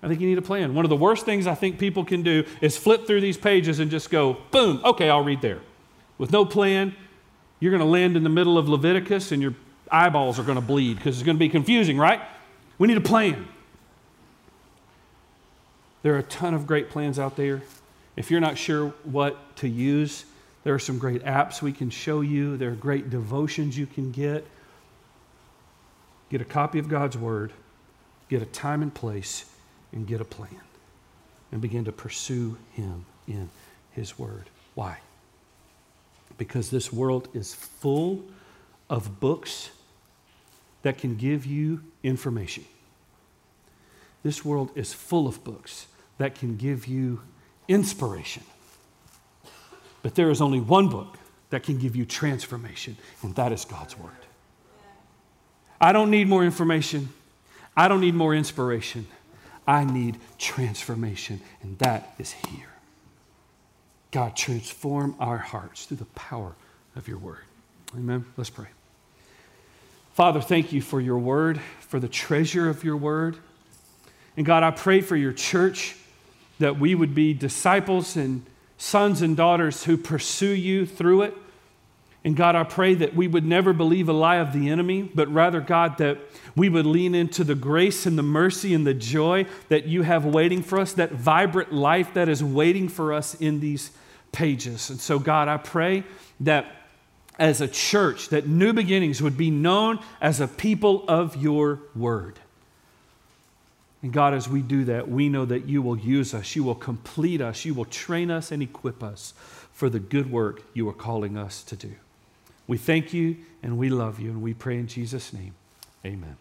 I 0.01 0.07
think 0.07 0.21
you 0.21 0.27
need 0.27 0.37
a 0.37 0.43
plan. 0.43 0.73
One 0.75 0.85
of 0.85 0.89
the 0.89 0.95
worst 0.95 1.25
things 1.25 1.47
I 1.47 1.55
think 1.55 1.79
people 1.79 2.05
can 2.05 2.21
do 2.21 2.45
is 2.61 2.77
flip 2.77 3.07
through 3.07 3.21
these 3.21 3.37
pages 3.37 3.79
and 3.79 3.89
just 3.89 4.09
go, 4.09 4.37
boom, 4.51 4.79
okay, 4.85 5.09
I'll 5.09 5.23
read 5.23 5.41
there. 5.41 5.59
With 6.17 6.31
no 6.31 6.45
plan, 6.45 6.95
you're 7.59 7.71
going 7.71 7.83
to 7.83 7.89
land 7.89 8.15
in 8.15 8.23
the 8.23 8.29
middle 8.29 8.57
of 8.57 8.69
Leviticus 8.69 9.31
and 9.31 9.41
your 9.41 9.55
eyeballs 9.91 10.39
are 10.39 10.43
going 10.43 10.59
to 10.59 10.65
bleed 10.65 10.97
because 10.97 11.17
it's 11.17 11.25
going 11.25 11.37
to 11.37 11.39
be 11.39 11.49
confusing, 11.49 11.97
right? 11.97 12.21
We 12.77 12.87
need 12.87 12.97
a 12.97 13.01
plan. 13.01 13.47
There 16.03 16.15
are 16.15 16.19
a 16.19 16.23
ton 16.23 16.53
of 16.53 16.67
great 16.67 16.89
plans 16.89 17.19
out 17.19 17.35
there. 17.35 17.63
If 18.15 18.31
you're 18.31 18.39
not 18.39 18.57
sure 18.57 18.89
what 19.03 19.55
to 19.57 19.67
use, 19.67 20.25
there 20.63 20.73
are 20.73 20.79
some 20.79 20.97
great 20.97 21.23
apps 21.23 21.61
we 21.61 21.71
can 21.71 21.89
show 21.89 22.21
you. 22.21 22.57
There 22.57 22.71
are 22.71 22.75
great 22.75 23.09
devotions 23.09 23.77
you 23.77 23.85
can 23.85 24.11
get. 24.11 24.45
Get 26.29 26.41
a 26.41 26.45
copy 26.45 26.79
of 26.79 26.89
God's 26.89 27.17
Word, 27.17 27.53
get 28.29 28.41
a 28.41 28.45
time 28.45 28.81
and 28.81 28.93
place, 28.93 29.45
and 29.93 30.05
get 30.05 30.19
a 30.19 30.25
plan. 30.25 30.61
And 31.51 31.61
begin 31.61 31.85
to 31.85 31.93
pursue 31.93 32.57
Him 32.73 33.05
in 33.27 33.49
His 33.91 34.19
Word. 34.19 34.49
Why? 34.75 34.97
Because 36.37 36.69
this 36.69 36.91
world 36.91 37.29
is 37.33 37.53
full 37.53 38.23
of 38.89 39.19
books 39.19 39.69
that 40.87 40.97
can 40.97 41.17
give 41.17 41.45
you 41.45 41.81
information. 42.01 42.63
This 44.23 44.45
world 44.45 44.71
is 44.73 44.93
full 44.93 45.27
of 45.27 45.43
books 45.43 45.87
that 46.17 46.33
can 46.33 46.55
give 46.55 46.87
you 46.87 47.19
inspiration. 47.67 48.43
But 50.01 50.15
there 50.15 50.29
is 50.29 50.39
only 50.39 50.61
one 50.61 50.87
book 50.87 51.17
that 51.49 51.63
can 51.63 51.77
give 51.77 51.97
you 51.97 52.05
transformation, 52.05 52.95
and 53.21 53.35
that 53.35 53.51
is 53.51 53.65
God's 53.65 53.99
Word. 53.99 54.13
I 55.81 55.91
don't 55.91 56.09
need 56.09 56.29
more 56.29 56.45
information. 56.45 57.09
I 57.75 57.89
don't 57.89 57.99
need 57.99 58.15
more 58.15 58.33
inspiration. 58.33 59.07
I 59.67 59.83
need 59.83 60.17
transformation, 60.37 61.41
and 61.63 61.77
that 61.79 62.15
is 62.17 62.31
here. 62.31 62.71
God, 64.11 64.37
transform 64.37 65.17
our 65.19 65.37
hearts 65.37 65.83
through 65.83 65.97
the 65.97 66.05
power 66.15 66.55
of 66.95 67.09
your 67.09 67.17
word. 67.17 67.43
Amen. 67.93 68.23
Let's 68.37 68.49
pray. 68.49 68.67
Father, 70.17 70.41
thank 70.41 70.73
you 70.73 70.81
for 70.81 70.99
your 70.99 71.19
word, 71.19 71.61
for 71.79 71.99
the 71.99 72.07
treasure 72.07 72.67
of 72.71 72.83
your 72.83 72.97
word. 72.97 73.37
And 74.35 74.47
God, 74.47 74.63
I 74.63 74.71
pray 74.71 75.01
for 75.01 75.15
your 75.15 75.31
church 75.31 75.95
that 76.57 76.79
we 76.79 76.95
would 76.95 77.13
be 77.13 77.35
disciples 77.35 78.15
and 78.15 78.43
sons 78.79 79.21
and 79.21 79.37
daughters 79.37 79.83
who 79.83 79.95
pursue 79.95 80.55
you 80.55 80.87
through 80.87 81.21
it. 81.21 81.35
And 82.23 82.35
God, 82.35 82.55
I 82.55 82.63
pray 82.63 82.95
that 82.95 83.15
we 83.15 83.27
would 83.27 83.45
never 83.45 83.73
believe 83.73 84.09
a 84.09 84.13
lie 84.13 84.37
of 84.37 84.53
the 84.53 84.69
enemy, 84.69 85.03
but 85.03 85.31
rather, 85.31 85.61
God, 85.61 85.99
that 85.99 86.17
we 86.55 86.67
would 86.67 86.87
lean 86.87 87.13
into 87.13 87.43
the 87.43 87.53
grace 87.53 88.07
and 88.07 88.17
the 88.17 88.23
mercy 88.23 88.73
and 88.73 88.87
the 88.87 88.95
joy 88.95 89.45
that 89.69 89.85
you 89.85 90.01
have 90.01 90.25
waiting 90.25 90.63
for 90.63 90.79
us, 90.79 90.93
that 90.93 91.11
vibrant 91.11 91.71
life 91.71 92.15
that 92.15 92.27
is 92.27 92.43
waiting 92.43 92.89
for 92.89 93.13
us 93.13 93.35
in 93.35 93.59
these 93.59 93.91
pages. 94.31 94.89
And 94.89 94.99
so, 94.99 95.19
God, 95.19 95.47
I 95.47 95.57
pray 95.57 96.05
that 96.39 96.86
as 97.37 97.61
a 97.61 97.67
church, 97.67 98.29
that 98.29 98.47
New 98.47 98.73
Beginnings 98.73 99.21
would 99.21 99.37
be 99.37 99.51
known 99.51 99.99
as 100.21 100.39
a 100.39 100.47
people 100.47 101.05
of 101.07 101.35
your 101.35 101.79
word. 101.95 102.39
And 104.01 104.13
God, 104.13 104.33
as 104.33 104.47
we 104.47 104.61
do 104.61 104.85
that, 104.85 105.09
we 105.09 105.29
know 105.29 105.45
that 105.45 105.67
you 105.67 105.81
will 105.81 105.97
use 105.97 106.33
us, 106.33 106.55
you 106.55 106.63
will 106.63 106.75
complete 106.75 107.41
us, 107.41 107.65
you 107.65 107.73
will 107.73 107.85
train 107.85 108.31
us 108.31 108.51
and 108.51 108.61
equip 108.61 109.03
us 109.03 109.33
for 109.71 109.89
the 109.89 109.99
good 109.99 110.31
work 110.31 110.63
you 110.73 110.87
are 110.89 110.93
calling 110.93 111.37
us 111.37 111.63
to 111.63 111.75
do. 111.75 111.93
We 112.67 112.77
thank 112.77 113.13
you 113.13 113.37
and 113.63 113.77
we 113.77 113.89
love 113.89 114.19
you, 114.19 114.29
and 114.29 114.41
we 114.41 114.53
pray 114.53 114.77
in 114.77 114.87
Jesus' 114.87 115.33
name. 115.33 115.53
Amen. 116.05 116.37